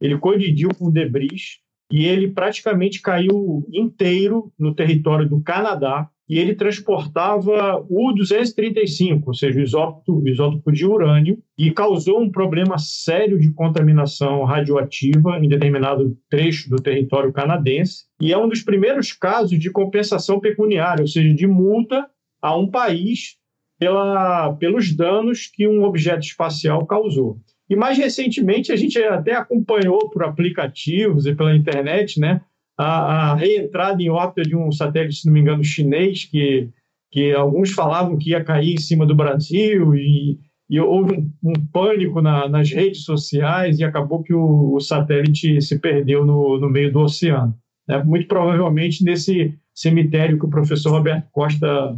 ele 0.00 0.18
colidiu 0.18 0.70
com 0.78 0.90
debris 0.90 1.60
e 1.90 2.06
ele 2.06 2.28
praticamente 2.28 3.00
caiu 3.00 3.66
inteiro 3.72 4.52
no 4.58 4.74
território 4.74 5.28
do 5.28 5.40
Canadá 5.40 6.08
e 6.28 6.38
ele 6.38 6.54
transportava 6.54 7.84
o 7.90 8.12
235, 8.12 9.22
ou 9.26 9.34
seja, 9.34 9.58
o 9.58 9.62
isótopo, 9.62 10.12
o 10.14 10.26
isótopo 10.26 10.72
de 10.72 10.86
urânio, 10.86 11.38
e 11.58 11.70
causou 11.70 12.22
um 12.22 12.30
problema 12.30 12.78
sério 12.78 13.38
de 13.38 13.52
contaminação 13.52 14.42
radioativa 14.44 15.38
em 15.38 15.46
determinado 15.46 16.16
trecho 16.30 16.70
do 16.70 16.76
território 16.76 17.32
canadense, 17.34 18.04
e 18.18 18.32
é 18.32 18.38
um 18.38 18.48
dos 18.48 18.62
primeiros 18.62 19.12
casos 19.12 19.58
de 19.58 19.70
compensação 19.70 20.40
pecuniária, 20.40 21.02
ou 21.02 21.08
seja, 21.08 21.34
de 21.34 21.46
multa 21.46 22.08
a 22.40 22.56
um 22.56 22.66
país 22.66 23.36
pela, 23.78 24.54
pelos 24.54 24.94
danos 24.96 25.50
que 25.52 25.68
um 25.68 25.84
objeto 25.84 26.22
espacial 26.22 26.86
causou. 26.86 27.38
E 27.70 27.76
mais 27.76 27.96
recentemente, 27.96 28.72
a 28.72 28.76
gente 28.76 28.98
até 29.02 29.34
acompanhou 29.34 30.10
por 30.10 30.24
aplicativos 30.24 31.26
e 31.26 31.34
pela 31.34 31.54
internet, 31.54 32.20
né? 32.20 32.40
A, 32.78 33.30
a 33.30 33.34
reentrada 33.34 34.02
em 34.02 34.08
órbita 34.08 34.42
de 34.42 34.56
um 34.56 34.70
satélite, 34.72 35.20
se 35.20 35.26
não 35.26 35.32
me 35.32 35.40
engano, 35.40 35.64
chinês, 35.64 36.24
que, 36.24 36.68
que 37.10 37.32
alguns 37.32 37.70
falavam 37.70 38.18
que 38.18 38.30
ia 38.30 38.44
cair 38.44 38.74
em 38.74 38.80
cima 38.80 39.06
do 39.06 39.14
Brasil, 39.14 39.94
e, 39.94 40.38
e 40.68 40.80
houve 40.80 41.16
um, 41.16 41.32
um 41.42 41.66
pânico 41.72 42.20
na, 42.20 42.48
nas 42.48 42.70
redes 42.70 43.04
sociais, 43.04 43.78
e 43.78 43.84
acabou 43.84 44.22
que 44.22 44.34
o, 44.34 44.74
o 44.74 44.80
satélite 44.80 45.60
se 45.62 45.78
perdeu 45.78 46.26
no, 46.26 46.58
no 46.58 46.68
meio 46.68 46.92
do 46.92 47.00
oceano. 47.00 47.56
Né? 47.86 48.02
Muito 48.02 48.26
provavelmente 48.26 49.04
nesse 49.04 49.54
cemitério 49.74 50.38
que 50.38 50.46
o 50.46 50.50
professor 50.50 50.90
Roberto 50.90 51.28
Costa 51.30 51.96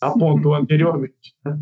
apontou 0.00 0.54
anteriormente. 0.54 1.34
Né? 1.44 1.58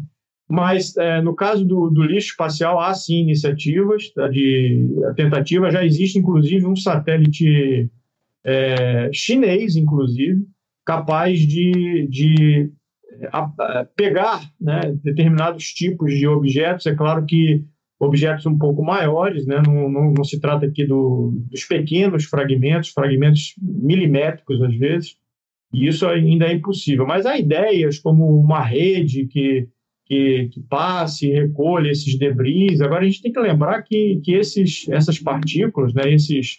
Mas, 0.52 0.94
é, 0.98 1.22
no 1.22 1.34
caso 1.34 1.64
do, 1.64 1.88
do, 1.88 2.02
lixo 2.02 2.28
espacial, 2.28 2.78
há 2.78 2.92
sim 2.92 3.22
iniciativas 3.22 4.12
tá, 4.12 4.28
de 4.28 4.86
tentativa. 5.16 5.70
Já 5.70 5.82
existe, 5.82 6.18
inclusive, 6.18 6.66
um 6.66 6.76
satélite 6.76 7.90
é, 8.44 9.08
chinês, 9.14 9.76
inclusive, 9.76 10.44
capaz 10.84 11.38
de, 11.40 12.06
de 12.06 12.70
a, 13.32 13.50
a 13.58 13.86
pegar 13.96 14.42
né, 14.60 14.94
determinados 15.02 15.72
tipos 15.72 16.12
de 16.12 16.26
objetos. 16.26 16.84
É 16.84 16.94
claro 16.94 17.24
que 17.24 17.64
objetos 17.98 18.44
um 18.44 18.58
pouco 18.58 18.84
maiores, 18.84 19.46
né? 19.46 19.62
não, 19.66 19.88
não, 19.88 20.12
não 20.12 20.22
se 20.22 20.38
trata 20.38 20.66
aqui 20.66 20.84
do, 20.84 21.32
dos 21.50 21.64
pequenos 21.64 22.24
fragmentos, 22.24 22.90
fragmentos 22.90 23.54
milimétricos 23.58 24.60
às 24.60 24.76
vezes, 24.76 25.16
e 25.72 25.86
isso 25.86 26.06
ainda 26.06 26.44
é 26.44 26.52
impossível. 26.52 27.06
Mas 27.06 27.24
há 27.24 27.38
ideias 27.38 27.98
como 27.98 28.38
uma 28.38 28.60
rede 28.60 29.26
que 29.28 29.66
que, 30.12 30.50
que 30.52 30.60
passe, 30.60 31.32
recolha 31.32 31.90
esses 31.90 32.18
debris. 32.18 32.82
Agora, 32.82 33.00
a 33.00 33.04
gente 33.04 33.22
tem 33.22 33.32
que 33.32 33.40
lembrar 33.40 33.80
que, 33.80 34.20
que 34.22 34.34
esses, 34.34 34.86
essas 34.90 35.18
partículas, 35.18 35.94
né, 35.94 36.12
esses 36.12 36.58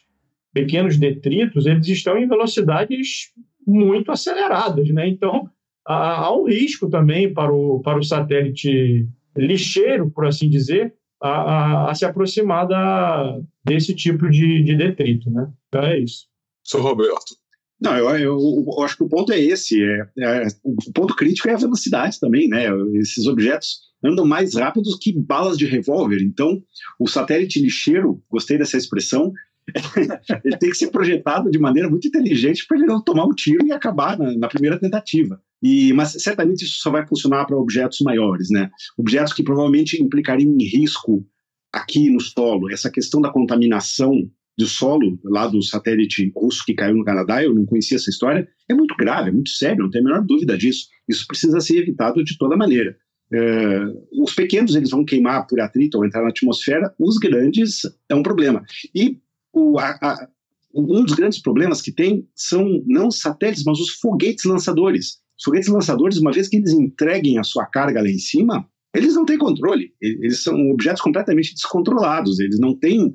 pequenos 0.51 0.97
detritos, 0.97 1.67
eles 1.67 1.87
estão 1.87 2.17
em 2.17 2.27
velocidades 2.27 3.31
muito 3.65 4.11
aceleradas. 4.11 4.89
Né? 4.89 5.07
Então, 5.07 5.47
há, 5.85 6.25
há 6.25 6.35
um 6.35 6.47
risco 6.47 6.89
também 6.89 7.31
para 7.31 7.53
o, 7.53 7.79
para 7.81 7.99
o 7.99 8.03
satélite 8.03 9.07
lixeiro, 9.37 10.09
por 10.09 10.25
assim 10.25 10.49
dizer, 10.49 10.91
a, 11.21 11.29
a, 11.29 11.91
a 11.91 11.93
se 11.93 12.05
aproximar 12.05 12.67
da, 12.67 13.39
desse 13.63 13.93
tipo 13.93 14.31
de, 14.31 14.63
de 14.63 14.75
detrito. 14.75 15.29
Né? 15.29 15.47
Então, 15.67 15.83
é 15.83 15.99
isso. 15.99 16.25
Sr. 16.63 16.81
Roberto, 16.81 17.35
não, 17.83 17.97
eu, 17.97 18.09
eu, 18.17 18.65
eu, 18.65 18.83
acho 18.83 18.95
que 18.95 19.03
o 19.03 19.09
ponto 19.09 19.31
é 19.33 19.39
esse. 19.39 19.81
É, 19.83 20.07
é, 20.19 20.47
o 20.63 20.93
ponto 20.93 21.15
crítico 21.15 21.49
é 21.49 21.53
a 21.53 21.57
velocidade 21.57 22.19
também, 22.19 22.47
né? 22.47 22.65
Esses 22.95 23.27
objetos 23.27 23.81
andam 24.03 24.25
mais 24.25 24.55
rápidos 24.55 24.97
que 24.99 25.13
balas 25.13 25.57
de 25.57 25.65
revólver. 25.65 26.21
Então, 26.21 26.61
o 26.99 27.07
satélite 27.07 27.61
lixeiro, 27.61 28.21
gostei 28.29 28.57
dessa 28.57 28.77
expressão, 28.77 29.31
ele 30.43 30.57
tem 30.57 30.69
que 30.69 30.77
ser 30.77 30.91
projetado 30.91 31.49
de 31.49 31.59
maneira 31.59 31.89
muito 31.89 32.07
inteligente 32.07 32.65
para 32.67 32.77
ele 32.77 32.85
não 32.85 33.01
tomar 33.01 33.25
um 33.25 33.33
tiro 33.33 33.65
e 33.65 33.71
acabar 33.71 34.17
na, 34.17 34.35
na 34.37 34.47
primeira 34.47 34.79
tentativa. 34.79 35.41
E, 35.61 35.93
mas 35.93 36.11
certamente 36.21 36.63
isso 36.63 36.79
só 36.79 36.91
vai 36.91 37.07
funcionar 37.07 37.45
para 37.45 37.57
objetos 37.57 37.99
maiores, 38.01 38.49
né? 38.49 38.69
Objetos 38.97 39.33
que 39.33 39.43
provavelmente 39.43 40.01
implicariam 40.01 40.51
em 40.51 40.65
risco 40.65 41.25
aqui 41.71 42.09
no 42.09 42.19
solo. 42.19 42.71
Essa 42.71 42.89
questão 42.91 43.21
da 43.21 43.31
contaminação 43.31 44.29
do 44.57 44.67
solo 44.67 45.19
lá 45.23 45.47
do 45.47 45.61
satélite 45.61 46.31
russo 46.35 46.63
que 46.65 46.73
caiu 46.73 46.95
no 46.95 47.03
Canadá, 47.03 47.43
eu 47.43 47.53
não 47.53 47.65
conhecia 47.65 47.97
essa 47.97 48.09
história, 48.09 48.47
é 48.69 48.73
muito 48.73 48.95
grave, 48.95 49.29
é 49.29 49.33
muito 49.33 49.49
sério, 49.49 49.83
não 49.83 49.89
tem 49.89 50.01
a 50.01 50.03
menor 50.03 50.23
dúvida 50.23 50.57
disso. 50.57 50.87
Isso 51.07 51.25
precisa 51.27 51.59
ser 51.59 51.79
evitado 51.79 52.23
de 52.23 52.37
toda 52.37 52.55
maneira. 52.55 52.95
É, 53.33 53.79
os 54.11 54.33
pequenos 54.33 54.75
eles 54.75 54.91
vão 54.91 55.03
queimar 55.03 55.47
por 55.47 55.59
atrito 55.59 55.97
ou 55.97 56.05
entrar 56.05 56.21
na 56.21 56.29
atmosfera, 56.29 56.93
os 56.99 57.17
grandes 57.17 57.81
é 58.07 58.13
um 58.13 58.21
problema. 58.21 58.63
E 58.93 59.17
o, 59.51 59.79
a, 59.79 59.97
a, 60.01 60.27
um 60.73 61.03
dos 61.03 61.13
grandes 61.13 61.41
problemas 61.41 61.81
que 61.81 61.91
tem 61.91 62.27
são 62.35 62.83
não 62.85 63.07
os 63.07 63.19
satélites, 63.19 63.63
mas 63.65 63.79
os 63.79 63.89
foguetes 63.95 64.45
lançadores. 64.45 65.21
Os 65.37 65.43
foguetes 65.45 65.69
lançadores, 65.69 66.17
uma 66.17 66.31
vez 66.31 66.47
que 66.47 66.57
eles 66.57 66.71
entreguem 66.71 67.39
a 67.39 67.43
sua 67.43 67.65
carga 67.65 68.01
lá 68.01 68.09
em 68.09 68.19
cima, 68.19 68.67
eles 68.95 69.15
não 69.15 69.25
têm 69.25 69.37
controle. 69.37 69.91
Eles 69.99 70.43
são 70.43 70.69
objetos 70.69 71.01
completamente 71.01 71.53
descontrolados. 71.53 72.39
Eles 72.39 72.59
não 72.59 72.75
têm 72.75 73.11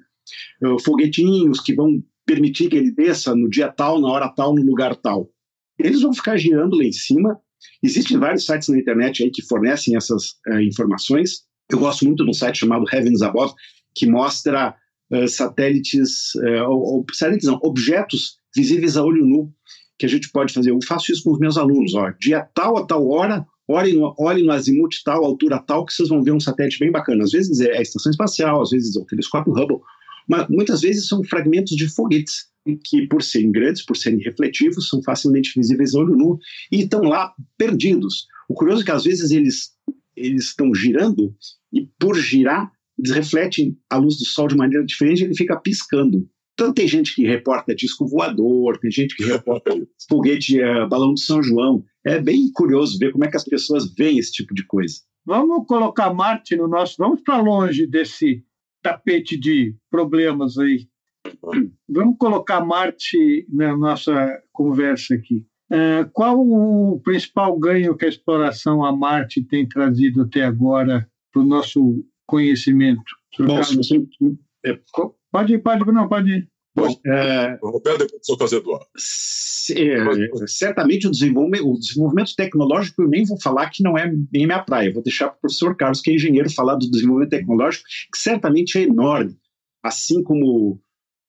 uh, 0.63 0.79
foguetinhos 0.83 1.61
que 1.61 1.75
vão 1.75 2.03
permitir 2.27 2.69
que 2.69 2.77
ele 2.77 2.91
desça 2.91 3.35
no 3.35 3.49
dia 3.49 3.69
tal, 3.69 4.01
na 4.01 4.09
hora 4.09 4.29
tal, 4.29 4.55
no 4.55 4.63
lugar 4.63 4.95
tal. 4.97 5.31
Eles 5.79 6.03
vão 6.03 6.13
ficar 6.13 6.37
girando 6.37 6.77
lá 6.77 6.85
em 6.85 6.93
cima. 6.93 7.39
Existem 7.83 8.19
vários 8.19 8.45
sites 8.45 8.69
na 8.69 8.79
internet 8.79 9.23
aí 9.23 9.31
que 9.31 9.43
fornecem 9.43 9.97
essas 9.97 10.33
uh, 10.49 10.61
informações. 10.61 11.43
Eu 11.71 11.79
gosto 11.79 12.05
muito 12.05 12.25
de 12.25 12.31
um 12.31 12.35
site 12.35 12.59
chamado 12.59 12.87
Heavens 12.93 13.23
Above, 13.23 13.53
que 13.95 14.07
mostra 14.07 14.75
uh, 15.13 15.29
satélites, 15.29 16.35
ou, 16.67 17.05
satélites 17.13 17.47
não, 17.47 17.59
objetos 17.63 18.39
visíveis 18.55 18.97
a 18.97 19.05
olho 19.05 19.25
nu, 19.25 19.53
que 19.99 20.07
a 20.07 20.09
gente 20.09 20.31
pode 20.31 20.53
fazer. 20.53 20.71
Eu 20.71 20.79
faço 20.87 21.13
isso 21.13 21.23
com 21.25 21.33
os 21.33 21.39
meus 21.39 21.57
alunos. 21.57 21.95
Ó, 21.95 22.11
dia 22.21 22.49
tal 22.55 22.79
a 22.79 22.87
tal 22.87 23.09
hora, 23.09 23.45
olhem 23.69 23.95
no, 23.95 24.15
olhem 24.19 24.45
no 24.45 24.53
azimuth 24.53 25.03
tal, 25.05 25.25
altura 25.25 25.59
tal, 25.59 25.85
que 25.85 25.93
vocês 25.93 26.09
vão 26.09 26.23
ver 26.23 26.33
um 26.33 26.41
satélite 26.41 26.79
bem 26.79 26.91
bacana. 26.91 27.25
Às 27.25 27.33
vezes 27.33 27.61
é 27.61 27.77
a 27.77 27.83
estação 27.83 28.11
espacial, 28.11 28.63
às 28.63 28.71
vezes 28.71 28.97
é 28.97 29.01
o 29.01 29.05
telescópio 29.05 29.53
Hubble, 29.53 29.81
mas 30.29 30.47
muitas 30.49 30.83
vezes 30.83 31.09
são 31.09 31.25
fragmentos 31.25 31.75
de 31.77 31.89
foguetes 31.89 32.49
que, 32.85 33.07
por 33.07 33.23
serem 33.23 33.51
grandes, 33.51 33.85
por 33.85 33.97
serem 33.97 34.19
refletivos, 34.19 34.89
são 34.89 35.03
facilmente 35.03 35.53
visíveis 35.57 35.95
a 35.95 35.99
olho 36.01 36.17
nu 36.17 36.39
e 36.71 36.83
estão 36.83 37.01
lá 37.03 37.33
perdidos. 37.57 38.27
O 38.49 38.55
curioso 38.55 38.83
é 38.83 38.85
que 38.85 38.91
às 38.91 39.05
vezes 39.05 39.31
eles 39.31 39.71
eles 40.15 40.47
estão 40.47 40.75
girando 40.75 41.33
e 41.73 41.89
por 41.99 42.17
girar 42.17 42.73
eles 42.99 43.13
refletem 43.13 43.79
a 43.89 43.97
luz 43.97 44.19
do 44.19 44.25
sol 44.25 44.49
de 44.49 44.57
maneira 44.57 44.85
diferente, 44.85 45.23
ele 45.23 45.37
fica 45.37 45.57
piscando. 45.57 46.29
Então 46.55 46.75
tem 46.75 46.89
gente 46.89 47.15
que 47.15 47.25
reporta 47.25 47.73
disco 47.73 48.09
voador, 48.09 48.79
tem 48.79 48.91
gente 48.91 49.15
que 49.15 49.23
reporta 49.23 49.71
foguete, 50.11 50.61
uh, 50.61 50.89
balão 50.89 51.15
de 51.15 51.23
São 51.23 51.41
João. 51.41 51.85
É 52.05 52.21
bem 52.21 52.51
curioso 52.53 52.99
ver 52.99 53.13
como 53.13 53.25
é 53.25 53.31
que 53.31 53.37
as 53.37 53.45
pessoas 53.45 53.95
veem 53.95 54.19
esse 54.19 54.33
tipo 54.33 54.53
de 54.53 54.67
coisa. 54.67 54.97
Vamos 55.25 55.67
colocar 55.69 56.13
Marte 56.13 56.57
no 56.57 56.67
nosso. 56.67 56.97
Vamos 56.99 57.21
para 57.21 57.41
longe 57.41 57.87
desse 57.87 58.43
tapete 58.89 59.39
de 59.39 59.75
problemas 59.91 60.57
aí. 60.59 60.89
Vamos 61.89 62.17
colocar 62.19 62.65
Marte 62.65 63.47
na 63.51 63.77
nossa 63.77 64.43
conversa 64.53 65.15
aqui. 65.15 65.45
É, 65.71 66.05
qual 66.13 66.39
o 66.41 66.99
principal 67.01 67.59
ganho 67.59 67.95
que 67.95 68.07
a 68.07 68.09
exploração 68.09 68.83
a 68.83 68.95
Marte 68.95 69.43
tem 69.43 69.69
trazido 69.69 70.23
até 70.23 70.43
agora 70.43 71.07
para 71.31 71.43
o 71.43 71.45
nosso 71.45 72.03
conhecimento? 72.27 73.03
Bom, 73.39 73.61
é, 74.65 74.81
pode, 75.31 75.59
pode, 75.59 75.93
não, 75.93 76.09
pode 76.09 76.31
ir. 76.31 76.49
Bom, 76.79 77.01
é, 77.07 77.59
Roberto, 77.63 77.99
depois 77.99 78.23
do 78.29 78.39
fazer 78.39 78.57
Eduardo. 78.57 78.87
Certamente 80.47 81.07
o 81.07 81.11
desenvolvimento, 81.11 81.69
o 81.69 81.79
desenvolvimento 81.79 82.35
tecnológico, 82.35 83.03
eu 83.03 83.09
nem 83.09 83.25
vou 83.25 83.41
falar 83.41 83.71
que 83.71 83.83
não 83.83 83.99
é 83.99 84.07
bem 84.09 84.47
minha 84.47 84.63
praia, 84.63 84.93
vou 84.93 85.03
deixar 85.03 85.29
para 85.29 85.37
o 85.37 85.41
professor 85.41 85.77
Carlos, 85.77 86.01
que 86.01 86.11
é 86.11 86.15
engenheiro, 86.15 86.51
falar 86.53 86.77
do 86.77 86.91
desenvolvimento 86.91 87.31
tecnológico, 87.31 87.85
que 88.13 88.19
certamente 88.19 88.79
é 88.79 88.83
enorme. 88.83 89.37
Assim 89.83 90.23
como 90.23 90.81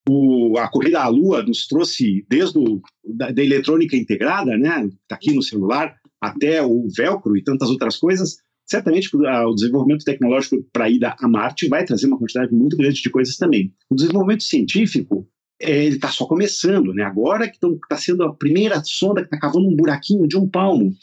o, 0.07 0.57
a 0.57 0.69
corrida 0.69 1.01
à 1.01 1.07
Lua 1.07 1.43
nos 1.43 1.67
trouxe 1.67 2.25
desde 2.29 2.57
o, 2.57 2.81
da, 3.03 3.31
da 3.31 3.43
eletrônica 3.43 3.95
integrada, 3.95 4.57
né, 4.57 4.85
está 4.85 5.15
aqui 5.15 5.33
no 5.33 5.43
celular, 5.43 5.95
até 6.21 6.61
o 6.61 6.87
velcro 6.95 7.37
e 7.37 7.43
tantas 7.43 7.69
outras 7.69 7.97
coisas, 7.97 8.37
certamente 8.65 9.09
o 9.15 9.53
desenvolvimento 9.55 10.03
tecnológico 10.03 10.63
para 10.71 10.85
a 10.85 10.89
ida 10.89 11.15
a 11.19 11.27
Marte 11.27 11.67
vai 11.67 11.83
trazer 11.83 12.07
uma 12.07 12.17
quantidade 12.17 12.53
muito 12.53 12.77
grande 12.77 13.01
de 13.01 13.09
coisas 13.09 13.35
também. 13.35 13.73
O 13.89 13.95
desenvolvimento 13.95 14.43
científico 14.43 15.27
ele 15.59 15.95
está 15.95 16.09
só 16.09 16.25
começando, 16.25 16.93
né? 16.93 17.03
Agora 17.03 17.49
que 17.49 17.57
está 17.57 17.97
sendo 17.97 18.23
a 18.23 18.33
primeira 18.33 18.81
sonda 18.83 19.21
que 19.21 19.27
está 19.27 19.39
cavando 19.39 19.67
um 19.67 19.75
buraquinho 19.75 20.27
de 20.27 20.37
um 20.37 20.47
palmo 20.47 20.93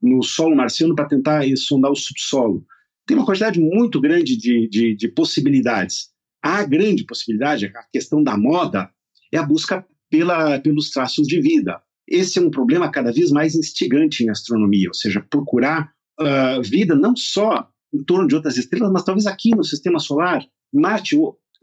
no 0.00 0.22
solo 0.22 0.54
marciano 0.54 0.94
para 0.94 1.08
tentar 1.08 1.42
sondar 1.56 1.90
o 1.90 1.96
subsolo. 1.96 2.64
Tem 3.06 3.16
uma 3.16 3.26
quantidade 3.26 3.60
muito 3.60 4.00
grande 4.00 4.36
de, 4.36 4.68
de, 4.68 4.94
de 4.94 5.08
possibilidades. 5.08 6.10
A 6.42 6.64
grande 6.64 7.04
possibilidade, 7.04 7.66
a 7.66 7.82
questão 7.92 8.22
da 8.22 8.36
moda, 8.36 8.90
é 9.32 9.38
a 9.38 9.42
busca 9.42 9.84
pela, 10.10 10.60
pelos 10.60 10.90
traços 10.90 11.26
de 11.26 11.40
vida. 11.40 11.80
Esse 12.06 12.38
é 12.38 12.42
um 12.42 12.50
problema 12.50 12.90
cada 12.90 13.10
vez 13.10 13.30
mais 13.30 13.54
instigante 13.54 14.22
em 14.22 14.30
astronomia, 14.30 14.88
ou 14.88 14.94
seja, 14.94 15.26
procurar 15.28 15.90
uh, 16.20 16.62
vida 16.62 16.94
não 16.94 17.16
só 17.16 17.68
em 17.92 18.04
torno 18.04 18.26
de 18.26 18.34
outras 18.34 18.56
estrelas, 18.56 18.92
mas 18.92 19.04
talvez 19.04 19.26
aqui 19.26 19.50
no 19.50 19.64
sistema 19.64 19.98
solar. 19.98 20.44
Marte, 20.72 21.16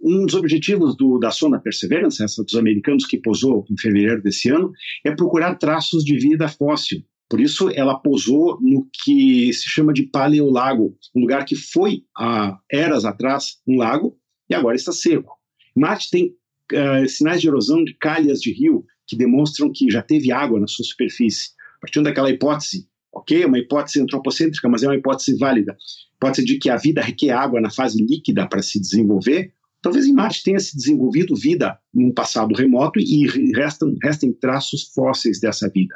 um 0.03 0.25
dos 0.25 0.35
objetivos 0.35 0.95
do, 0.95 1.19
da 1.19 1.31
sonda 1.31 1.59
Perseverance, 1.59 2.23
essa 2.23 2.43
dos 2.43 2.55
americanos 2.55 3.05
que 3.05 3.17
posou 3.17 3.65
em 3.69 3.77
fevereiro 3.77 4.21
desse 4.21 4.49
ano, 4.49 4.71
é 5.05 5.11
procurar 5.11 5.55
traços 5.55 6.03
de 6.03 6.17
vida 6.17 6.47
fóssil. 6.47 7.03
Por 7.29 7.39
isso, 7.39 7.69
ela 7.69 7.95
posou 7.95 8.59
no 8.61 8.89
que 8.91 9.53
se 9.53 9.69
chama 9.69 9.93
de 9.93 10.03
paleolago, 10.03 10.97
um 11.15 11.21
lugar 11.21 11.45
que 11.45 11.55
foi 11.55 12.03
há 12.17 12.59
eras 12.69 13.05
atrás 13.05 13.61
um 13.65 13.77
lago 13.77 14.17
e 14.49 14.55
agora 14.55 14.75
está 14.75 14.91
seco. 14.91 15.37
Marte 15.73 16.09
tem 16.09 16.35
uh, 16.73 17.07
sinais 17.07 17.39
de 17.39 17.47
erosão 17.47 17.83
de 17.85 17.93
calhas 17.93 18.41
de 18.41 18.51
rio 18.51 18.83
que 19.07 19.15
demonstram 19.15 19.71
que 19.73 19.89
já 19.89 20.01
teve 20.01 20.31
água 20.31 20.59
na 20.59 20.67
sua 20.67 20.83
superfície. 20.83 21.51
Partindo 21.79 22.03
daquela 22.03 22.29
hipótese, 22.29 22.85
ok, 23.13 23.43
é 23.43 23.45
uma 23.45 23.59
hipótese 23.59 24.01
antropocêntrica, 24.01 24.67
mas 24.67 24.83
é 24.83 24.87
uma 24.87 24.95
hipótese 24.95 25.37
válida, 25.37 25.75
hipótese 26.15 26.45
de 26.45 26.57
que 26.57 26.69
a 26.69 26.75
vida 26.75 27.01
requer 27.01 27.31
água 27.31 27.61
na 27.61 27.69
fase 27.69 28.03
líquida 28.03 28.45
para 28.47 28.61
se 28.61 28.79
desenvolver, 28.79 29.53
talvez 29.81 30.05
em 30.05 30.13
Marte 30.13 30.43
tenha 30.43 30.59
se 30.59 30.75
desenvolvido 30.75 31.35
vida 31.35 31.77
num 31.93 32.13
passado 32.13 32.53
remoto 32.55 32.99
e 32.99 33.27
restam, 33.53 33.95
restem 34.01 34.31
traços 34.31 34.91
fósseis 34.93 35.39
dessa 35.39 35.69
vida. 35.69 35.95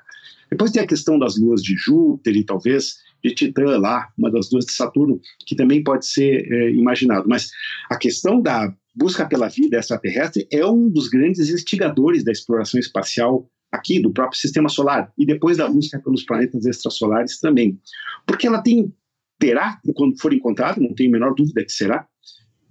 Depois 0.50 0.72
tem 0.72 0.82
a 0.82 0.88
questão 0.88 1.18
das 1.18 1.38
luas 1.38 1.62
de 1.62 1.76
Júpiter 1.76 2.36
e 2.36 2.44
talvez 2.44 2.98
de 3.24 3.34
Titã 3.34 3.78
lá, 3.78 4.10
uma 4.18 4.32
das 4.32 4.52
luas 4.52 4.66
de 4.66 4.74
Saturno, 4.74 5.20
que 5.46 5.56
também 5.56 5.84
pode 5.84 6.06
ser 6.06 6.46
é, 6.52 6.72
imaginado. 6.72 7.28
Mas 7.28 7.50
a 7.90 7.98
questão 7.98 8.42
da 8.42 8.74
busca 8.96 9.28
pela 9.28 9.50
vida 9.50 9.78
extraterrestre 9.78 10.48
é 10.52 10.66
um 10.66 10.90
dos 10.90 11.08
grandes 11.08 11.50
instigadores 11.50 12.24
da 12.24 12.32
exploração 12.32 12.80
espacial 12.80 13.50
aqui 13.72 14.00
do 14.00 14.12
próprio 14.12 14.40
sistema 14.40 14.70
solar 14.70 15.12
e 15.18 15.26
depois 15.26 15.58
da 15.58 15.68
busca 15.68 16.00
pelos 16.00 16.24
planetas 16.24 16.66
extrasolares 16.66 17.40
também. 17.40 17.80
Porque 18.26 18.48
ela 18.48 18.62
tem 18.62 18.94
terá, 19.38 19.80
quando 19.96 20.20
for 20.20 20.34
encontrado, 20.34 20.80
não 20.80 20.94
tenho 20.94 21.10
a 21.10 21.14
menor 21.14 21.36
dúvida 21.36 21.64
que 21.64 21.72
será, 21.72 22.08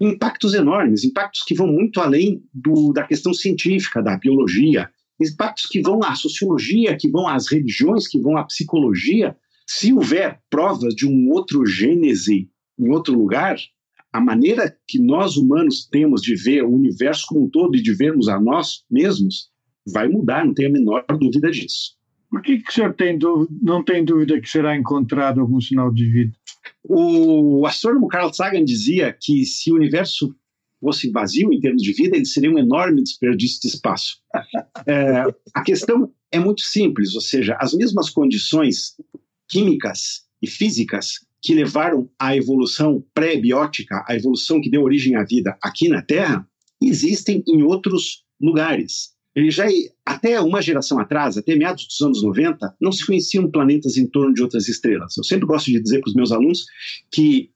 impactos 0.04 0.54
enormes, 0.54 1.04
impactos 1.04 1.42
que 1.42 1.54
vão 1.54 1.66
muito 1.66 2.00
além 2.00 2.42
do, 2.52 2.92
da 2.92 3.04
questão 3.04 3.32
científica, 3.32 4.02
da 4.02 4.16
biologia, 4.16 4.88
impactos 5.20 5.66
que 5.66 5.80
vão 5.80 6.02
à 6.02 6.14
sociologia, 6.14 6.96
que 6.96 7.10
vão 7.10 7.28
às 7.28 7.50
religiões, 7.50 8.06
que 8.08 8.20
vão 8.20 8.36
à 8.36 8.44
psicologia. 8.44 9.36
Se 9.66 9.92
houver 9.92 10.40
provas 10.50 10.94
de 10.94 11.06
um 11.06 11.30
outro 11.30 11.64
gênese 11.64 12.50
em 12.78 12.88
outro 12.90 13.14
lugar, 13.14 13.56
a 14.12 14.20
maneira 14.20 14.76
que 14.86 14.98
nós 14.98 15.36
humanos 15.36 15.88
temos 15.90 16.22
de 16.22 16.34
ver 16.34 16.62
o 16.62 16.72
universo 16.72 17.24
como 17.26 17.44
um 17.44 17.50
todo 17.50 17.76
e 17.76 17.82
de 17.82 17.94
vermos 17.94 18.28
a 18.28 18.38
nós 18.40 18.84
mesmos 18.90 19.48
vai 19.86 20.08
mudar, 20.08 20.44
não 20.44 20.54
tenho 20.54 20.68
a 20.68 20.72
menor 20.72 21.04
dúvida 21.18 21.50
disso. 21.50 21.96
Por 22.34 22.42
que, 22.42 22.58
que 22.58 22.68
o 22.68 22.72
senhor 22.72 22.92
tem 22.94 23.16
dúvida, 23.16 23.54
não 23.62 23.84
tem 23.84 24.04
dúvida 24.04 24.40
que 24.40 24.50
será 24.50 24.76
encontrado 24.76 25.40
algum 25.40 25.60
sinal 25.60 25.94
de 25.94 26.10
vida? 26.10 26.32
O 26.82 27.64
astrônomo 27.64 28.08
Carl 28.08 28.34
Sagan 28.34 28.64
dizia 28.64 29.16
que 29.22 29.44
se 29.44 29.70
o 29.70 29.76
universo 29.76 30.34
fosse 30.80 31.12
vazio 31.12 31.52
em 31.52 31.60
termos 31.60 31.80
de 31.80 31.92
vida, 31.92 32.16
ele 32.16 32.26
seria 32.26 32.50
um 32.50 32.58
enorme 32.58 33.04
desperdício 33.04 33.60
de 33.60 33.68
espaço. 33.68 34.18
É, 34.86 35.24
a 35.54 35.62
questão 35.62 36.12
é 36.30 36.38
muito 36.38 36.60
simples, 36.60 37.14
ou 37.14 37.20
seja, 37.20 37.56
as 37.60 37.72
mesmas 37.72 38.10
condições 38.10 38.96
químicas 39.48 40.24
e 40.42 40.48
físicas 40.48 41.24
que 41.40 41.54
levaram 41.54 42.10
à 42.18 42.36
evolução 42.36 43.02
pré-biótica, 43.14 44.04
a 44.06 44.14
evolução 44.16 44.60
que 44.60 44.68
deu 44.68 44.82
origem 44.82 45.14
à 45.14 45.24
vida 45.24 45.56
aqui 45.62 45.88
na 45.88 46.02
Terra, 46.02 46.46
existem 46.82 47.42
em 47.48 47.62
outros 47.62 48.24
lugares. 48.40 49.13
Ele 49.34 49.50
já 49.50 49.66
até 50.06 50.40
uma 50.40 50.62
geração 50.62 50.98
atrás, 50.98 51.36
até 51.36 51.56
meados 51.56 51.86
dos 51.86 52.00
anos 52.00 52.22
90, 52.22 52.76
não 52.80 52.92
se 52.92 53.04
conheciam 53.04 53.50
planetas 53.50 53.96
em 53.96 54.06
torno 54.06 54.32
de 54.32 54.42
outras 54.42 54.68
estrelas. 54.68 55.16
Eu 55.16 55.24
sempre 55.24 55.46
gosto 55.46 55.66
de 55.66 55.82
dizer 55.82 56.00
para 56.00 56.08
os 56.08 56.14
meus 56.14 56.30
alunos 56.30 56.64
que 57.12 57.50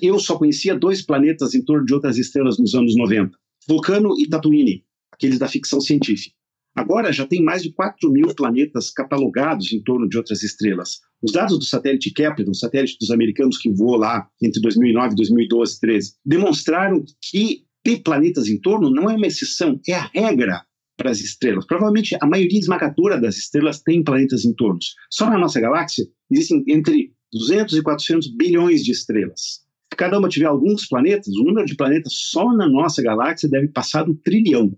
eu 0.00 0.18
só 0.18 0.36
conhecia 0.36 0.74
dois 0.74 1.02
planetas 1.02 1.54
em 1.54 1.62
torno 1.62 1.84
de 1.84 1.94
outras 1.94 2.16
estrelas 2.18 2.58
nos 2.58 2.74
anos 2.74 2.96
90, 2.96 3.36
Vulcano 3.68 4.14
e 4.18 4.28
Tatooine, 4.28 4.84
aqueles 5.12 5.38
da 5.38 5.46
ficção 5.46 5.80
científica. 5.80 6.34
Agora 6.74 7.12
já 7.12 7.24
tem 7.24 7.40
mais 7.40 7.62
de 7.62 7.72
4 7.72 8.10
mil 8.10 8.34
planetas 8.34 8.90
catalogados 8.90 9.72
em 9.72 9.80
torno 9.80 10.08
de 10.08 10.16
outras 10.16 10.42
estrelas. 10.42 10.98
Os 11.22 11.30
dados 11.30 11.56
do 11.56 11.64
satélite 11.64 12.12
Kepler, 12.12 12.48
um 12.48 12.54
satélite 12.54 12.96
dos 12.98 13.12
americanos 13.12 13.58
que 13.58 13.70
voou 13.70 13.96
lá 13.96 14.26
entre 14.42 14.60
2009, 14.60 15.14
2012 15.14 15.76
e 15.76 15.80
2013, 15.80 16.14
demonstraram 16.26 17.04
que 17.22 17.64
ter 17.84 18.02
planetas 18.02 18.48
em 18.48 18.58
torno 18.58 18.90
não 18.90 19.08
é 19.08 19.14
uma 19.14 19.26
exceção, 19.26 19.78
é 19.86 19.94
a 19.94 20.10
regra 20.12 20.64
para 20.96 21.10
as 21.10 21.20
estrelas. 21.20 21.66
Provavelmente 21.66 22.16
a 22.20 22.26
maioria 22.26 22.58
esmagadora 22.58 23.20
das 23.20 23.36
estrelas 23.36 23.80
tem 23.80 24.02
planetas 24.02 24.44
em 24.44 24.54
torno. 24.54 24.78
Só 25.10 25.28
na 25.28 25.38
nossa 25.38 25.60
galáxia 25.60 26.06
existem 26.30 26.64
entre 26.68 27.12
200 27.32 27.76
e 27.76 27.82
400 27.82 28.36
bilhões 28.36 28.84
de 28.84 28.92
estrelas. 28.92 29.64
Se 29.92 29.96
cada 29.96 30.18
uma 30.18 30.28
tiver 30.28 30.46
alguns 30.46 30.86
planetas, 30.86 31.28
o 31.28 31.44
número 31.44 31.66
de 31.66 31.76
planetas 31.76 32.12
só 32.30 32.52
na 32.52 32.68
nossa 32.68 33.02
galáxia 33.02 33.48
deve 33.48 33.68
passar 33.68 34.04
do 34.04 34.14
trilhão. 34.14 34.76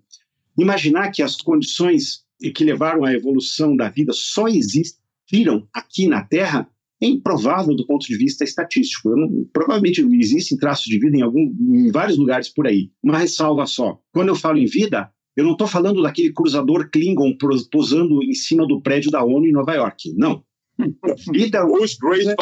Imaginar 0.59 1.11
que 1.11 1.23
as 1.23 1.37
condições 1.37 2.25
que 2.55 2.65
levaram 2.65 3.05
à 3.05 3.13
evolução 3.13 3.77
da 3.77 3.89
vida 3.89 4.13
só 4.15 4.47
existiram 4.49 5.67
aqui 5.73 6.09
na 6.09 6.23
Terra 6.23 6.69
é 7.01 7.07
improvável 7.07 7.75
do 7.75 7.87
ponto 7.87 8.07
de 8.07 8.17
vista 8.17 8.45
estatístico. 8.45 9.11
Não, 9.11 9.45
provavelmente 9.53 10.01
existem 10.19 10.57
traços 10.57 10.87
de 10.87 10.99
vida 10.99 11.17
em, 11.17 11.23
algum, 11.23 11.55
em 11.61 11.91
vários 11.91 12.17
lugares 12.17 12.49
por 12.49 12.67
aí. 12.67 12.91
Uma 13.03 13.19
ressalva 13.19 13.67
só: 13.67 14.01
quando 14.13 14.29
eu 14.29 14.37
falo 14.37 14.59
em 14.59 14.67
vida, 14.67 15.11
eu 15.37 15.45
não 15.45 15.53
estou 15.53 15.67
falando 15.67 16.03
daquele 16.03 16.33
cruzador 16.33 16.89
Klingon 16.91 17.37
posando 17.71 18.23
em 18.23 18.33
cima 18.33 18.67
do 18.67 18.81
prédio 18.81 19.11
da 19.11 19.23
ONU 19.23 19.47
em 19.47 19.53
Nova 19.53 19.75
York. 19.75 20.15
Não. 20.17 20.43
Vida, 21.33 21.65
Os 21.67 21.97
Great 21.97 22.35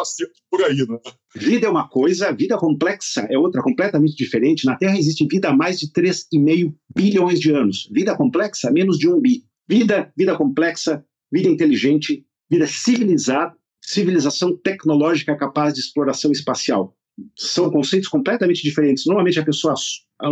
por 0.51 0.63
aí, 0.63 0.77
né? 0.77 0.99
Vida 1.37 1.67
é 1.67 1.71
uma 1.71 1.89
coisa, 1.89 2.33
vida 2.33 2.57
complexa 2.57 3.27
é 3.31 3.39
outra, 3.39 3.63
completamente 3.63 4.17
diferente. 4.17 4.65
Na 4.65 4.77
Terra 4.77 4.99
existe 4.99 5.27
vida 5.27 5.49
há 5.49 5.57
mais 5.57 5.79
de 5.79 5.93
3,5 5.93 6.73
bilhões 6.95 7.41
de 7.41 7.51
anos. 7.53 7.89
Vida 7.93 8.17
complexa, 8.17 8.71
menos 8.71 8.99
de 8.99 9.09
um 9.09 9.21
bi. 9.21 9.45
Vida, 9.69 10.13
vida 10.17 10.37
complexa, 10.37 11.05
vida 11.33 11.49
inteligente, 11.49 12.25
vida 12.51 12.67
civilizada, 12.67 13.55
civilização 13.81 14.57
tecnológica 14.57 15.37
capaz 15.37 15.75
de 15.75 15.81
exploração 15.81 16.31
espacial. 16.31 16.97
São 17.37 17.71
conceitos 17.71 18.09
completamente 18.09 18.63
diferentes. 18.63 19.07
Normalmente 19.07 19.39
a 19.39 19.45
pessoa 19.45 19.75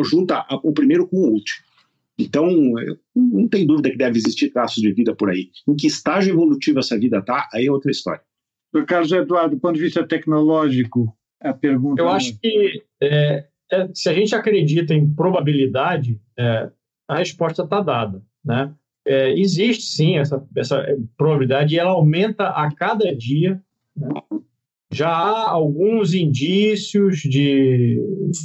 junta 0.05 0.45
o 0.65 0.73
primeiro 0.73 1.07
com 1.09 1.17
o 1.17 1.33
último. 1.33 1.72
Então, 2.19 2.49
não 3.15 3.49
tem 3.49 3.67
dúvida 3.67 3.91
que 3.91 3.97
deve 3.97 4.19
existir 4.19 4.51
traços 4.51 4.83
de 4.83 4.93
vida 4.93 5.15
por 5.15 5.31
aí. 5.31 5.51
Em 5.67 5.75
que 5.75 5.87
estágio 5.87 6.33
evolutivo 6.33 6.79
essa 6.79 6.99
vida 6.99 7.19
está, 7.19 7.49
aí 7.53 7.67
é 7.67 7.73
outra 7.73 7.91
história. 7.91 8.23
Carlos 8.87 9.13
Eduardo, 9.13 9.57
do 9.57 9.61
ponto 9.61 9.75
de 9.75 9.83
vista 9.83 10.07
tecnológico, 10.07 11.15
a 11.41 11.53
pergunta. 11.53 12.01
Eu 12.01 12.09
acho 12.09 12.39
que 12.39 12.83
é, 13.03 13.47
é, 13.71 13.89
se 13.95 14.09
a 14.09 14.15
gente 14.15 14.35
acredita 14.35 14.95
em 14.95 15.13
probabilidade, 15.13 16.21
é, 16.39 16.71
a 17.09 17.19
resposta 17.19 17.63
está 17.63 17.81
dada. 17.81 18.23
Né? 18.45 18.73
É, 19.07 19.33
existe 19.39 19.85
sim 19.85 20.19
essa, 20.19 20.47
essa 20.57 20.85
probabilidade 21.17 21.75
e 21.75 21.79
ela 21.79 21.91
aumenta 21.91 22.49
a 22.49 22.73
cada 22.75 23.15
dia. 23.15 23.61
Né? 23.97 24.09
Já 24.93 25.09
há 25.09 25.51
alguns 25.51 26.13
indícios 26.13 27.19
de, 27.21 27.99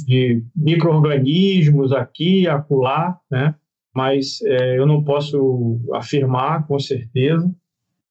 de 0.06 0.42
micro-organismos 0.56 1.92
aqui 1.92 2.42
e 2.42 2.48
acolá, 2.48 3.18
né? 3.30 3.54
mas 3.94 4.40
é, 4.42 4.78
eu 4.78 4.86
não 4.86 5.04
posso 5.04 5.80
afirmar 5.92 6.66
com 6.66 6.78
certeza. 6.78 7.52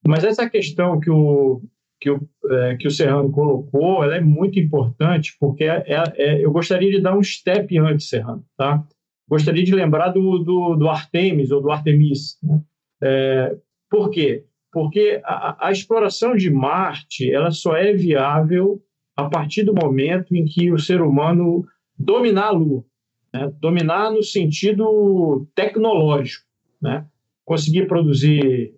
Mas 0.05 0.23
essa 0.23 0.49
questão 0.49 0.99
que 0.99 1.09
o, 1.09 1.61
que 1.99 2.11
o, 2.11 2.19
é, 2.49 2.77
que 2.77 2.87
o 2.87 2.91
Serrano 2.91 3.31
colocou, 3.31 4.03
ela 4.03 4.17
é 4.17 4.21
muito 4.21 4.59
importante, 4.59 5.35
porque 5.39 5.63
é, 5.63 5.83
é, 5.87 6.13
é 6.17 6.45
eu 6.45 6.51
gostaria 6.51 6.91
de 6.91 7.01
dar 7.01 7.17
um 7.17 7.23
step 7.23 7.77
antes, 7.79 8.09
Serrano. 8.09 8.45
Tá? 8.55 8.85
Gostaria 9.27 9.63
de 9.63 9.73
lembrar 9.73 10.09
do, 10.09 10.39
do, 10.39 10.75
do 10.75 10.87
Artemis 10.87 11.51
ou 11.51 11.61
do 11.61 11.71
Artemis. 11.71 12.37
Né? 12.43 12.61
É, 13.01 13.57
por 13.89 14.09
quê? 14.09 14.45
Porque 14.77 15.19
a, 15.23 15.69
a, 15.69 15.71
exploração 15.71 16.35
de 16.35 16.51
Marte 16.51 17.33
ela 17.33 17.49
só 17.49 17.75
é 17.75 17.93
viável 17.93 18.79
a 19.15 19.27
partir 19.27 19.63
do 19.63 19.73
momento 19.73 20.35
em 20.35 20.45
que 20.45 20.71
o 20.71 20.77
ser 20.77 21.01
humano 21.01 21.65
dominar 21.97 22.49
a 22.49 22.51
Lua, 22.51 22.85
né? 23.33 23.51
dominar 23.59 24.11
no 24.11 24.21
sentido 24.21 25.47
tecnológico, 25.55 26.45
né? 26.79 27.07
conseguir 27.43 27.87
produzir 27.87 28.75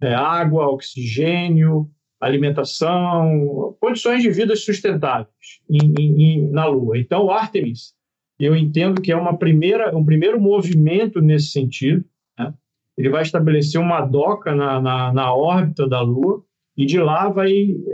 é, 0.00 0.14
água, 0.14 0.68
oxigênio, 0.68 1.90
alimentação, 2.20 3.76
condições 3.80 4.22
de 4.22 4.30
vida 4.30 4.54
sustentáveis 4.54 5.60
em, 5.68 5.92
em, 5.98 6.50
na 6.52 6.66
Lua. 6.66 6.96
Então, 6.96 7.28
Artemis, 7.32 7.94
eu 8.38 8.54
entendo 8.54 9.02
que 9.02 9.10
é 9.10 9.16
uma 9.16 9.36
primeira, 9.36 9.92
um 9.96 10.04
primeiro 10.04 10.40
movimento 10.40 11.20
nesse 11.20 11.48
sentido, 11.48 12.04
ele 12.96 13.08
vai 13.08 13.22
estabelecer 13.22 13.80
uma 13.80 14.00
doca 14.02 14.54
na, 14.54 14.80
na, 14.80 15.12
na 15.12 15.34
órbita 15.34 15.88
da 15.88 16.00
Lua 16.00 16.42
e 16.76 16.86
de 16.86 16.98
lá 16.98 17.28
vai 17.28 17.52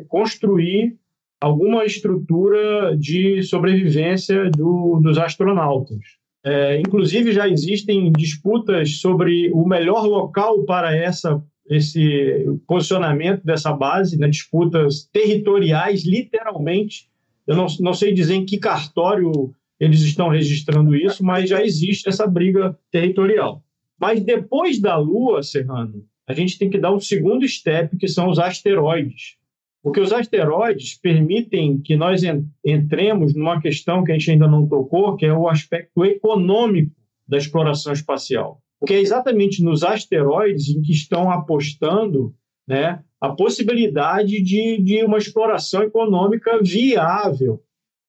construir 0.08 0.96
alguma 1.40 1.84
estrutura 1.84 2.96
de 2.96 3.42
sobrevivência 3.42 4.50
do, 4.50 5.00
dos 5.00 5.18
astronautas. 5.18 5.98
É, 6.44 6.78
inclusive, 6.80 7.32
já 7.32 7.48
existem 7.48 8.10
disputas 8.12 9.00
sobre 9.00 9.50
o 9.52 9.66
melhor 9.66 10.06
local 10.06 10.64
para 10.64 10.96
essa, 10.96 11.42
esse 11.68 12.46
posicionamento 12.66 13.44
dessa 13.44 13.72
base, 13.72 14.18
né, 14.18 14.28
disputas 14.28 15.08
territoriais, 15.12 16.04
literalmente. 16.04 17.08
Eu 17.46 17.56
não, 17.56 17.66
não 17.80 17.94
sei 17.94 18.12
dizer 18.12 18.34
em 18.34 18.44
que 18.44 18.58
cartório 18.58 19.52
eles 19.78 20.00
estão 20.00 20.28
registrando 20.28 20.94
isso, 20.96 21.24
mas 21.24 21.48
já 21.48 21.62
existe 21.62 22.08
essa 22.08 22.26
briga 22.26 22.76
territorial. 22.90 23.62
Mas 24.00 24.20
depois 24.20 24.80
da 24.80 24.96
Lua, 24.96 25.42
Serrano, 25.42 26.04
a 26.26 26.32
gente 26.32 26.58
tem 26.58 26.70
que 26.70 26.78
dar 26.78 26.94
um 26.94 27.00
segundo 27.00 27.46
step, 27.48 27.96
que 27.96 28.06
são 28.06 28.28
os 28.28 28.38
asteroides. 28.38 29.36
Porque 29.82 30.00
os 30.00 30.12
asteroides 30.12 30.98
permitem 30.98 31.80
que 31.80 31.96
nós 31.96 32.22
entremos 32.64 33.34
numa 33.34 33.60
questão 33.60 34.04
que 34.04 34.12
a 34.12 34.14
gente 34.14 34.32
ainda 34.32 34.48
não 34.48 34.68
tocou, 34.68 35.16
que 35.16 35.24
é 35.24 35.32
o 35.32 35.48
aspecto 35.48 36.04
econômico 36.04 36.94
da 37.26 37.38
exploração 37.38 37.92
espacial. 37.92 38.60
Porque 38.78 38.94
é 38.94 39.00
exatamente 39.00 39.62
nos 39.62 39.82
asteroides 39.82 40.68
em 40.68 40.82
que 40.82 40.92
estão 40.92 41.30
apostando 41.30 42.34
né, 42.66 43.02
a 43.20 43.30
possibilidade 43.30 44.42
de, 44.42 44.82
de 44.82 45.02
uma 45.04 45.18
exploração 45.18 45.82
econômica 45.82 46.62
viável. 46.62 47.62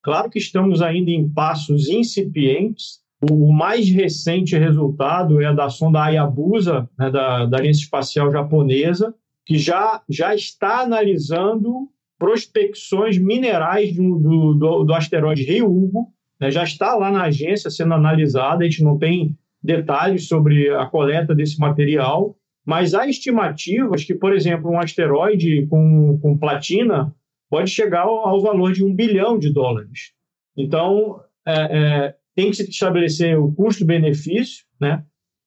Claro 0.04 0.30
que 0.30 0.40
estamos 0.40 0.82
ainda 0.82 1.12
em 1.12 1.30
passos 1.30 1.90
incipientes. 1.90 3.00
O 3.22 3.52
mais 3.52 3.90
recente 3.90 4.58
resultado 4.58 5.42
é 5.42 5.46
a 5.46 5.54
da 5.54 5.70
sonda 5.70 6.04
Hayabusa, 6.04 6.90
né, 6.98 7.12
da, 7.12 7.46
da 7.46 7.58
Agência 7.60 7.84
Espacial 7.84 8.32
Japonesa, 8.32 9.14
que 9.46 9.58
já, 9.58 10.02
já 10.08 10.34
está 10.34 10.82
analisando 10.82 11.90
prospecções 12.18 13.18
minerais 13.18 13.94
do, 13.96 14.54
do, 14.54 14.84
do 14.84 14.94
asteroide 14.94 15.44
Ryugu, 15.44 16.08
né, 16.40 16.50
já 16.50 16.64
está 16.64 16.96
lá 16.96 17.12
na 17.12 17.24
agência 17.24 17.70
sendo 17.70 17.94
analisada, 17.94 18.64
a 18.64 18.70
gente 18.70 18.84
não 18.84 18.98
tem 18.98 19.38
detalhes 19.62 20.28
sobre 20.28 20.70
a 20.70 20.86
coleta 20.86 21.36
desse 21.36 21.60
material, 21.60 22.36
mas 22.66 22.94
há 22.94 23.08
estimativas 23.08 24.04
que, 24.04 24.14
por 24.14 24.34
exemplo, 24.34 24.72
um 24.72 24.80
asteroide 24.80 25.68
com, 25.68 26.18
com 26.22 26.38
platina 26.38 27.14
pode 27.50 27.70
chegar 27.70 28.02
ao, 28.02 28.28
ao 28.28 28.42
valor 28.42 28.72
de 28.72 28.84
um 28.84 28.94
bilhão 28.94 29.38
de 29.38 29.52
dólares. 29.52 30.14
Então, 30.56 31.20
é, 31.46 31.54
é, 31.54 32.16
tem 32.40 32.52
que 32.52 32.56
se 32.56 32.70
estabelecer 32.70 33.38
o 33.38 33.52
custo-benefício, 33.52 34.64
né? 34.80 35.04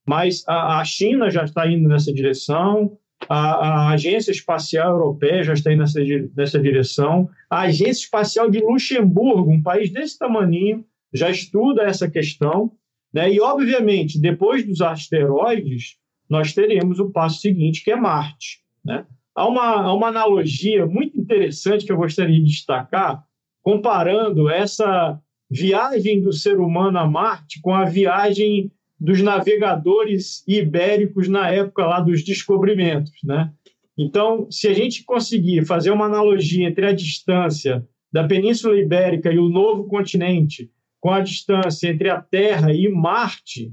mas 0.07 0.45
a, 0.47 0.79
a, 0.79 0.85
China 0.85 1.31
já 1.31 1.45
está 1.45 1.67
indo 1.67 1.89
nessa 1.89 2.13
direção, 2.13 2.99
a, 3.27 3.37
a, 3.39 3.91
Agência 3.93 4.31
Espacial 4.31 4.91
Europeia 4.91 5.43
já 5.43 5.55
está 5.55 5.73
indo 5.73 5.79
nessa, 5.79 6.01
nessa 6.37 6.61
direção, 6.61 7.31
a 7.49 7.63
Agência 7.63 8.05
Espacial 8.05 8.51
de 8.51 8.61
Luxemburgo, 8.61 9.51
um 9.51 9.63
país 9.63 9.91
desse 9.91 10.19
tamanho, 10.19 10.85
já 11.15 11.31
estuda 11.31 11.83
essa 11.83 12.11
questão, 12.11 12.73
né? 13.13 13.33
E, 13.33 13.41
obviamente, 13.41 14.21
depois 14.21 14.67
dos 14.67 14.83
asteroides, 14.83 15.97
nós 16.29 16.53
teremos 16.53 16.99
o 16.99 17.11
passo 17.11 17.41
seguinte, 17.41 17.83
que 17.83 17.91
é 17.91 17.97
Marte. 17.97 18.61
Né? 18.85 19.07
Há, 19.35 19.49
uma, 19.49 19.83
há 19.83 19.95
uma 19.95 20.09
analogia 20.09 20.85
muito 20.85 21.19
interessante 21.19 21.87
que 21.87 21.93
eu 21.93 21.97
gostaria 21.97 22.39
de 22.39 22.45
destacar, 22.45 23.23
comparando 23.63 24.51
essa 24.51 25.19
viagem 25.53 26.23
do 26.23 26.33
ser 26.33 26.59
humano 26.59 26.99
a 26.99 27.07
Marte 27.07 27.61
com 27.61 27.75
a 27.75 27.85
viagem 27.85 28.73
dos 28.99 29.21
navegadores 29.21 30.43
ibéricos 30.49 31.29
na 31.29 31.51
época 31.51 31.85
lá 31.85 32.01
dos 32.01 32.25
descobrimentos, 32.25 33.13
né? 33.23 33.53
Então, 33.99 34.51
se 34.51 34.67
a 34.67 34.73
gente 34.73 35.05
conseguir 35.05 35.67
fazer 35.67 35.91
uma 35.91 36.07
analogia 36.07 36.67
entre 36.67 36.87
a 36.87 36.93
distância 36.93 37.87
da 38.11 38.27
Península 38.27 38.79
Ibérica 38.79 39.31
e 39.31 39.39
o 39.39 39.51
novo 39.51 39.85
continente 39.85 40.71
com 40.99 41.11
a 41.11 41.21
distância 41.21 41.89
entre 41.89 42.09
a 42.09 42.21
Terra 42.21 42.73
e 42.73 42.89
Marte, 42.89 43.71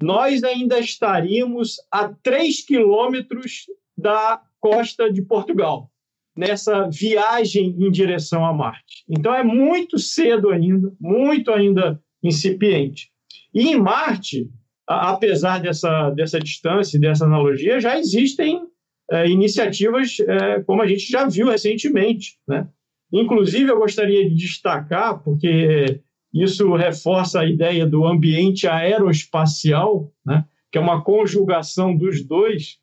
nós 0.00 0.42
ainda 0.42 0.78
estaríamos 0.78 1.76
a 1.90 2.08
3 2.08 2.64
quilômetros 2.64 3.66
da 3.96 4.40
costa 4.58 5.12
de 5.12 5.20
Portugal, 5.20 5.90
nessa 6.36 6.88
viagem 6.88 7.76
em 7.78 7.90
direção 7.90 8.44
a 8.44 8.52
Marte. 8.52 9.04
Então 9.08 9.34
é 9.34 9.44
muito 9.44 9.98
cedo 9.98 10.50
ainda, 10.50 10.92
muito 11.00 11.50
ainda 11.52 12.00
incipiente. 12.22 13.10
E 13.52 13.68
em 13.68 13.78
Marte, 13.78 14.50
apesar 14.86 15.60
dessa, 15.60 16.10
dessa 16.10 16.40
distância, 16.40 16.98
dessa 16.98 17.24
analogia, 17.24 17.80
já 17.80 17.98
existem 17.98 18.62
é, 19.10 19.28
iniciativas 19.28 20.16
é, 20.20 20.60
como 20.62 20.82
a 20.82 20.86
gente 20.86 21.10
já 21.10 21.28
viu 21.28 21.48
recentemente. 21.48 22.38
Né? 22.48 22.66
Inclusive, 23.12 23.70
eu 23.70 23.78
gostaria 23.78 24.28
de 24.28 24.34
destacar, 24.34 25.22
porque 25.22 26.00
isso 26.32 26.74
reforça 26.74 27.40
a 27.40 27.46
ideia 27.46 27.86
do 27.86 28.04
ambiente 28.04 28.66
aeroespacial, 28.66 30.12
né? 30.26 30.44
que 30.70 30.78
é 30.78 30.80
uma 30.80 31.02
conjugação 31.02 31.96
dos 31.96 32.24
dois. 32.24 32.78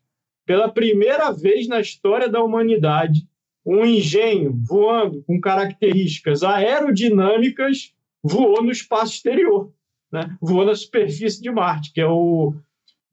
Pela 0.45 0.70
primeira 0.70 1.32
vez 1.32 1.68
na 1.68 1.80
história 1.80 2.30
da 2.30 2.41
humanidade, 2.41 3.28
um 3.66 3.86
engenho 3.86 4.59
voando 4.64 5.24
com 5.24 5.39
características 5.39 6.43
aerodinâmicas 6.43 7.93
voou 8.24 8.64
no 8.64 8.72
espaço 8.72 9.14
exterior, 9.14 9.72
né? 10.12 10.36
voou 10.41 10.66
na 10.66 10.76
superfície 10.76 11.41
de 11.41 11.51
Marte, 11.51 11.91
que 11.93 12.01
é 12.01 12.07
o 12.07 12.53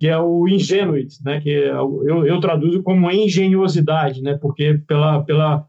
que 0.00 0.06
é 0.06 0.16
o 0.16 0.46
ingenuity, 0.46 1.16
né? 1.24 1.40
que 1.40 1.50
é, 1.50 1.70
eu, 1.70 2.24
eu 2.24 2.38
traduzo 2.38 2.84
como 2.84 3.10
engenhosidade, 3.10 4.22
né? 4.22 4.38
porque 4.40 4.80
pela, 4.86 5.24
pela 5.24 5.68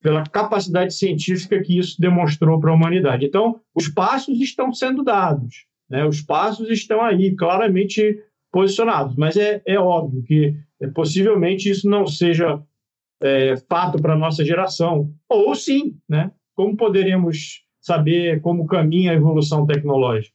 pela 0.00 0.24
capacidade 0.24 0.94
científica 0.94 1.60
que 1.60 1.78
isso 1.78 2.00
demonstrou 2.00 2.60
para 2.60 2.70
a 2.70 2.74
humanidade. 2.74 3.26
Então, 3.26 3.60
os 3.74 3.88
passos 3.88 4.40
estão 4.40 4.72
sendo 4.72 5.02
dados, 5.02 5.66
né? 5.90 6.04
os 6.06 6.20
passos 6.20 6.70
estão 6.70 7.02
aí 7.02 7.34
claramente 7.34 8.22
posicionados, 8.50 9.16
mas 9.16 9.36
é, 9.36 9.60
é 9.66 9.78
óbvio 9.78 10.22
que 10.22 10.56
é, 10.80 10.86
possivelmente 10.88 11.68
isso 11.68 11.88
não 11.88 12.06
seja 12.06 12.62
é, 13.22 13.56
fato 13.68 14.00
para 14.00 14.14
a 14.14 14.18
nossa 14.18 14.44
geração, 14.44 15.12
ou 15.28 15.54
sim, 15.54 15.96
né? 16.08 16.30
como 16.54 16.76
poderemos 16.76 17.62
saber 17.80 18.40
como 18.40 18.66
caminha 18.66 19.12
a 19.12 19.14
evolução 19.14 19.66
tecnológica? 19.66 20.34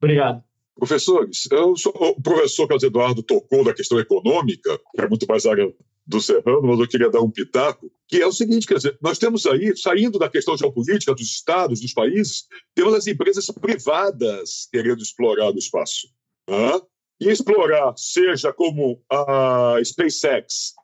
Obrigado. 0.00 0.42
Professores, 0.74 1.46
eu 1.50 1.76
sou, 1.76 1.92
o 1.94 2.20
professor 2.20 2.66
Carlos 2.66 2.82
Eduardo 2.82 3.22
tocou 3.22 3.62
da 3.64 3.74
questão 3.74 4.00
econômica, 4.00 4.78
que 4.94 5.00
é 5.00 5.08
muito 5.08 5.26
mais 5.28 5.46
área 5.46 5.72
do 6.06 6.20
Serrano, 6.20 6.62
mas 6.62 6.80
eu 6.80 6.88
queria 6.88 7.10
dar 7.10 7.20
um 7.20 7.30
pitaco, 7.30 7.90
que 8.08 8.20
é 8.20 8.26
o 8.26 8.32
seguinte, 8.32 8.66
quer 8.66 8.74
dizer, 8.74 8.98
nós 9.00 9.18
temos 9.18 9.46
aí, 9.46 9.76
saindo 9.76 10.18
da 10.18 10.28
questão 10.28 10.56
geopolítica 10.56 11.14
dos 11.14 11.22
estados, 11.30 11.80
dos 11.80 11.92
países, 11.92 12.46
temos 12.74 12.94
as 12.94 13.06
empresas 13.06 13.46
privadas 13.46 14.68
querendo 14.72 15.00
explorar 15.00 15.50
o 15.50 15.58
espaço. 15.58 16.08
Né? 16.48 16.80
E 17.20 17.28
explorar, 17.28 17.94
seja 17.96 18.52
como 18.52 19.00
a 19.08 19.76
SpaceX, 19.84 20.74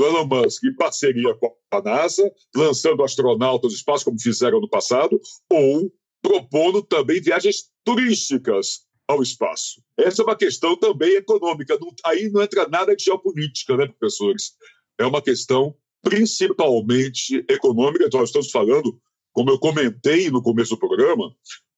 do 0.00 0.06
Elon 0.06 0.24
Musk, 0.24 0.64
em 0.64 0.74
parceria 0.74 1.34
com 1.34 1.54
a 1.70 1.82
NASA, 1.82 2.32
lançando 2.56 3.04
astronautas 3.04 3.70
no 3.70 3.76
espaço, 3.76 4.06
como 4.06 4.18
fizeram 4.18 4.58
no 4.58 4.68
passado, 4.68 5.20
ou 5.50 5.92
propondo 6.22 6.82
também 6.82 7.20
viagens 7.20 7.70
turísticas 7.84 8.86
ao 9.06 9.22
espaço. 9.22 9.82
Essa 9.98 10.22
é 10.22 10.24
uma 10.24 10.36
questão 10.36 10.74
também 10.74 11.16
econômica. 11.16 11.76
Não, 11.78 11.92
aí 12.06 12.30
não 12.30 12.40
entra 12.40 12.66
nada 12.66 12.96
de 12.96 13.04
geopolítica, 13.04 13.76
né, 13.76 13.88
professores? 13.88 14.52
É 14.98 15.04
uma 15.04 15.20
questão 15.20 15.76
principalmente 16.02 17.44
econômica. 17.46 18.06
Então, 18.06 18.20
nós 18.20 18.30
estamos 18.30 18.50
falando, 18.50 18.98
como 19.32 19.50
eu 19.50 19.58
comentei 19.58 20.30
no 20.30 20.42
começo 20.42 20.70
do 20.70 20.78
programa, 20.78 21.30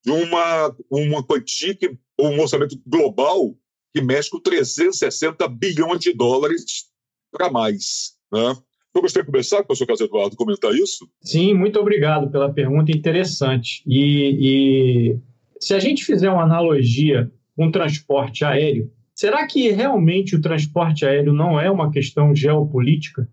de 0.05 0.13
uma, 0.13 0.77
uma 0.89 1.27
quantia, 1.27 1.75
que, 1.75 1.99
um 2.21 2.41
orçamento 2.41 2.81
global 2.87 3.57
que 3.93 4.01
mexe 4.01 4.31
com 4.31 4.39
360 4.39 5.49
bilhões 5.49 5.99
de 5.99 6.13
dólares 6.13 6.93
para 7.33 7.51
mais. 7.51 8.12
Né? 8.33 8.57
Eu 8.95 9.01
gostaria 9.01 9.25
de 9.25 9.31
começar, 9.31 9.63
professor 9.63 9.87
Carlos 9.87 10.01
Eduardo, 10.01 10.37
comentar 10.37 10.73
isso? 10.73 11.09
Sim, 11.23 11.55
muito 11.55 11.79
obrigado 11.79 12.31
pela 12.31 12.53
pergunta 12.53 12.91
interessante. 12.91 13.83
E, 13.87 14.39
e 14.41 15.19
se 15.61 15.75
a 15.75 15.79
gente 15.79 16.05
fizer 16.05 16.31
uma 16.31 16.43
analogia 16.43 17.31
com 17.57 17.67
o 17.67 17.73
transporte 17.73 18.45
aéreo, 18.45 18.91
será 19.15 19.47
que 19.47 19.71
realmente 19.71 20.37
o 20.37 20.41
transporte 20.41 21.07
aéreo 21.07 21.33
não 21.33 21.59
é 21.61 21.71
uma 21.71 21.91
questão 21.91 22.35
geopolítica 22.35 23.29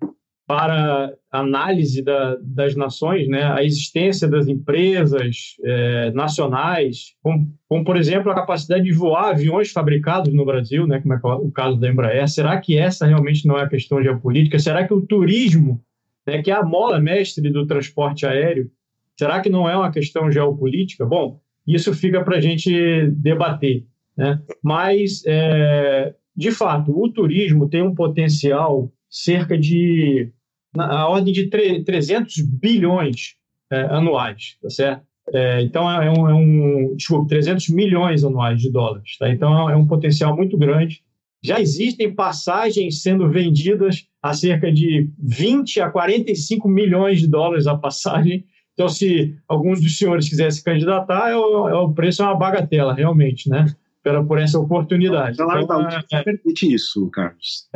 para 0.50 1.14
análise 1.32 2.02
da, 2.02 2.36
das 2.42 2.76
nações, 2.76 3.28
né? 3.28 3.44
a 3.44 3.64
existência 3.64 4.28
das 4.28 4.48
empresas 4.48 5.56
é, 5.64 6.10
nacionais, 6.10 7.14
como, 7.22 7.56
como, 7.68 7.84
por 7.84 7.96
exemplo, 7.96 8.32
a 8.32 8.36
capacidade 8.36 8.84
de 8.84 8.92
voar 8.92 9.30
aviões 9.30 9.72
fabricados 9.72 10.34
no 10.34 10.44
Brasil, 10.44 10.88
né? 10.88 11.00
como 11.02 11.14
é, 11.14 11.20
é 11.24 11.36
o 11.36 11.52
caso 11.52 11.80
da 11.80 11.88
Embraer. 11.88 12.28
Será 12.28 12.60
que 12.60 12.76
essa 12.76 13.06
realmente 13.06 13.48
não 13.48 13.60
é 13.60 13.62
a 13.62 13.70
questão 13.70 14.02
geopolítica? 14.02 14.58
Será 14.58 14.88
que 14.88 14.92
o 14.92 15.06
turismo, 15.06 15.80
né, 16.26 16.42
que 16.42 16.50
é 16.50 16.56
a 16.56 16.66
mola 16.66 17.00
mestre 17.00 17.48
do 17.52 17.68
transporte 17.68 18.26
aéreo, 18.26 18.72
será 19.16 19.42
que 19.42 19.52
não 19.52 19.70
é 19.70 19.78
uma 19.78 19.92
questão 19.92 20.32
geopolítica? 20.32 21.06
Bom, 21.06 21.40
isso 21.68 21.94
fica 21.94 22.24
para 22.24 22.38
a 22.38 22.42
gente 22.42 23.06
debater. 23.12 23.86
Né? 24.18 24.42
Mas, 24.64 25.22
é, 25.28 26.16
de 26.36 26.50
fato, 26.50 26.92
o 27.00 27.08
turismo 27.08 27.70
tem 27.70 27.84
um 27.84 27.94
potencial 27.94 28.92
cerca 29.08 29.56
de, 29.56 30.32
na 30.76 31.08
ordem 31.08 31.34
de 31.34 31.48
300 31.48 32.42
bilhões 32.42 33.36
é, 33.72 33.82
anuais, 33.82 34.58
tá 34.62 34.70
certo? 34.70 35.04
É, 35.34 35.62
então, 35.62 35.90
é 35.90 36.10
um, 36.10 36.30
é 36.30 36.34
um, 36.34 36.96
desculpa, 36.96 37.30
300 37.30 37.70
milhões 37.70 38.24
anuais 38.24 38.60
de 38.62 38.72
dólares. 38.72 39.18
Tá? 39.18 39.30
Então, 39.30 39.70
é 39.70 39.76
um 39.76 39.86
potencial 39.86 40.36
muito 40.36 40.58
grande. 40.58 41.04
já 41.44 41.60
existem 41.60 42.14
passagens 42.14 43.02
sendo 43.02 43.30
vendidas 43.30 44.08
a 44.22 44.34
cerca 44.34 44.72
de 44.72 45.10
20 45.20 45.82
a 45.82 45.90
45 45.90 46.68
milhões 46.68 47.20
de 47.20 47.28
dólares 47.28 47.68
a 47.68 47.78
passagem. 47.78 48.46
Então, 48.74 48.90
se 48.90 49.36
alguns 49.48 49.82
dos 49.82 49.98
senhores 49.98 50.28
quisessem 50.28 50.64
candidatar, 50.64 51.30
é 51.30 51.34
é 51.34 51.36
o 51.36 51.94
preço 51.94 52.24
é 52.24 52.26
uma 52.26 52.36
bagatela, 52.36 52.94
realmente, 52.94 53.50
né? 53.50 53.66
Pela, 54.02 54.26
por 54.26 54.40
essa 54.40 54.58
oportunidade. 54.58 55.34
Então, 55.34 55.68
não, 55.68 55.90
é... 55.90 56.24
permite 56.24 56.74
isso, 56.74 57.10
Carlos. 57.10 57.70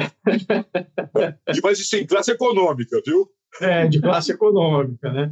Mas 1.62 1.80
isso 1.80 1.98
em 1.98 2.06
classe 2.06 2.32
econômica, 2.32 3.02
viu? 3.06 3.28
É, 3.62 3.88
de 3.88 4.00
classe 4.02 4.32
econômica, 4.32 5.12
né? 5.12 5.32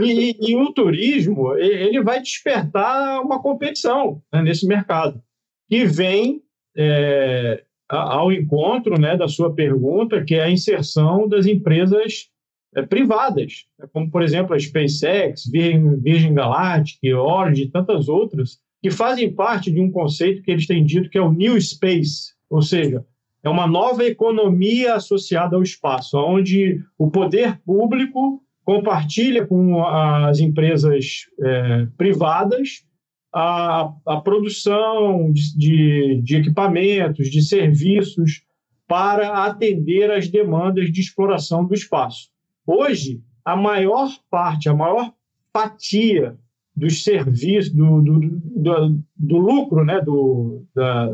E, 0.00 0.36
e, 0.40 0.56
o 0.56 0.72
turismo, 0.72 1.54
ele 1.56 2.02
vai 2.02 2.20
despertar 2.20 3.20
uma 3.20 3.40
competição 3.40 4.22
né, 4.32 4.42
nesse 4.42 4.66
mercado, 4.66 5.22
que 5.68 5.84
vem 5.84 6.42
é, 6.76 7.62
ao 7.88 8.32
encontro 8.32 8.98
né, 8.98 9.16
da 9.16 9.28
sua 9.28 9.54
pergunta, 9.54 10.24
que 10.24 10.34
é 10.34 10.44
a 10.44 10.50
inserção 10.50 11.28
das 11.28 11.46
empresas 11.46 12.28
é, 12.74 12.82
privadas, 12.82 13.66
né, 13.78 13.86
como, 13.92 14.10
por 14.10 14.22
exemplo, 14.22 14.54
a 14.54 14.58
SpaceX, 14.58 15.44
Virgin, 15.50 16.00
Virgin 16.00 16.34
Galactic, 16.34 16.98
Origin 17.14 17.62
e 17.62 17.70
tantas 17.70 18.08
outras, 18.08 18.58
que 18.84 18.90
fazem 18.90 19.32
parte 19.32 19.70
de 19.70 19.80
um 19.80 19.90
conceito 19.90 20.42
que 20.42 20.50
eles 20.50 20.66
têm 20.66 20.84
dito 20.84 21.08
que 21.08 21.16
é 21.16 21.20
o 21.22 21.32
New 21.32 21.58
Space, 21.58 22.34
ou 22.50 22.60
seja, 22.60 23.02
é 23.42 23.48
uma 23.48 23.66
nova 23.66 24.04
economia 24.04 24.96
associada 24.96 25.56
ao 25.56 25.62
espaço, 25.62 26.18
onde 26.18 26.84
o 26.98 27.10
poder 27.10 27.58
público 27.64 28.44
compartilha 28.62 29.46
com 29.46 29.82
as 29.82 30.38
empresas 30.38 31.22
é, 31.42 31.86
privadas 31.96 32.84
a, 33.32 33.90
a 34.06 34.20
produção 34.20 35.32
de, 35.32 35.56
de, 35.56 36.20
de 36.22 36.36
equipamentos, 36.36 37.30
de 37.30 37.40
serviços 37.40 38.42
para 38.86 39.46
atender 39.46 40.10
às 40.10 40.28
demandas 40.28 40.92
de 40.92 41.00
exploração 41.00 41.64
do 41.64 41.72
espaço. 41.72 42.28
Hoje, 42.66 43.22
a 43.42 43.56
maior 43.56 44.10
parte, 44.30 44.68
a 44.68 44.74
maior 44.74 45.10
fatia 45.54 46.36
dos 46.76 47.02
serviços, 47.04 47.72
do, 47.72 48.02
do, 48.02 48.20
do, 48.20 49.04
do 49.16 49.36
lucro, 49.36 49.84
né, 49.84 50.00
do, 50.00 50.64
da, 50.74 51.06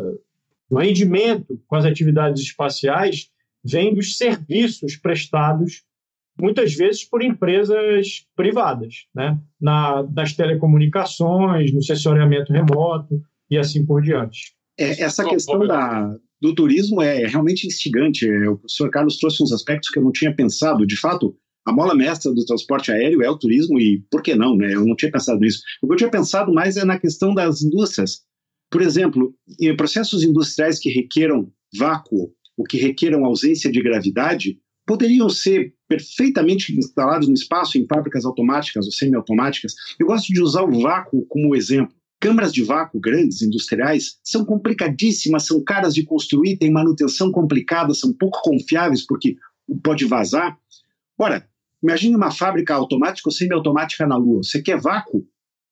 do 0.71 0.79
rendimento 0.79 1.61
com 1.67 1.77
as 1.77 1.85
atividades 1.85 2.43
espaciais, 2.43 3.31
vem 3.65 3.95
dos 3.95 4.17
serviços 4.17 4.97
prestados 4.97 5.83
muitas 6.41 6.75
vezes 6.75 7.05
por 7.05 7.23
empresas 7.23 8.27
privadas, 8.35 9.07
né? 9.15 9.39
Na, 9.61 10.03
nas 10.15 10.33
telecomunicações, 10.33 11.73
no 11.73 11.83
sensoriamento 11.83 12.53
remoto 12.53 13.21
e 13.51 13.59
assim 13.59 13.85
por 13.85 14.01
diante. 14.01 14.55
É, 14.79 15.03
essa 15.03 15.23
questão 15.25 15.67
da, 15.67 16.17
do 16.41 16.55
turismo 16.55 17.03
é 17.03 17.27
realmente 17.27 17.67
instigante. 17.67 18.27
O 18.47 18.57
professor 18.57 18.91
Carlos 18.91 19.19
trouxe 19.19 19.43
uns 19.43 19.53
aspectos 19.53 19.91
que 19.91 19.99
eu 19.99 20.03
não 20.03 20.13
tinha 20.13 20.35
pensado. 20.35 20.87
De 20.87 20.97
fato, 20.97 21.37
a 21.67 21.73
mola 21.73 21.95
mestra 21.95 22.33
do 22.33 22.45
transporte 22.45 22.91
aéreo 22.91 23.23
é 23.23 23.31
o 23.31 23.39
turismo 23.39 23.79
e 23.79 24.03
por 24.11 24.23
que 24.23 24.35
não, 24.35 24.57
né? 24.57 24.75
Eu 24.75 24.85
não 24.85 24.97
tinha 24.97 25.11
pensado 25.11 25.41
nisso. 25.41 25.63
O 25.83 25.87
que 25.87 25.93
eu 25.93 25.99
tinha 25.99 26.11
pensado 26.11 26.53
mais 26.53 26.77
é 26.77 26.85
na 26.85 26.99
questão 26.99 27.35
das 27.35 27.63
indústrias. 27.63 28.23
Por 28.71 28.83
exemplo, 28.83 29.35
em 29.61 29.77
processos 29.77 30.23
industriais 30.23 30.79
que 30.79 30.91
requeram 30.91 31.51
vácuo, 31.77 32.33
ou 32.57 32.65
que 32.65 32.77
requeram 32.77 33.25
ausência 33.25 33.71
de 33.71 33.83
gravidade, 33.83 34.59
poderiam 34.87 35.29
ser 35.29 35.73
perfeitamente 35.89 36.77
instalados 36.77 37.29
no 37.29 37.35
espaço 37.35 37.79
em 37.79 37.87
fábricas 37.87 38.25
automáticas 38.25 38.87
ou 38.87 38.93
semiautomáticas. 38.93 39.75
Eu 39.99 40.07
gosto 40.07 40.33
de 40.33 40.43
usar 40.43 40.63
o 40.63 40.81
vácuo 40.81 41.27
como 41.27 41.55
exemplo. 41.55 41.95
Câmaras 42.21 42.53
de 42.53 42.63
vácuo 42.63 43.01
grandes, 43.01 43.41
industriais, 43.41 44.19
são 44.23 44.45
complicadíssimas, 44.45 45.47
são 45.47 45.63
caras 45.65 45.95
de 45.95 46.05
construir, 46.05 46.59
têm 46.59 46.71
manutenção 46.71 47.33
complicada, 47.33 47.95
são 47.95 48.13
pouco 48.13 48.41
confiáveis 48.43 49.07
porque 49.07 49.37
pode 49.83 50.05
vazar. 50.05 50.59
Ora, 51.21 51.47
imagine 51.83 52.17
uma 52.17 52.31
fábrica 52.31 52.75
automática 52.75 53.29
ou 53.29 53.33
semiautomática 53.33 54.07
na 54.07 54.17
Lua. 54.17 54.43
Você 54.43 54.63
quer 54.63 54.81
vácuo? 54.81 55.27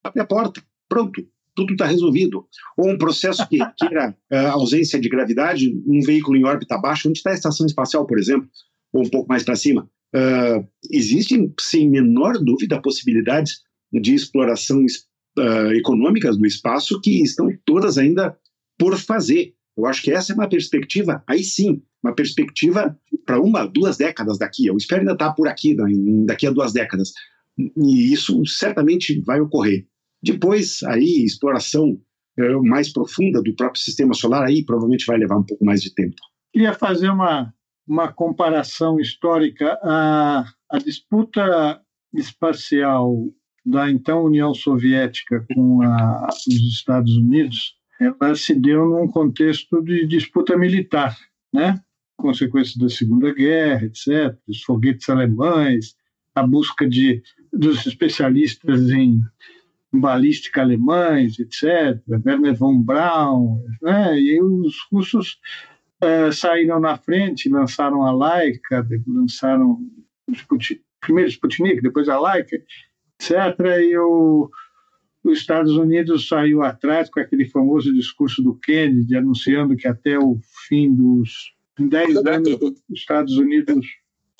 Abre 0.04 0.20
a 0.20 0.26
porta. 0.26 0.62
Pronto 0.88 1.26
tudo 1.56 1.72
está 1.72 1.86
resolvido. 1.86 2.46
Ou 2.76 2.88
um 2.88 2.96
processo 2.96 3.44
que 3.48 3.58
queira 3.76 4.16
uh, 4.32 4.36
ausência 4.52 5.00
de 5.00 5.08
gravidade, 5.08 5.74
um 5.88 6.00
veículo 6.02 6.36
em 6.36 6.44
órbita 6.44 6.78
baixa, 6.78 7.08
onde 7.08 7.18
está 7.18 7.32
a 7.32 7.34
estação 7.34 7.66
espacial, 7.66 8.06
por 8.06 8.16
exemplo 8.16 8.48
ou 8.92 9.04
um 9.04 9.10
pouco 9.10 9.28
mais 9.28 9.42
para 9.42 9.56
cima. 9.56 9.88
Uh, 10.14 10.66
existem, 10.90 11.52
sem 11.60 11.88
menor 11.88 12.38
dúvida, 12.38 12.80
possibilidades 12.80 13.60
de 13.92 14.14
exploração 14.14 14.84
uh, 15.38 15.72
econômicas 15.72 16.36
do 16.38 16.46
espaço 16.46 17.00
que 17.00 17.22
estão 17.22 17.48
todas 17.64 17.98
ainda 17.98 18.36
por 18.78 18.96
fazer. 18.96 19.54
Eu 19.76 19.86
acho 19.86 20.02
que 20.02 20.10
essa 20.10 20.32
é 20.32 20.34
uma 20.34 20.48
perspectiva, 20.48 21.22
aí 21.26 21.42
sim, 21.44 21.82
uma 22.02 22.14
perspectiva 22.14 22.96
para 23.26 23.40
uma, 23.40 23.66
duas 23.66 23.96
décadas 23.96 24.38
daqui. 24.38 24.66
Eu 24.66 24.76
espero 24.76 25.00
ainda 25.00 25.12
estar 25.12 25.28
tá 25.28 25.34
por 25.34 25.48
aqui, 25.48 25.76
daqui 26.24 26.46
a 26.46 26.50
duas 26.50 26.72
décadas. 26.72 27.12
E 27.58 28.12
isso 28.12 28.44
certamente 28.46 29.20
vai 29.22 29.40
ocorrer. 29.40 29.86
Depois, 30.22 30.82
aí, 30.84 31.24
exploração 31.24 32.00
uh, 32.38 32.64
mais 32.64 32.92
profunda 32.92 33.42
do 33.42 33.54
próprio 33.54 33.82
sistema 33.82 34.14
solar, 34.14 34.44
aí 34.44 34.64
provavelmente 34.64 35.06
vai 35.06 35.18
levar 35.18 35.38
um 35.38 35.44
pouco 35.44 35.64
mais 35.64 35.82
de 35.82 35.94
tempo. 35.94 36.16
Queria 36.52 36.72
fazer 36.72 37.10
uma 37.10 37.52
uma 37.88 38.12
comparação 38.12 39.00
histórica, 39.00 39.78
a, 39.82 40.44
a 40.70 40.78
disputa 40.78 41.80
espacial 42.12 43.16
da 43.64 43.90
então 43.90 44.24
União 44.24 44.54
Soviética 44.54 45.44
com 45.54 45.82
a, 45.82 46.28
os 46.28 46.74
Estados 46.74 47.16
Unidos, 47.16 47.74
ela 47.98 48.34
se 48.34 48.54
deu 48.54 48.84
num 48.84 49.08
contexto 49.08 49.82
de 49.82 50.06
disputa 50.06 50.56
militar, 50.56 51.16
né? 51.52 51.80
Consequência 52.18 52.78
da 52.80 52.88
Segunda 52.88 53.32
Guerra, 53.32 53.86
etc., 53.86 54.36
os 54.46 54.62
foguetes 54.62 55.08
alemães, 55.08 55.96
a 56.34 56.42
busca 56.46 56.88
de 56.88 57.22
dos 57.52 57.86
especialistas 57.86 58.90
em 58.90 59.22
balística 59.92 60.60
alemães, 60.60 61.38
etc., 61.38 62.02
Werner 62.08 62.54
von 62.54 62.82
Braun, 62.82 63.64
né? 63.80 64.20
E 64.20 64.42
os 64.42 64.76
russos 64.92 65.38
é, 66.00 66.30
saíram 66.30 66.78
na 66.80 66.96
frente, 66.96 67.48
lançaram 67.48 68.02
a 68.02 68.12
Laika, 68.12 68.86
lançaram 69.06 69.78
Sputnik, 70.30 70.82
primeiro 71.00 71.30
Sputnik, 71.30 71.80
depois 71.80 72.08
a 72.08 72.18
Laika, 72.18 72.56
etc. 72.56 73.32
E 73.80 73.96
o, 73.96 74.50
os 75.24 75.38
Estados 75.38 75.72
Unidos 75.76 76.28
saiu 76.28 76.62
atrás 76.62 77.08
com 77.08 77.20
aquele 77.20 77.46
famoso 77.46 77.92
discurso 77.92 78.42
do 78.42 78.54
Kennedy, 78.54 79.16
anunciando 79.16 79.76
que 79.76 79.88
até 79.88 80.18
o 80.18 80.38
fim 80.68 80.94
dos 80.94 81.56
10 81.78 82.16
anos 82.26 82.58
os 82.60 82.82
Estados 82.90 83.36
Unidos 83.36 83.86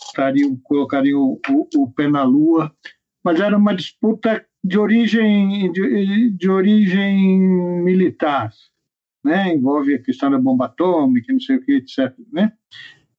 estariam, 0.00 0.56
colocariam 0.64 1.20
o, 1.20 1.40
o, 1.50 1.82
o 1.82 1.92
pé 1.92 2.08
na 2.08 2.22
Lua, 2.22 2.74
mas 3.22 3.40
era 3.40 3.56
uma 3.56 3.74
disputa 3.74 4.44
de 4.64 4.78
origem, 4.78 5.70
de, 5.72 6.30
de 6.30 6.50
origem 6.50 7.38
militar 7.82 8.52
né? 9.24 9.54
envolve 9.54 9.94
a 9.94 10.02
questão 10.02 10.30
da 10.30 10.38
bomba 10.38 10.66
atômica, 10.66 11.32
não 11.32 11.40
sei 11.40 11.56
o 11.56 11.60
que, 11.64 11.72
etc. 11.72 12.14
Né? 12.32 12.52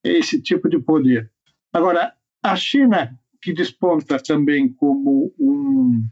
Esse 0.03 0.41
tipo 0.41 0.69
de 0.69 0.79
poder. 0.79 1.31
Agora, 1.71 2.13
a 2.41 2.55
China, 2.55 3.17
que 3.41 3.53
desponta 3.53 4.17
também 4.19 4.71
como 4.73 5.33
um, 5.39 6.07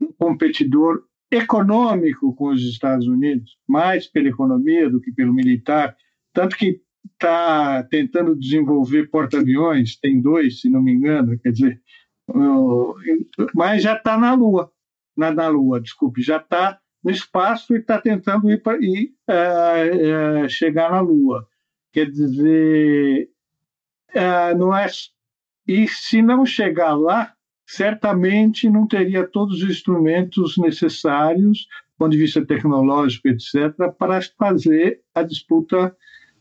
um 0.00 0.12
competidor 0.18 1.04
econômico 1.30 2.34
com 2.34 2.48
os 2.48 2.62
Estados 2.62 3.06
Unidos, 3.06 3.58
mais 3.66 4.06
pela 4.06 4.28
economia 4.28 4.88
do 4.88 5.00
que 5.00 5.12
pelo 5.12 5.34
militar, 5.34 5.96
tanto 6.32 6.56
que 6.56 6.80
está 7.16 7.82
tentando 7.84 8.36
desenvolver 8.36 9.08
porta-aviões, 9.10 9.96
tem 9.96 10.20
dois, 10.20 10.60
se 10.60 10.68
não 10.68 10.82
me 10.82 10.92
engano, 10.92 11.38
quer 11.38 11.50
dizer, 11.50 11.82
mas 13.54 13.82
já 13.82 13.96
está 13.96 14.18
na 14.18 14.34
Lua, 14.34 14.70
na, 15.16 15.32
na 15.32 15.48
Lua, 15.48 15.80
desculpe, 15.80 16.22
já 16.22 16.36
está 16.36 16.78
no 17.02 17.10
espaço 17.10 17.74
e 17.74 17.78
está 17.78 18.00
tentando 18.00 18.50
ir, 18.50 18.62
pra, 18.62 18.76
ir 18.78 19.14
é, 19.28 20.44
é, 20.44 20.48
chegar 20.48 20.90
na 20.90 21.00
Lua. 21.00 21.46
Quer 21.92 22.10
dizer, 22.10 23.30
é, 24.12 24.54
não 24.54 24.76
é. 24.76 24.86
E 25.66 25.88
se 25.88 26.20
não 26.20 26.44
chegar 26.44 26.94
lá, 26.94 27.32
certamente 27.66 28.68
não 28.68 28.86
teria 28.86 29.26
todos 29.26 29.62
os 29.62 29.70
instrumentos 29.70 30.56
necessários, 30.58 31.60
do 31.60 31.98
ponto 31.98 32.12
de 32.12 32.18
vista 32.18 32.44
tecnológico, 32.44 33.28
etc., 33.28 33.72
para 33.98 34.20
fazer 34.36 35.00
a 35.14 35.22
disputa, 35.22 35.96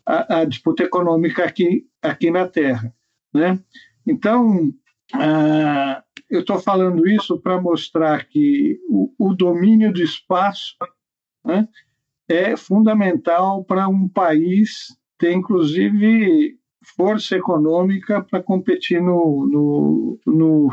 a, 0.05 0.39
a 0.39 0.45
disputa 0.45 0.83
econômica 0.83 1.43
aqui, 1.43 1.87
aqui 2.01 2.29
na 2.29 2.47
Terra. 2.47 2.93
Né? 3.33 3.59
Então, 4.05 4.71
ah, 5.13 6.03
eu 6.29 6.41
estou 6.41 6.59
falando 6.59 7.07
isso 7.07 7.39
para 7.39 7.59
mostrar 7.59 8.25
que 8.25 8.79
o, 8.89 9.13
o, 9.17 9.33
domínio 9.33 9.91
do 9.91 10.01
espaço 10.01 10.75
né, 11.43 11.67
é 12.27 12.55
fundamental 12.55 13.63
para 13.63 13.87
um 13.87 14.07
país 14.07 14.95
ter, 15.17 15.33
inclusive, 15.33 16.57
força 16.95 17.35
econômica 17.35 18.23
para 18.23 18.41
competir 18.41 19.01
no, 19.01 19.47
no, 19.47 20.19
no, 20.25 20.69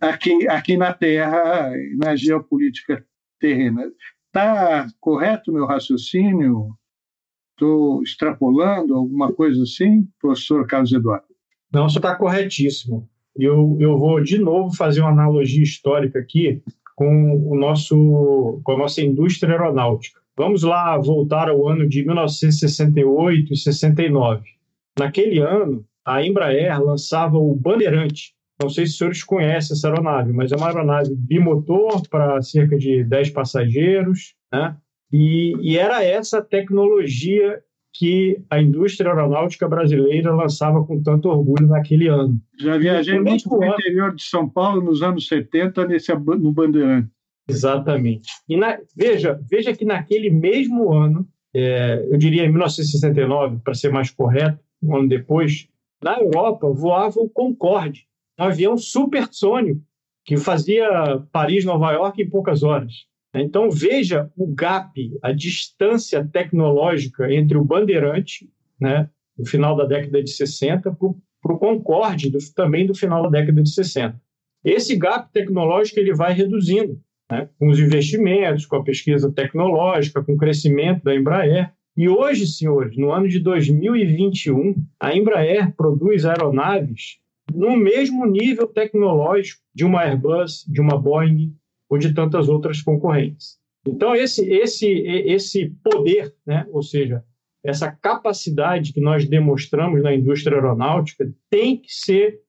aqui, 0.00 0.48
aqui 0.48 0.76
na 0.76 0.92
Terra, 0.92 1.72
na 1.96 2.16
geopolítica 2.16 3.04
terrena. 3.40 3.84
Está 4.26 4.86
correto 5.00 5.52
meu 5.52 5.66
raciocínio? 5.66 6.76
Estou 7.56 8.02
extrapolando 8.02 8.94
alguma 8.94 9.32
coisa 9.32 9.62
assim, 9.62 10.06
professor 10.20 10.66
Carlos 10.66 10.92
Eduardo? 10.92 11.24
Não, 11.72 11.88
você 11.88 11.98
está 11.98 12.14
corretíssimo. 12.14 13.08
Eu, 13.34 13.78
eu 13.80 13.98
vou 13.98 14.22
de 14.22 14.38
novo 14.38 14.76
fazer 14.76 15.00
uma 15.00 15.10
analogia 15.10 15.62
histórica 15.62 16.18
aqui 16.18 16.62
com 16.94 17.50
o 17.50 17.58
nosso 17.58 18.60
com 18.62 18.72
a 18.72 18.78
nossa 18.78 19.00
indústria 19.00 19.52
aeronáutica. 19.52 20.20
Vamos 20.36 20.62
lá 20.62 20.98
voltar 20.98 21.48
ao 21.48 21.66
ano 21.66 21.88
de 21.88 22.04
1968 22.04 23.54
e 23.54 23.56
69. 23.56 24.42
Naquele 24.98 25.40
ano, 25.40 25.82
a 26.04 26.22
Embraer 26.22 26.78
lançava 26.82 27.38
o 27.38 27.54
Bandeirante. 27.54 28.34
Não 28.60 28.68
sei 28.68 28.84
se 28.84 28.92
os 28.92 28.98
senhores 28.98 29.24
conhecem 29.24 29.74
essa 29.74 29.88
aeronave, 29.88 30.32
mas 30.32 30.52
é 30.52 30.56
uma 30.56 30.66
aeronave 30.66 31.14
bimotor 31.14 32.06
para 32.08 32.40
cerca 32.42 32.76
de 32.76 33.02
10 33.04 33.30
passageiros, 33.30 34.34
né? 34.52 34.76
E, 35.12 35.54
e 35.60 35.78
era 35.78 36.02
essa 36.02 36.42
tecnologia 36.42 37.62
que 37.98 38.42
a 38.50 38.60
indústria 38.60 39.10
aeronáutica 39.10 39.66
brasileira 39.68 40.34
lançava 40.34 40.84
com 40.84 41.02
tanto 41.02 41.28
orgulho 41.28 41.66
naquele 41.66 42.08
ano. 42.08 42.38
Já 42.58 42.76
viajei 42.76 43.18
muito 43.18 43.48
no 43.48 43.64
interior 43.64 44.14
de 44.14 44.22
São 44.22 44.48
Paulo 44.48 44.82
nos 44.82 45.02
anos 45.02 45.26
70 45.28 45.86
nesse, 45.86 46.12
no 46.14 46.52
Bandeirante. 46.52 47.08
Exatamente. 47.48 48.28
E 48.48 48.56
na, 48.56 48.78
veja, 48.94 49.40
veja 49.48 49.74
que 49.74 49.84
naquele 49.84 50.30
mesmo 50.30 50.92
ano, 50.92 51.26
é, 51.54 52.06
eu 52.10 52.18
diria 52.18 52.44
em 52.44 52.50
1969, 52.50 53.58
para 53.64 53.74
ser 53.74 53.90
mais 53.90 54.10
correto, 54.10 54.58
um 54.82 54.96
ano 54.96 55.08
depois, 55.08 55.68
na 56.02 56.18
Europa 56.18 56.68
voava 56.70 57.18
o 57.20 57.30
Concorde, 57.30 58.06
um 58.38 58.44
avião 58.44 58.76
supersônico 58.76 59.80
que 60.24 60.36
fazia 60.36 60.88
Paris-Nova 61.32 61.92
York 61.92 62.20
em 62.20 62.28
poucas 62.28 62.62
horas. 62.62 62.92
Então 63.42 63.70
veja 63.70 64.30
o 64.36 64.46
gap, 64.46 64.92
a 65.22 65.32
distância 65.32 66.24
tecnológica 66.24 67.32
entre 67.32 67.56
o 67.56 67.64
Bandeirante, 67.64 68.48
né, 68.80 69.08
no 69.38 69.46
final 69.46 69.76
da 69.76 69.84
década 69.84 70.22
de 70.22 70.30
60, 70.30 70.90
para 70.92 71.52
o 71.54 71.58
Concorde, 71.58 72.30
do, 72.30 72.38
também 72.54 72.86
do 72.86 72.94
final 72.94 73.22
da 73.22 73.28
década 73.28 73.62
de 73.62 73.70
60. 73.70 74.20
Esse 74.64 74.96
gap 74.96 75.30
tecnológico 75.32 76.00
ele 76.00 76.14
vai 76.14 76.32
reduzindo, 76.32 77.00
né, 77.30 77.48
com 77.58 77.68
os 77.68 77.78
investimentos, 77.78 78.66
com 78.66 78.76
a 78.76 78.84
pesquisa 78.84 79.30
tecnológica, 79.30 80.22
com 80.22 80.32
o 80.32 80.38
crescimento 80.38 81.04
da 81.04 81.14
Embraer. 81.14 81.72
E 81.96 82.08
hoje, 82.08 82.46
senhores, 82.46 82.96
no 82.96 83.10
ano 83.10 83.28
de 83.28 83.38
2021, 83.38 84.74
a 85.00 85.16
Embraer 85.16 85.74
produz 85.76 86.24
aeronaves 86.24 87.18
no 87.54 87.76
mesmo 87.76 88.26
nível 88.26 88.66
tecnológico 88.66 89.62
de 89.74 89.84
uma 89.84 90.02
Airbus, 90.02 90.64
de 90.66 90.80
uma 90.80 90.98
Boeing, 90.98 91.54
ou 91.88 91.98
de 91.98 92.14
tantas 92.14 92.48
outras 92.48 92.82
concorrentes. 92.82 93.58
Então, 93.86 94.14
esse, 94.14 94.44
esse, 94.50 94.86
esse 94.86 95.70
poder, 95.82 96.34
né, 96.44 96.66
ou 96.70 96.82
seja, 96.82 97.22
essa 97.64 97.90
capacidade 97.90 98.92
que 98.92 99.00
nós 99.00 99.28
demonstramos 99.28 100.02
na 100.02 100.14
indústria 100.14 100.56
aeronáutica 100.56 101.32
tem 101.50 101.76
que 101.76 101.92
ser 101.92 102.40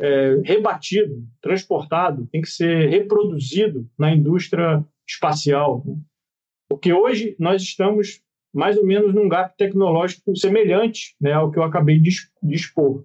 é, 0.00 0.40
rebatido, 0.44 1.24
transportado, 1.40 2.26
tem 2.30 2.40
que 2.40 2.48
ser 2.48 2.88
reproduzido 2.88 3.88
na 3.98 4.14
indústria 4.14 4.84
espacial. 5.08 5.82
Né? 5.86 5.96
Porque 6.68 6.92
hoje 6.92 7.36
nós 7.38 7.62
estamos 7.62 8.20
mais 8.52 8.76
ou 8.76 8.86
menos 8.86 9.12
num 9.12 9.28
gap 9.28 9.56
tecnológico 9.56 10.36
semelhante 10.36 11.16
né, 11.20 11.32
ao 11.32 11.50
que 11.50 11.58
eu 11.58 11.64
acabei 11.64 11.98
de 11.98 12.10
expor. 12.44 13.04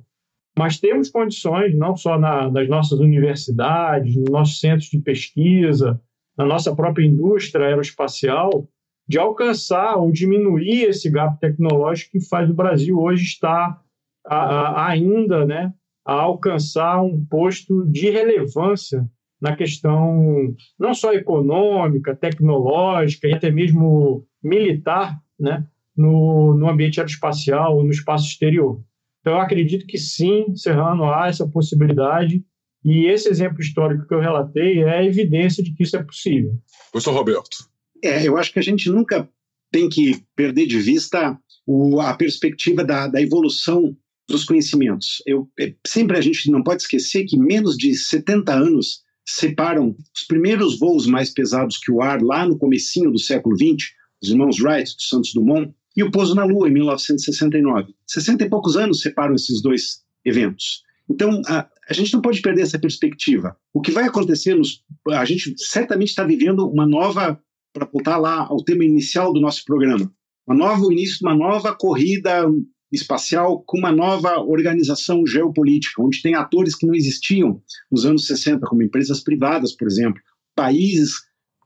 Mas 0.60 0.78
temos 0.78 1.10
condições, 1.10 1.74
não 1.74 1.95
só 1.95 2.20
na, 2.20 2.51
nas 2.51 2.68
nossas 2.68 2.99
universidades, 2.99 4.14
nos 4.18 4.30
nossos 4.30 4.60
centros 4.60 4.89
de 4.89 4.99
pesquisa, 4.99 6.01
na 6.38 6.45
nossa 6.45 6.76
própria 6.76 7.05
indústria 7.05 7.68
aeroespacial, 7.68 8.68
de 9.07 9.18
alcançar 9.18 9.95
ou 9.95 10.12
diminuir 10.12 10.84
esse 10.84 11.10
gap 11.10 11.39
tecnológico 11.39 12.12
que 12.12 12.28
faz 12.28 12.49
o 12.49 12.53
Brasil 12.53 12.99
hoje 12.99 13.24
estar 13.24 13.82
a, 14.28 14.36
a, 14.36 14.89
ainda 14.89 15.45
né, 15.45 15.74
a 16.05 16.16
alcançar 16.16 17.01
um 17.01 17.26
posto 17.26 17.86
de 17.86 18.10
relevância 18.10 19.10
na 19.39 19.55
questão 19.55 20.53
não 20.78 20.93
só 20.93 21.14
econômica, 21.14 22.14
tecnológica 22.14 23.30
e 23.30 23.34
até 23.34 23.49
mesmo 23.49 24.28
militar 24.43 25.18
né, 25.39 25.66
no, 25.95 26.53
no 26.53 26.70
ambiente 26.70 26.99
aeroespacial 26.99 27.78
ou 27.78 27.84
no 27.86 27.91
espaço 27.91 28.28
exterior. 28.28 28.84
Então, 29.22 29.34
eu 29.34 29.39
acredito 29.39 29.86
que 29.86 29.97
sim, 29.97 30.55
Serrano, 30.55 31.05
há 31.05 31.28
essa 31.28 31.47
possibilidade. 31.47 32.43
E 32.84 33.07
esse 33.07 33.30
exemplo 33.30 33.59
histórico 33.59 34.07
que 34.07 34.13
eu 34.13 34.22
relatei 34.22 34.80
é 34.80 34.99
a 34.99 35.03
evidência 35.03 35.63
de 35.63 35.74
que 35.74 35.84
isso 35.84 35.97
é 35.97 36.03
possível. 36.03 36.53
Professor 36.91 37.13
Roberto. 37.13 37.57
É, 38.03 38.26
eu 38.26 38.38
acho 38.38 38.53
que 38.53 38.59
a 38.59 38.63
gente 38.63 38.89
nunca 38.89 39.30
tem 39.72 39.89
que 39.89 40.24
perder 40.36 40.65
de 40.65 40.80
vista 40.80 41.38
o, 41.67 41.99
a 41.99 42.13
perspectiva 42.13 42.84
da, 42.84 43.07
da 43.07 43.22
evolução 43.22 43.95
dos 44.28 44.45
conhecimentos. 44.45 45.22
Eu, 45.26 45.49
é, 45.59 45.74
sempre 45.86 46.17
a 46.17 46.22
gente 46.22 46.49
não 46.49 46.63
pode 46.63 46.84
esquecer 46.84 47.26
que 47.26 47.38
menos 47.38 47.76
de 47.76 47.93
70 47.95 48.53
anos 48.53 49.01
separam 49.28 49.95
os 50.15 50.24
primeiros 50.24 50.80
voos 50.80 51.05
mais 51.05 51.32
pesados 51.32 51.78
que 51.78 51.91
o 51.91 52.01
ar 52.01 52.22
lá 52.22 52.47
no 52.47 52.57
comecinho 52.57 53.11
do 53.11 53.20
século 53.20 53.55
XX, 53.55 53.91
os 54.22 54.30
irmãos 54.30 54.59
Wright, 54.59 54.95
dos 54.95 55.09
Santos 55.09 55.34
Dumont, 55.34 55.74
e 55.96 56.04
o 56.04 56.12
pouso 56.12 56.36
na 56.36 56.44
Lua, 56.44 56.68
em 56.68 56.74
1969. 56.74 57.94
60 58.08 58.46
e 58.46 58.50
poucos 58.50 58.78
anos 58.78 59.02
separam 59.02 59.36
esses 59.36 59.62
dois 59.62 60.02
eventos. 60.24 60.84
Então, 61.10 61.42
a, 61.48 61.68
a 61.90 61.94
gente 61.94 62.14
não 62.14 62.22
pode 62.22 62.42
perder 62.42 62.62
essa 62.62 62.78
perspectiva. 62.78 63.58
O 63.74 63.82
que 63.82 63.92
vai 63.92 64.06
acontecer, 64.06 64.56
nos, 64.56 64.84
a 65.10 65.26
gente 65.26 65.56
certamente 65.58 66.10
está 66.10 66.24
vivendo 66.24 66.70
uma 66.70 66.88
nova, 66.88 67.42
para 67.74 67.88
voltar 67.92 68.18
lá 68.18 68.46
ao 68.48 68.64
tema 68.64 68.86
inicial 68.86 69.34
do 69.34 69.42
nosso 69.42 69.64
programa, 69.66 70.12
uma 70.46 70.56
nova, 70.56 70.86
o 70.86 70.92
início 70.92 71.20
de 71.20 71.26
uma 71.26 71.36
nova 71.36 71.76
corrida 71.76 72.46
espacial 72.92 73.64
com 73.66 73.78
uma 73.78 73.92
nova 73.92 74.40
organização 74.40 75.26
geopolítica, 75.26 76.02
onde 76.02 76.22
tem 76.22 76.36
atores 76.36 76.76
que 76.76 76.88
não 76.88 76.96
existiam 76.96 77.62
nos 77.92 78.06
anos 78.06 78.26
60, 78.26 78.66
como 78.68 78.82
empresas 78.82 79.22
privadas, 79.22 79.74
por 79.74 79.88
exemplo, 79.88 80.22
países 80.56 81.12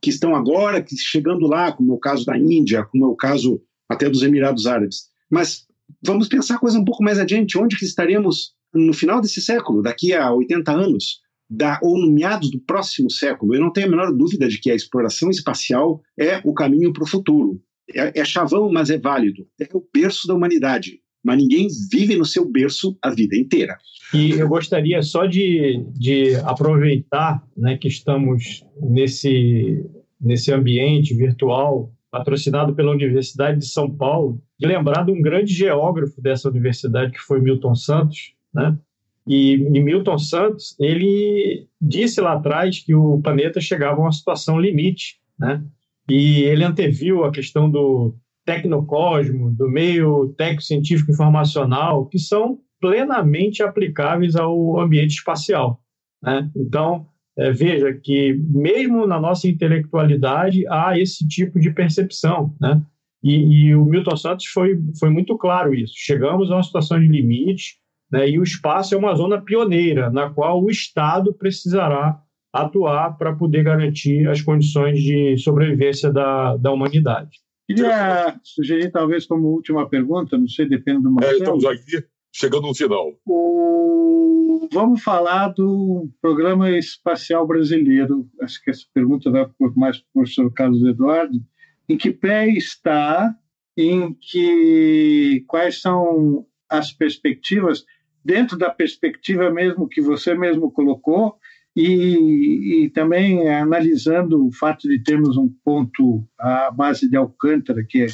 que 0.01 0.09
estão 0.09 0.35
agora 0.35 0.85
chegando 0.97 1.47
lá, 1.47 1.71
como 1.71 1.93
é 1.93 1.95
o 1.95 1.99
caso 1.99 2.25
da 2.25 2.37
Índia, 2.37 2.83
como 2.83 3.05
é 3.05 3.07
o 3.07 3.15
caso 3.15 3.61
até 3.93 4.09
dos 4.09 4.23
Emirados 4.23 4.65
Árabes. 4.65 5.07
Mas 5.29 5.65
vamos 6.05 6.27
pensar 6.27 6.55
a 6.55 6.59
coisa 6.59 6.79
um 6.79 6.85
pouco 6.85 7.03
mais 7.03 7.19
adiante. 7.19 7.57
Onde 7.57 7.77
que 7.77 7.85
estaremos 7.85 8.53
no 8.73 8.93
final 8.93 9.21
desse 9.21 9.41
século, 9.41 9.81
daqui 9.81 10.13
a 10.13 10.33
80 10.33 10.71
anos, 10.71 11.21
da, 11.49 11.79
ou 11.83 11.97
no 11.97 12.11
meados 12.11 12.49
do 12.49 12.59
próximo 12.59 13.09
século? 13.09 13.55
Eu 13.55 13.61
não 13.61 13.71
tenho 13.71 13.87
a 13.87 13.89
menor 13.89 14.11
dúvida 14.11 14.47
de 14.47 14.59
que 14.59 14.71
a 14.71 14.75
exploração 14.75 15.29
espacial 15.29 16.01
é 16.19 16.41
o 16.43 16.53
caminho 16.53 16.91
para 16.91 17.03
o 17.03 17.07
futuro. 17.07 17.61
É, 17.93 18.19
é 18.19 18.25
chavão, 18.25 18.71
mas 18.71 18.89
é 18.89 18.97
válido. 18.97 19.47
É 19.59 19.67
o 19.73 19.83
berço 19.93 20.27
da 20.27 20.33
humanidade. 20.33 20.99
Mas 21.23 21.37
ninguém 21.37 21.67
vive 21.89 22.17
no 22.17 22.25
seu 22.25 22.49
berço 22.49 22.97
a 23.01 23.09
vida 23.09 23.37
inteira. 23.37 23.77
E 24.13 24.31
eu 24.31 24.47
gostaria 24.47 25.01
só 25.01 25.25
de, 25.25 25.83
de 25.93 26.35
aproveitar 26.43 27.41
né, 27.55 27.77
que 27.77 27.87
estamos 27.87 28.63
nesse, 28.81 29.83
nesse 30.19 30.51
ambiente 30.51 31.15
virtual 31.15 31.91
patrocinado 32.13 32.75
pela 32.75 32.91
Universidade 32.91 33.57
de 33.57 33.65
São 33.65 33.89
Paulo, 33.89 34.39
lembrar 34.61 35.03
de 35.03 35.11
um 35.11 35.19
grande 35.19 35.51
geógrafo 35.51 36.21
dessa 36.21 36.47
universidade, 36.47 37.11
que 37.11 37.17
foi 37.17 37.41
Milton 37.41 37.73
Santos, 37.73 38.35
né? 38.53 38.77
E, 39.25 39.53
e, 39.53 39.81
Milton 39.81 40.19
Santos, 40.19 40.75
ele 40.79 41.67
disse 41.81 42.21
lá 42.21 42.33
atrás 42.33 42.77
que 42.85 42.93
o 42.93 43.19
planeta 43.19 43.59
chegava 43.59 43.95
a 43.95 44.01
uma 44.01 44.11
situação 44.11 44.59
limite, 44.59 45.19
né? 45.39 45.63
E 46.07 46.43
ele 46.43 46.63
anteviu 46.63 47.23
a 47.23 47.31
questão 47.31 47.67
do 47.67 48.15
tecnocosmo, 48.45 49.49
do 49.49 49.67
meio 49.67 50.35
técnico-científico 50.37 51.11
informacional, 51.11 52.05
que 52.05 52.19
são 52.19 52.59
plenamente 52.79 53.63
aplicáveis 53.63 54.35
ao 54.35 54.79
ambiente 54.79 55.15
espacial, 55.15 55.81
né? 56.21 56.47
Então, 56.55 57.07
é, 57.37 57.51
veja 57.51 57.93
que 57.93 58.33
mesmo 58.33 59.07
na 59.07 59.19
nossa 59.19 59.47
intelectualidade 59.47 60.65
há 60.67 60.97
esse 60.97 61.27
tipo 61.27 61.59
de 61.59 61.71
percepção, 61.71 62.55
né? 62.59 62.81
E, 63.23 63.67
e, 63.67 63.75
o 63.75 63.85
Milton 63.85 64.17
Santos 64.17 64.45
foi, 64.47 64.77
foi 64.99 65.09
muito 65.09 65.37
claro 65.37 65.73
isso. 65.73 65.93
Chegamos 65.95 66.51
a 66.51 66.55
uma 66.55 66.63
situação 66.63 66.99
de 66.99 67.07
limite, 67.07 67.77
né? 68.11 68.29
E 68.29 68.37
o 68.37 68.43
espaço 68.43 68.93
é 68.93 68.97
uma 68.97 69.15
zona 69.15 69.41
pioneira 69.41 70.09
na 70.09 70.29
qual 70.29 70.61
o 70.61 70.69
Estado 70.69 71.33
precisará 71.33 72.19
atuar 72.51 73.17
para 73.17 73.33
poder 73.33 73.63
garantir 73.63 74.27
as 74.27 74.41
condições 74.41 75.01
de 75.01 75.37
sobrevivência 75.37 76.11
da, 76.11 76.55
da 76.57 76.71
humanidade. 76.71 77.39
Queria 77.65 78.37
sugerir, 78.43 78.91
talvez, 78.91 79.25
como 79.25 79.47
última 79.47 79.89
pergunta, 79.89 80.37
não 80.37 80.47
sei, 80.47 80.67
depende 80.67 81.03
do 81.03 81.09
momento. 81.09 81.31
É, 81.31 81.37
estamos 81.37 81.65
aqui 81.65 82.03
chegando 82.33 82.67
no 82.67 82.75
final. 82.75 83.13
O... 83.25 84.67
Vamos 84.71 85.03
falar 85.03 85.49
do 85.49 86.09
Programa 86.21 86.71
Espacial 86.71 87.45
Brasileiro. 87.45 88.27
Acho 88.41 88.61
que 88.61 88.71
essa 88.71 88.85
pergunta 88.93 89.29
vai 89.29 89.45
mais 89.75 89.97
para 89.99 90.07
o 90.09 90.13
professor 90.13 90.51
Carlos 90.51 90.83
Eduardo. 90.83 91.39
Em 91.87 91.95
que 91.95 92.11
pé 92.11 92.49
está? 92.49 93.33
Em 93.77 94.13
que 94.13 95.43
quais 95.47 95.81
são 95.81 96.45
as 96.69 96.91
perspectivas 96.91 97.85
dentro 98.23 98.57
da 98.57 98.69
perspectiva 98.69 99.51
mesmo 99.51 99.87
que 99.87 100.01
você 100.01 100.33
mesmo 100.33 100.71
colocou 100.71 101.37
e, 101.75 102.85
e, 102.85 102.89
também 102.91 103.49
analisando 103.49 104.45
o 104.45 104.51
fato 104.51 104.87
de 104.87 105.01
termos 105.01 105.37
um 105.37 105.49
ponto 105.63 106.23
à 106.39 106.69
base 106.71 107.09
de 107.09 107.17
Alcântara, 107.17 107.83
que 107.87 108.03
é 108.03 108.07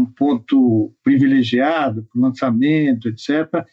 um 0.00 0.06
ponto 0.06 0.92
privilegiado 1.02 2.04
para 2.04 2.18
o 2.18 2.22
lançamento, 2.22 3.08
etc., 3.08 3.64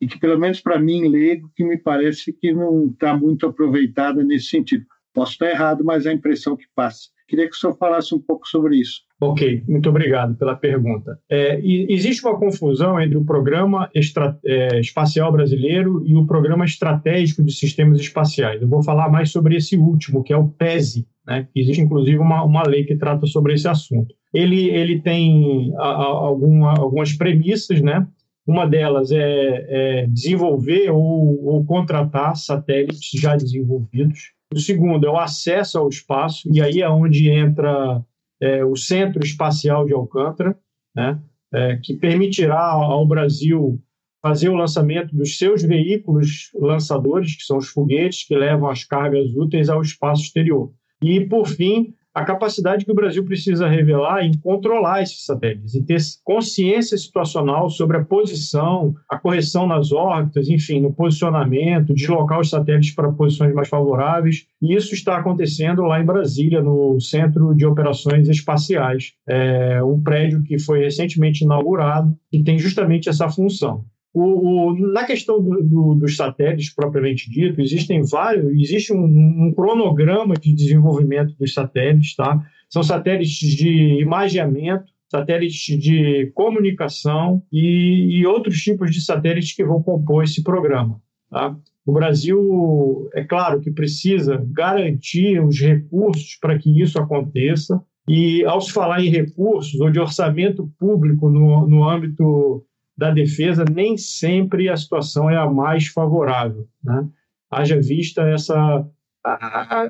e 0.00 0.06
que, 0.06 0.18
pelo 0.18 0.38
menos 0.38 0.60
para 0.60 0.78
mim, 0.78 1.08
leigo, 1.08 1.50
que 1.56 1.64
me 1.64 1.78
parece 1.78 2.32
que 2.32 2.52
não 2.52 2.86
está 2.86 3.16
muito 3.16 3.46
aproveitada 3.46 4.22
nesse 4.22 4.46
sentido. 4.46 4.84
Posso 5.14 5.32
estar 5.32 5.48
errado, 5.48 5.82
mas 5.82 6.04
é 6.04 6.10
a 6.10 6.14
impressão 6.14 6.54
que 6.54 6.66
passa. 6.74 7.08
Queria 7.26 7.48
que 7.48 7.56
o 7.56 7.58
senhor 7.58 7.76
falasse 7.76 8.14
um 8.14 8.20
pouco 8.20 8.46
sobre 8.46 8.76
isso. 8.76 9.00
Ok, 9.20 9.64
muito 9.66 9.88
obrigado 9.88 10.36
pela 10.36 10.54
pergunta. 10.54 11.18
É, 11.28 11.58
existe 11.64 12.24
uma 12.24 12.38
confusão 12.38 13.00
entre 13.00 13.16
o 13.16 13.24
Programa 13.24 13.90
Estra 13.94 14.38
é, 14.44 14.78
Espacial 14.78 15.32
Brasileiro 15.32 16.06
e 16.06 16.14
o 16.14 16.26
Programa 16.26 16.66
Estratégico 16.66 17.42
de 17.42 17.52
Sistemas 17.52 17.98
Espaciais. 17.98 18.60
Eu 18.60 18.68
vou 18.68 18.82
falar 18.82 19.08
mais 19.08 19.30
sobre 19.30 19.56
esse 19.56 19.76
último, 19.76 20.22
que 20.22 20.32
é 20.32 20.36
o 20.36 20.48
PESE. 20.48 21.08
Né? 21.26 21.48
Existe, 21.56 21.80
inclusive, 21.80 22.18
uma, 22.18 22.44
uma 22.44 22.62
lei 22.62 22.84
que 22.84 22.94
trata 22.94 23.26
sobre 23.26 23.54
esse 23.54 23.66
assunto. 23.66 24.14
Ele, 24.36 24.70
ele 24.70 25.00
tem 25.00 25.72
a, 25.76 25.88
a, 25.88 26.04
alguma, 26.04 26.78
algumas 26.78 27.12
premissas, 27.12 27.80
né? 27.80 28.06
Uma 28.46 28.66
delas 28.66 29.10
é, 29.10 29.66
é 29.68 30.06
desenvolver 30.06 30.90
ou, 30.90 31.44
ou 31.44 31.64
contratar 31.64 32.36
satélites 32.36 33.20
já 33.20 33.34
desenvolvidos 33.34 34.36
o 34.54 34.58
segundo 34.58 35.06
é 35.06 35.10
o 35.10 35.18
acesso 35.18 35.78
ao 35.78 35.88
espaço, 35.88 36.48
e 36.52 36.60
aí 36.62 36.80
é 36.80 36.88
onde 36.88 37.28
entra 37.28 38.02
é, 38.40 38.64
o 38.64 38.76
Centro 38.76 39.24
Espacial 39.24 39.84
de 39.86 39.92
Alcântara, 39.92 40.56
né, 40.94 41.20
é, 41.52 41.76
que 41.82 41.94
permitirá 41.94 42.60
ao 42.60 43.06
Brasil 43.06 43.80
fazer 44.22 44.48
o 44.48 44.56
lançamento 44.56 45.14
dos 45.14 45.38
seus 45.38 45.62
veículos 45.62 46.50
lançadores, 46.54 47.36
que 47.36 47.42
são 47.42 47.58
os 47.58 47.68
foguetes 47.68 48.26
que 48.26 48.34
levam 48.34 48.68
as 48.68 48.84
cargas 48.84 49.30
úteis 49.36 49.68
ao 49.68 49.82
espaço 49.82 50.22
exterior. 50.22 50.72
E, 51.02 51.20
por 51.20 51.46
fim, 51.46 51.94
a 52.16 52.24
capacidade 52.24 52.86
que 52.86 52.90
o 52.90 52.94
Brasil 52.94 53.22
precisa 53.22 53.68
revelar 53.68 54.24
em 54.24 54.32
controlar 54.38 55.02
esses 55.02 55.22
satélites, 55.22 55.74
em 55.74 55.82
ter 55.82 56.00
consciência 56.24 56.96
situacional 56.96 57.68
sobre 57.68 57.98
a 57.98 58.04
posição, 58.06 58.94
a 59.06 59.18
correção 59.18 59.66
nas 59.66 59.92
órbitas, 59.92 60.48
enfim, 60.48 60.80
no 60.80 60.94
posicionamento, 60.94 61.92
deslocar 61.92 62.40
os 62.40 62.48
satélites 62.48 62.94
para 62.94 63.12
posições 63.12 63.52
mais 63.52 63.68
favoráveis. 63.68 64.46
E 64.62 64.74
isso 64.74 64.94
está 64.94 65.18
acontecendo 65.18 65.82
lá 65.82 66.00
em 66.00 66.06
Brasília, 66.06 66.62
no 66.62 66.98
Centro 66.98 67.54
de 67.54 67.66
Operações 67.66 68.30
Espaciais, 68.30 69.12
é 69.28 69.82
um 69.84 70.02
prédio 70.02 70.42
que 70.42 70.58
foi 70.58 70.84
recentemente 70.84 71.44
inaugurado 71.44 72.16
e 72.32 72.42
tem 72.42 72.58
justamente 72.58 73.10
essa 73.10 73.28
função. 73.28 73.84
O, 74.18 74.70
o, 74.70 74.92
na 74.94 75.04
questão 75.04 75.42
do, 75.42 75.62
do, 75.62 75.94
dos 75.96 76.16
satélites 76.16 76.74
propriamente 76.74 77.28
dito, 77.28 77.60
existem 77.60 78.02
vários, 78.02 78.50
existe 78.58 78.90
um, 78.90 79.04
um, 79.04 79.52
cronograma 79.54 80.34
de 80.36 80.54
desenvolvimento 80.54 81.34
dos 81.38 81.52
satélites, 81.52 82.16
tá? 82.16 82.42
São 82.70 82.82
satélites 82.82 83.36
de 83.36 84.00
imageamento, 84.00 84.86
satélites 85.06 85.78
de 85.78 86.32
comunicação 86.34 87.42
e, 87.52 88.18
e 88.18 88.26
outros 88.26 88.56
tipos 88.62 88.90
de 88.90 89.02
satélites 89.04 89.54
que 89.54 89.62
vão 89.62 89.82
compor 89.82 90.24
esse 90.24 90.42
programa, 90.42 90.98
tá? 91.30 91.54
O 91.84 91.92
Brasil, 91.92 93.10
é 93.14 93.22
claro 93.22 93.60
que 93.60 93.70
precisa 93.70 94.42
garantir 94.50 95.44
os 95.44 95.60
recursos 95.60 96.38
para 96.40 96.58
que 96.58 96.80
isso 96.80 96.98
aconteça, 96.98 97.84
e 98.08 98.42
ao 98.46 98.62
se 98.62 98.72
falar 98.72 99.04
em 99.04 99.10
recursos 99.10 99.78
ou 99.78 99.90
de 99.90 100.00
orçamento 100.00 100.72
público 100.78 101.28
no, 101.28 101.66
no 101.66 101.86
âmbito 101.86 102.64
da 102.96 103.10
defesa, 103.10 103.64
nem 103.70 103.96
sempre 103.96 104.68
a 104.68 104.76
situação 104.76 105.28
é 105.28 105.36
a 105.36 105.50
mais 105.50 105.88
favorável. 105.88 106.66
Né? 106.82 107.06
Haja 107.50 107.78
vista 107.80 108.22
essa, 108.22 108.88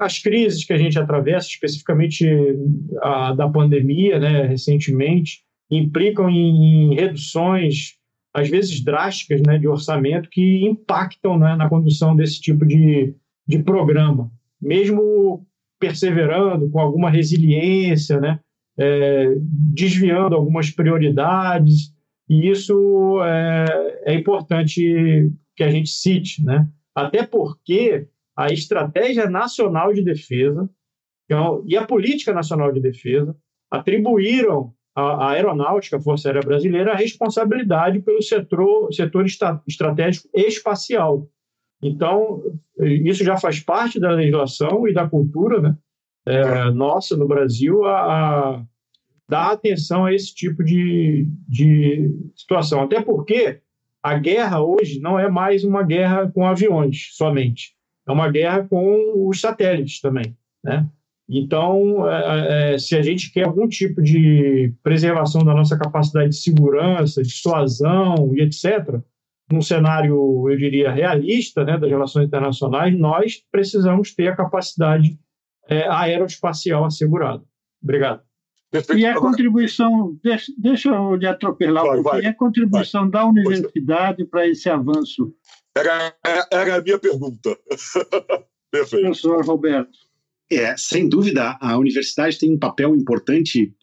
as 0.00 0.18
crises 0.18 0.64
que 0.64 0.72
a 0.72 0.78
gente 0.78 0.98
atravessa, 0.98 1.46
especificamente 1.46 2.26
a 3.02 3.32
da 3.32 3.48
pandemia, 3.48 4.18
né, 4.18 4.46
recentemente, 4.46 5.42
implicam 5.70 6.28
em, 6.28 6.92
em, 6.92 6.94
reduções, 6.94 7.94
às 8.34 8.48
vezes 8.48 8.82
drásticas, 8.82 9.40
né, 9.46 9.58
de 9.58 9.68
orçamento 9.68 10.28
que 10.28 10.64
impactam 10.66 11.38
né, 11.38 11.54
na 11.56 11.68
condução 11.68 12.14
desse 12.16 12.40
tipo 12.40 12.66
de, 12.66 13.14
de 13.46 13.58
programa. 13.60 14.30
Mesmo 14.60 15.46
perseverando 15.78 16.70
com 16.70 16.80
alguma 16.80 17.10
resiliência, 17.10 18.18
né, 18.20 18.40
é, 18.78 19.34
desviando 19.38 20.34
algumas 20.34 20.70
prioridades, 20.70 21.94
e 22.28 22.50
isso 22.50 23.20
é, 23.22 24.12
é 24.12 24.14
importante 24.14 25.30
que 25.54 25.62
a 25.62 25.70
gente 25.70 25.90
cite, 25.90 26.44
né? 26.44 26.68
até 26.94 27.24
porque 27.24 28.08
a 28.36 28.48
Estratégia 28.48 29.28
Nacional 29.28 29.92
de 29.92 30.02
Defesa 30.02 30.68
é 31.30 31.34
e 31.66 31.76
a 31.76 31.84
Política 31.84 32.32
Nacional 32.32 32.72
de 32.72 32.80
Defesa 32.80 33.36
atribuíram 33.70 34.72
à 34.94 35.30
Aeronáutica, 35.30 36.00
Força 36.00 36.28
Aérea 36.28 36.42
Brasileira, 36.42 36.92
a 36.92 36.96
responsabilidade 36.96 38.00
pelo 38.00 38.22
setor, 38.22 38.92
setor 38.92 39.26
estratégico 39.66 40.28
espacial. 40.34 41.28
Então, 41.82 42.42
isso 42.78 43.22
já 43.24 43.36
faz 43.36 43.60
parte 43.60 44.00
da 44.00 44.10
legislação 44.12 44.88
e 44.88 44.94
da 44.94 45.08
cultura 45.08 45.60
né? 45.60 45.76
É, 46.28 46.70
nossa 46.70 47.16
no 47.16 47.28
Brasil, 47.28 47.84
a, 47.84 48.64
dar 49.28 49.52
atenção 49.52 50.04
a 50.04 50.14
esse 50.14 50.34
tipo 50.34 50.62
de, 50.62 51.26
de 51.48 52.10
situação. 52.34 52.82
Até 52.82 53.00
porque 53.00 53.60
a 54.02 54.14
guerra 54.18 54.62
hoje 54.62 55.00
não 55.00 55.18
é 55.18 55.28
mais 55.28 55.64
uma 55.64 55.82
guerra 55.82 56.30
com 56.30 56.46
aviões 56.46 57.10
somente, 57.12 57.74
é 58.06 58.12
uma 58.12 58.30
guerra 58.30 58.66
com 58.68 59.28
os 59.28 59.40
satélites 59.40 60.00
também. 60.00 60.36
Né? 60.62 60.88
Então, 61.28 62.08
é, 62.08 62.74
é, 62.74 62.78
se 62.78 62.96
a 62.96 63.02
gente 63.02 63.32
quer 63.32 63.46
algum 63.46 63.68
tipo 63.68 64.00
de 64.00 64.72
preservação 64.82 65.44
da 65.44 65.52
nossa 65.52 65.76
capacidade 65.76 66.30
de 66.30 66.36
segurança, 66.36 67.22
dissuasão 67.22 68.32
e 68.34 68.42
etc., 68.42 69.00
num 69.50 69.62
cenário, 69.62 70.48
eu 70.48 70.56
diria, 70.56 70.90
realista 70.90 71.64
né, 71.64 71.78
das 71.78 71.88
relações 71.88 72.26
internacionais, 72.26 72.96
nós 72.98 73.42
precisamos 73.50 74.12
ter 74.12 74.28
a 74.28 74.36
capacidade 74.36 75.18
é, 75.68 75.88
aeroespacial 75.88 76.84
assegurada. 76.84 77.42
Obrigado. 77.82 78.25
Perfeito. 78.76 79.00
E 79.00 79.06
a 79.06 79.14
contribuição, 79.14 80.18
deixa, 80.22 80.52
deixa 80.58 80.88
eu 80.90 81.14
lhe 81.14 81.26
atropelar 81.26 81.84
vai, 81.84 81.98
um 81.98 82.02
pouquinho, 82.02 82.22
vai, 82.22 82.30
a 82.30 82.34
contribuição 82.34 83.02
vai. 83.02 83.10
da 83.10 83.26
universidade 83.26 84.24
para 84.24 84.46
esse 84.46 84.68
avanço? 84.68 85.34
Era, 85.76 86.14
era 86.50 86.76
a 86.76 86.82
minha 86.82 86.98
pergunta. 86.98 87.56
Perfeito. 88.70 89.04
Professor 89.04 89.44
Roberto. 89.44 89.98
É, 90.50 90.76
sem 90.76 91.08
dúvida, 91.08 91.56
a 91.60 91.76
universidade 91.76 92.38
tem 92.38 92.52
um 92.52 92.58
papel 92.58 92.94
importante 92.94 93.74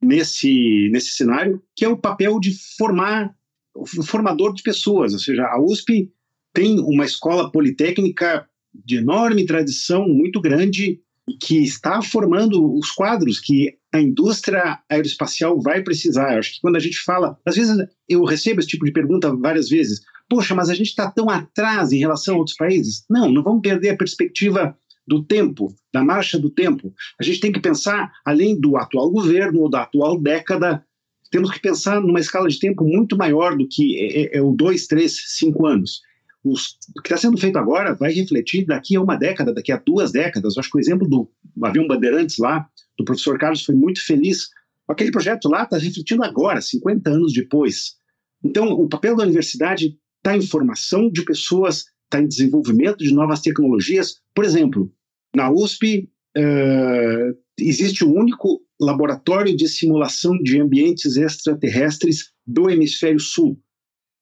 nesse, 0.00 0.88
nesse 0.92 1.12
cenário, 1.12 1.62
que 1.74 1.84
é 1.84 1.88
o 1.88 1.96
papel 1.96 2.38
de 2.38 2.52
formar, 2.76 3.34
o 3.74 3.86
formador 4.04 4.54
de 4.54 4.62
pessoas, 4.62 5.12
ou 5.12 5.18
seja, 5.18 5.44
a 5.46 5.60
USP 5.60 6.12
tem 6.52 6.78
uma 6.80 7.04
escola 7.04 7.50
politécnica 7.50 8.46
de 8.74 8.96
enorme 8.96 9.46
tradição, 9.46 10.08
muito 10.08 10.40
grande, 10.40 11.00
que 11.40 11.62
está 11.62 12.02
formando 12.02 12.74
os 12.74 12.90
quadros 12.90 13.38
que 13.38 13.78
a 13.92 14.00
indústria 14.00 14.78
aeroespacial 14.88 15.60
vai 15.60 15.82
precisar. 15.82 16.32
Eu 16.32 16.38
acho 16.38 16.54
que 16.54 16.60
quando 16.60 16.76
a 16.76 16.80
gente 16.80 16.98
fala, 17.00 17.38
às 17.44 17.56
vezes 17.56 17.76
eu 18.08 18.24
recebo 18.24 18.60
esse 18.60 18.68
tipo 18.68 18.84
de 18.84 18.92
pergunta 18.92 19.34
várias 19.34 19.68
vezes. 19.68 20.00
Poxa, 20.28 20.54
mas 20.54 20.70
a 20.70 20.74
gente 20.74 20.88
está 20.88 21.10
tão 21.10 21.28
atrás 21.28 21.92
em 21.92 21.98
relação 21.98 22.36
a 22.36 22.38
outros 22.38 22.56
países? 22.56 23.04
Não, 23.10 23.30
não 23.30 23.42
vamos 23.42 23.62
perder 23.62 23.90
a 23.90 23.96
perspectiva 23.96 24.76
do 25.06 25.24
tempo, 25.24 25.74
da 25.92 26.04
marcha 26.04 26.38
do 26.38 26.50
tempo. 26.50 26.94
A 27.18 27.24
gente 27.24 27.40
tem 27.40 27.50
que 27.50 27.58
pensar 27.58 28.12
além 28.24 28.58
do 28.60 28.76
atual 28.76 29.10
governo 29.10 29.60
ou 29.60 29.70
da 29.70 29.82
atual 29.82 30.20
década. 30.20 30.84
Temos 31.32 31.50
que 31.50 31.60
pensar 31.60 32.00
numa 32.00 32.20
escala 32.20 32.48
de 32.48 32.60
tempo 32.60 32.84
muito 32.84 33.16
maior 33.16 33.56
do 33.56 33.66
que 33.68 33.98
é, 33.98 34.22
é, 34.22 34.38
é 34.38 34.42
o 34.42 34.52
dois, 34.52 34.86
três, 34.86 35.16
cinco 35.36 35.66
anos 35.66 36.00
os, 36.44 36.78
o 36.96 37.02
que 37.02 37.08
está 37.08 37.16
sendo 37.16 37.38
feito 37.38 37.58
agora 37.58 37.94
vai 37.94 38.12
refletir 38.12 38.64
daqui 38.64 38.96
a 38.96 39.02
uma 39.02 39.16
década, 39.16 39.52
daqui 39.52 39.72
a 39.72 39.76
duas 39.76 40.10
décadas. 40.10 40.56
Eu 40.56 40.60
acho 40.60 40.70
que 40.70 40.78
o 40.78 40.80
exemplo 40.80 41.06
do 41.06 41.30
avião 41.62 41.86
Bandeirantes 41.86 42.38
lá, 42.38 42.68
do 42.98 43.04
professor 43.04 43.38
Carlos, 43.38 43.64
foi 43.64 43.74
muito 43.74 44.04
feliz. 44.04 44.48
Aquele 44.88 45.10
projeto 45.10 45.48
lá 45.48 45.62
está 45.64 45.78
refletindo 45.78 46.24
agora, 46.24 46.60
50 46.60 47.10
anos 47.10 47.32
depois. 47.32 47.96
Então, 48.44 48.68
o 48.72 48.88
papel 48.88 49.16
da 49.16 49.24
universidade 49.24 49.96
está 50.18 50.36
em 50.36 50.42
formação 50.42 51.10
de 51.10 51.24
pessoas, 51.24 51.86
está 52.04 52.20
em 52.20 52.28
desenvolvimento 52.28 52.98
de 52.98 53.12
novas 53.14 53.40
tecnologias. 53.40 54.20
Por 54.34 54.44
exemplo, 54.44 54.92
na 55.34 55.50
USP 55.50 56.08
uh, 56.36 57.38
existe 57.58 58.04
o 58.04 58.12
único 58.12 58.60
laboratório 58.80 59.56
de 59.56 59.68
simulação 59.68 60.36
de 60.38 60.60
ambientes 60.60 61.16
extraterrestres 61.16 62.32
do 62.46 62.70
hemisfério 62.70 63.20
sul, 63.20 63.58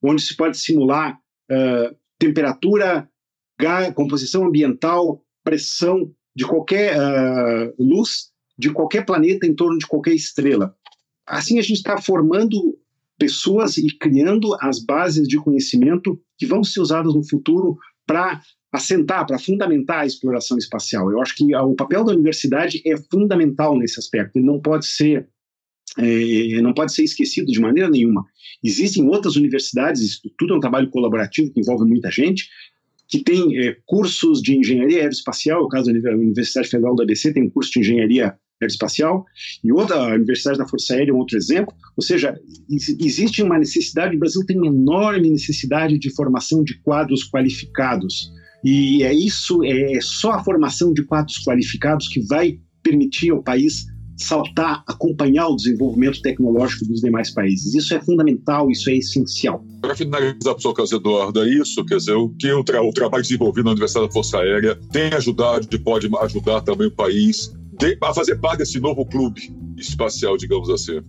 onde 0.03 0.23
se 0.23 0.37
pode 0.37 0.59
simular 0.59 1.19
uh, 1.51 1.97
temperatura, 2.19 3.09
composição 3.95 4.45
ambiental, 4.47 5.25
pressão 5.43 6.13
de 6.39 6.45
qualquer 6.47 6.97
uh, 6.97 7.75
luz 7.77 8.31
de 8.57 8.71
qualquer 8.71 9.05
planeta 9.05 9.45
em 9.45 9.55
torno 9.55 9.77
de 9.77 9.87
qualquer 9.87 10.15
estrela. 10.15 10.73
Assim 11.27 11.59
a 11.59 11.63
gente 11.63 11.79
está 11.79 12.01
formando 12.01 12.79
pessoas 13.19 13.77
e 13.77 13.89
criando 13.99 14.57
as 14.61 14.79
bases 14.79 15.27
de 15.27 15.37
conhecimento 15.37 16.21
que 16.37 16.47
vão 16.47 16.63
ser 16.63 16.81
usadas 16.81 17.13
no 17.13 17.29
futuro 17.29 17.77
para 18.07 18.41
assentar, 18.73 19.27
para 19.27 19.39
fundamentar 19.39 20.01
a 20.01 20.07
exploração 20.07 20.57
espacial. 20.57 21.11
Eu 21.11 21.21
acho 21.21 21.35
que 21.35 21.55
o 21.57 21.75
papel 21.75 22.05
da 22.05 22.13
universidade 22.13 22.83
é 22.87 22.97
fundamental 23.11 23.77
nesse 23.77 23.99
aspecto. 23.99 24.37
Ele 24.37 24.47
não 24.47 24.61
pode 24.61 24.87
ser 24.87 25.29
é, 25.99 26.63
não 26.63 26.73
pode 26.73 26.93
ser 26.93 27.03
esquecido 27.03 27.51
de 27.51 27.61
maneira 27.61 27.91
nenhuma. 27.91 28.25
Existem 28.63 29.09
outras 29.09 29.35
universidades, 29.35 30.21
tudo 30.39 30.55
é 30.55 30.57
um 30.57 30.61
trabalho 30.61 30.91
colaborativo 30.91 31.53
que 31.53 31.59
envolve 31.59 31.85
muita 31.85 32.11
gente, 32.13 32.49
que 33.09 33.23
tem 33.23 33.57
é, 33.59 33.77
cursos 33.87 34.43
de 34.43 34.57
engenharia 34.57 34.99
aeroespacial, 34.99 35.63
o 35.63 35.69
caso 35.69 35.93
da 35.93 36.11
Universidade 36.11 36.69
Federal 36.69 36.95
do 36.95 37.03
ABC 37.03 37.33
tem 37.33 37.45
um 37.45 37.51
curso 37.51 37.73
de 37.73 37.81
engenharia 37.81 38.35
aeroespacial, 38.61 39.25
e 39.65 39.73
outra, 39.73 39.97
a 39.97 40.15
Universidade 40.15 40.59
da 40.59 40.69
Força 40.69 40.95
Aérea 40.95 41.13
é 41.13 41.15
um 41.15 41.19
outro 41.19 41.37
exemplo, 41.37 41.73
ou 41.97 42.03
seja, 42.03 42.39
existe 42.69 43.43
uma 43.43 43.59
necessidade, 43.59 44.17
o 44.17 44.19
Brasil 44.19 44.45
tem 44.45 44.59
uma 44.59 44.67
enorme 44.67 45.31
necessidade 45.31 45.99
de 45.99 46.15
formação 46.15 46.63
de 46.63 46.79
quadros 46.83 47.25
qualificados, 47.25 48.31
e 48.63 49.03
é 49.05 49.15
isso, 49.15 49.65
é 49.65 50.01
só 50.01 50.33
a 50.33 50.45
formação 50.45 50.93
de 50.93 51.05
quadros 51.05 51.39
qualificados 51.45 52.09
que 52.09 52.21
vai 52.27 52.59
permitir 52.83 53.31
ao 53.31 53.43
país 53.43 53.87
saltar, 54.19 54.83
acompanhar 54.87 55.49
o 55.49 55.57
desenvolvimento 55.57 56.21
tecnológico 56.21 56.87
dos 56.87 57.01
demais 57.01 57.33
países. 57.33 57.75
Isso 57.75 57.95
é 57.95 58.01
fundamental, 58.01 58.71
isso 58.71 58.91
é 58.91 58.97
essencial. 58.97 59.65
Para 59.81 59.95
finalizar, 59.95 60.37
professor 60.43 60.75
Carlos 60.75 60.93
Eduardo, 60.93 61.43
é 61.43 61.49
isso? 61.49 61.85
Quer 61.85 61.97
dizer, 61.97 62.15
o 62.15 62.29
que 62.31 62.51
o, 62.53 62.65
tra 62.65 62.83
o 62.83 62.91
trabalho 62.91 63.23
desenvolvido 63.23 63.65
na 63.65 63.71
Universidade 63.71 64.07
da 64.07 64.13
Força 64.13 64.39
Aérea 64.39 64.79
tem 64.93 65.13
ajudado 65.15 65.67
e 65.71 65.79
pode 65.79 66.09
ajudar 66.23 66.61
também 66.63 66.89
o 66.89 66.91
país 66.91 67.53
a 68.03 68.13
fazer 68.13 68.37
parte 68.37 68.59
desse 68.59 68.81
novo 68.81 69.07
clube 69.07 69.41
espacial, 69.77 70.37
digamos 70.37 70.69
assim. 70.69 71.01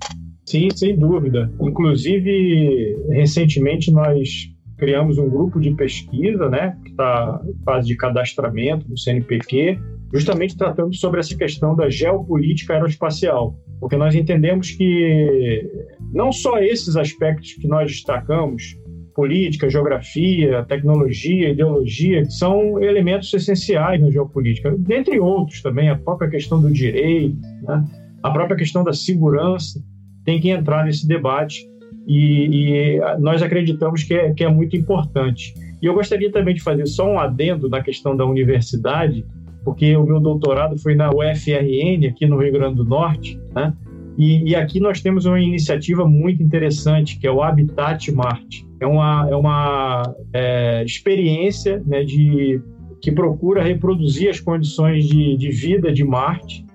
Sim, 0.45 0.69
sem 0.75 0.97
dúvida. 0.97 1.51
Inclusive, 1.61 2.95
recentemente 3.09 3.91
nós 3.91 4.51
criamos 4.77 5.17
um 5.17 5.29
grupo 5.29 5.59
de 5.59 5.71
pesquisa, 5.71 6.47
né, 6.47 6.77
que 6.83 6.91
está 6.91 7.41
em 7.45 7.63
fase 7.63 7.87
de 7.87 7.95
cadastramento 7.95 8.87
do 8.87 8.97
CNPq, 8.97 9.77
justamente 10.13 10.57
tratando 10.57 10.93
sobre 10.95 11.19
essa 11.19 11.35
questão 11.35 11.75
da 11.75 11.89
geopolítica 11.89 12.73
aeroespacial, 12.73 13.55
porque 13.79 13.95
nós 13.95 14.15
entendemos 14.15 14.71
que 14.71 15.69
não 16.11 16.31
só 16.31 16.59
esses 16.59 16.95
aspectos 16.95 17.53
que 17.53 17.67
nós 17.67 17.91
destacamos, 17.91 18.75
política, 19.15 19.69
geografia, 19.69 20.63
tecnologia, 20.63 21.49
ideologia, 21.49 22.23
são 22.25 22.81
elementos 22.81 23.33
essenciais 23.33 23.99
na 23.99 24.09
geopolítica, 24.09 24.73
dentre 24.77 25.19
outros 25.19 25.61
também, 25.61 25.89
a 25.89 25.95
própria 25.95 26.29
questão 26.29 26.61
do 26.61 26.71
direito, 26.71 27.37
né? 27.63 27.85
a 28.23 28.31
própria 28.31 28.57
questão 28.57 28.83
da 28.83 28.93
segurança, 28.93 29.83
tem 30.23 30.39
que 30.39 30.49
entrar 30.49 30.85
nesse 30.85 31.07
debate 31.07 31.67
e, 32.07 32.95
e 32.95 32.99
nós 33.19 33.41
acreditamos 33.41 34.03
que 34.03 34.13
é, 34.13 34.33
que 34.33 34.43
é 34.43 34.49
muito 34.49 34.75
importante. 34.75 35.53
E 35.81 35.85
eu 35.85 35.93
gostaria 35.93 36.31
também 36.31 36.55
de 36.55 36.61
fazer 36.61 36.85
só 36.85 37.09
um 37.09 37.19
adendo 37.19 37.69
na 37.69 37.81
questão 37.81 38.15
da 38.15 38.25
universidade, 38.25 39.25
porque 39.63 39.95
o 39.95 40.05
meu 40.05 40.19
doutorado 40.19 40.77
foi 40.77 40.95
na 40.95 41.09
UFRN, 41.09 42.07
aqui 42.07 42.25
no 42.25 42.37
Rio 42.37 42.53
Grande 42.53 42.75
do 42.75 42.85
Norte, 42.85 43.39
né? 43.53 43.73
E, 44.17 44.49
e, 44.49 44.55
aqui 44.55 44.81
nós 44.81 44.99
temos 44.99 45.25
uma 45.25 45.39
iniciativa 45.39 46.05
muito 46.05 46.43
interessante, 46.43 47.17
que 47.17 47.25
é 47.25 47.31
o 47.31 47.41
Habitat 47.41 48.11
Marte. 48.11 48.67
É 48.77 48.85
uma, 48.85 49.27
é 49.29 49.35
uma 49.35 50.13
é, 50.33 50.83
experiência 50.83 51.81
né, 51.85 52.03
de, 52.03 52.61
que 53.01 53.13
procura 53.13 53.63
reproduzir 53.63 54.29
as 54.29 54.39
condições 54.41 55.05
de, 55.05 55.37
de 55.37 55.49
vida 55.49 55.91
de 55.93 56.03
Marte? 56.03 56.65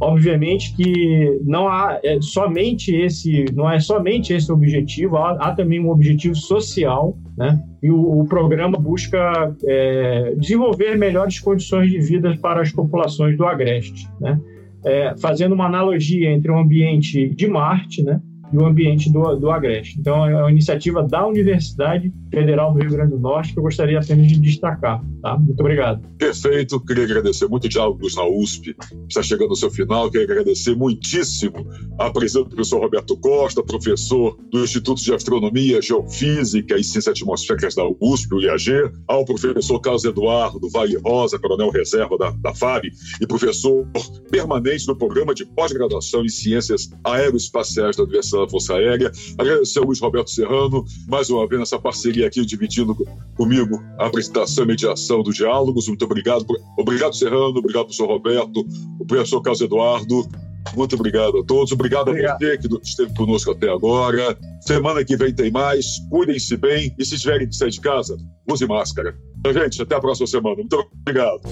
Obviamente 0.00 0.74
que 0.74 1.40
não 1.44 1.68
há 1.68 2.00
é, 2.02 2.20
somente 2.20 2.94
esse, 2.94 3.44
não 3.54 3.70
é 3.70 3.78
somente 3.78 4.32
esse 4.32 4.50
objetivo, 4.50 5.16
há, 5.16 5.32
há 5.32 5.54
também 5.54 5.80
um 5.80 5.88
objetivo 5.88 6.34
social, 6.34 7.16
né? 7.36 7.62
E 7.82 7.90
o, 7.90 8.20
o 8.20 8.26
programa 8.26 8.76
busca 8.76 9.54
é, 9.64 10.34
desenvolver 10.36 10.96
melhores 10.96 11.38
condições 11.38 11.90
de 11.90 12.00
vida 12.00 12.36
para 12.40 12.60
as 12.60 12.72
populações 12.72 13.36
do 13.36 13.44
Agreste, 13.44 14.08
né? 14.20 14.40
É, 14.84 15.14
fazendo 15.16 15.54
uma 15.54 15.66
analogia 15.66 16.30
entre 16.30 16.50
o 16.50 16.58
ambiente 16.58 17.28
de 17.30 17.46
Marte, 17.46 18.02
né? 18.02 18.20
E 18.54 18.56
o 18.56 18.64
ambiente 18.64 19.10
do, 19.10 19.34
do 19.36 19.50
Agreste. 19.50 19.98
Então, 19.98 20.24
é 20.24 20.36
uma 20.36 20.50
iniciativa 20.50 21.02
da 21.02 21.26
Universidade 21.26 22.12
Federal 22.30 22.72
do 22.72 22.80
Rio 22.80 22.90
Grande 22.90 23.10
do 23.10 23.18
Norte 23.18 23.52
que 23.52 23.58
eu 23.58 23.62
gostaria 23.62 23.98
apenas 23.98 24.28
de 24.28 24.38
destacar. 24.38 25.04
Tá? 25.20 25.36
Muito 25.36 25.58
obrigado. 25.60 26.06
Perfeito. 26.16 26.78
Queria 26.80 27.04
agradecer 27.04 27.48
muito 27.48 27.64
o 27.64 27.68
Diálogos 27.68 28.14
na 28.14 28.24
USP. 28.26 28.76
Está 29.08 29.22
chegando 29.22 29.50
ao 29.50 29.56
seu 29.56 29.70
final. 29.70 30.08
Queria 30.10 30.26
agradecer 30.26 30.76
muitíssimo 30.76 31.66
a 31.98 32.10
presença 32.10 32.44
do 32.44 32.50
professor 32.50 32.80
Roberto 32.80 33.16
Costa, 33.16 33.62
professor 33.62 34.38
do 34.50 34.62
Instituto 34.62 35.02
de 35.02 35.12
Astronomia, 35.12 35.82
Geofísica 35.82 36.78
e 36.78 36.84
Ciências 36.84 37.08
Atmosféricas 37.08 37.74
da 37.74 37.84
USP, 38.00 38.34
o 38.34 38.40
IAG, 38.40 38.90
ao 39.08 39.24
professor 39.24 39.80
Carlos 39.80 40.04
Eduardo 40.04 40.68
Vale 40.70 40.96
Rosa, 40.98 41.38
coronel 41.38 41.70
reserva 41.70 42.16
da, 42.16 42.30
da 42.30 42.54
FAB 42.54 42.84
e 43.20 43.26
professor 43.26 43.86
permanente 44.30 44.86
do 44.86 44.96
Programa 44.96 45.34
de 45.34 45.44
Pós-Graduação 45.44 46.24
em 46.24 46.28
Ciências 46.28 46.90
Aeroespaciais 47.04 47.96
da 47.96 48.04
Universidade 48.04 48.43
da 48.44 48.50
Força 48.50 48.74
Aérea. 48.74 49.10
Agradecer 49.38 49.78
ao 49.78 49.86
Luiz 49.86 50.00
Roberto 50.00 50.30
Serrano, 50.30 50.84
mais 51.08 51.30
uma 51.30 51.46
vez 51.46 51.60
nessa 51.60 51.78
parceria 51.78 52.26
aqui, 52.26 52.44
dividindo 52.44 52.94
comigo 53.36 53.82
a 53.98 54.06
apresentação 54.06 54.64
e 54.64 54.68
mediação 54.68 55.22
dos 55.22 55.36
diálogos. 55.36 55.88
Muito 55.88 56.04
obrigado. 56.04 56.46
Obrigado, 56.78 57.14
Serrano. 57.14 57.58
Obrigado, 57.58 57.84
professor 57.84 58.06
Roberto. 58.06 58.66
O 59.00 59.06
professor 59.06 59.40
Carlos 59.40 59.60
Eduardo. 59.60 60.28
Muito 60.74 60.94
obrigado 60.94 61.38
a 61.38 61.44
todos. 61.44 61.72
Obrigado, 61.72 62.08
obrigado. 62.08 62.42
a 62.42 62.46
você 62.46 62.58
que 62.58 62.68
esteve 62.82 63.14
conosco 63.14 63.50
até 63.50 63.68
agora. 63.68 64.36
Semana 64.60 65.04
que 65.04 65.16
vem 65.16 65.32
tem 65.32 65.50
mais. 65.50 65.98
Cuidem-se 66.10 66.56
bem. 66.56 66.94
E 66.98 67.04
se 67.04 67.18
tiverem 67.18 67.48
que 67.48 67.54
sair 67.54 67.70
de 67.70 67.80
casa, 67.80 68.16
use 68.50 68.66
máscara. 68.66 69.14
Então, 69.38 69.52
gente, 69.52 69.82
até 69.82 69.94
a 69.94 70.00
próxima 70.00 70.26
semana. 70.26 70.56
Muito 70.56 70.90
obrigado. 71.00 71.42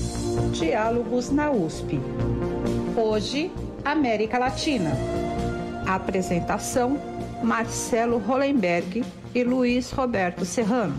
Diálogos 0.52 1.30
na 1.30 1.50
USP. 1.50 2.00
Hoje, 2.96 3.50
América 3.84 4.38
Latina. 4.38 5.21
Apresentação: 5.86 6.98
Marcelo 7.42 8.18
Hollenberg 8.18 9.04
e 9.34 9.44
Luiz 9.44 9.90
Roberto 9.90 10.44
Serrano. 10.44 10.94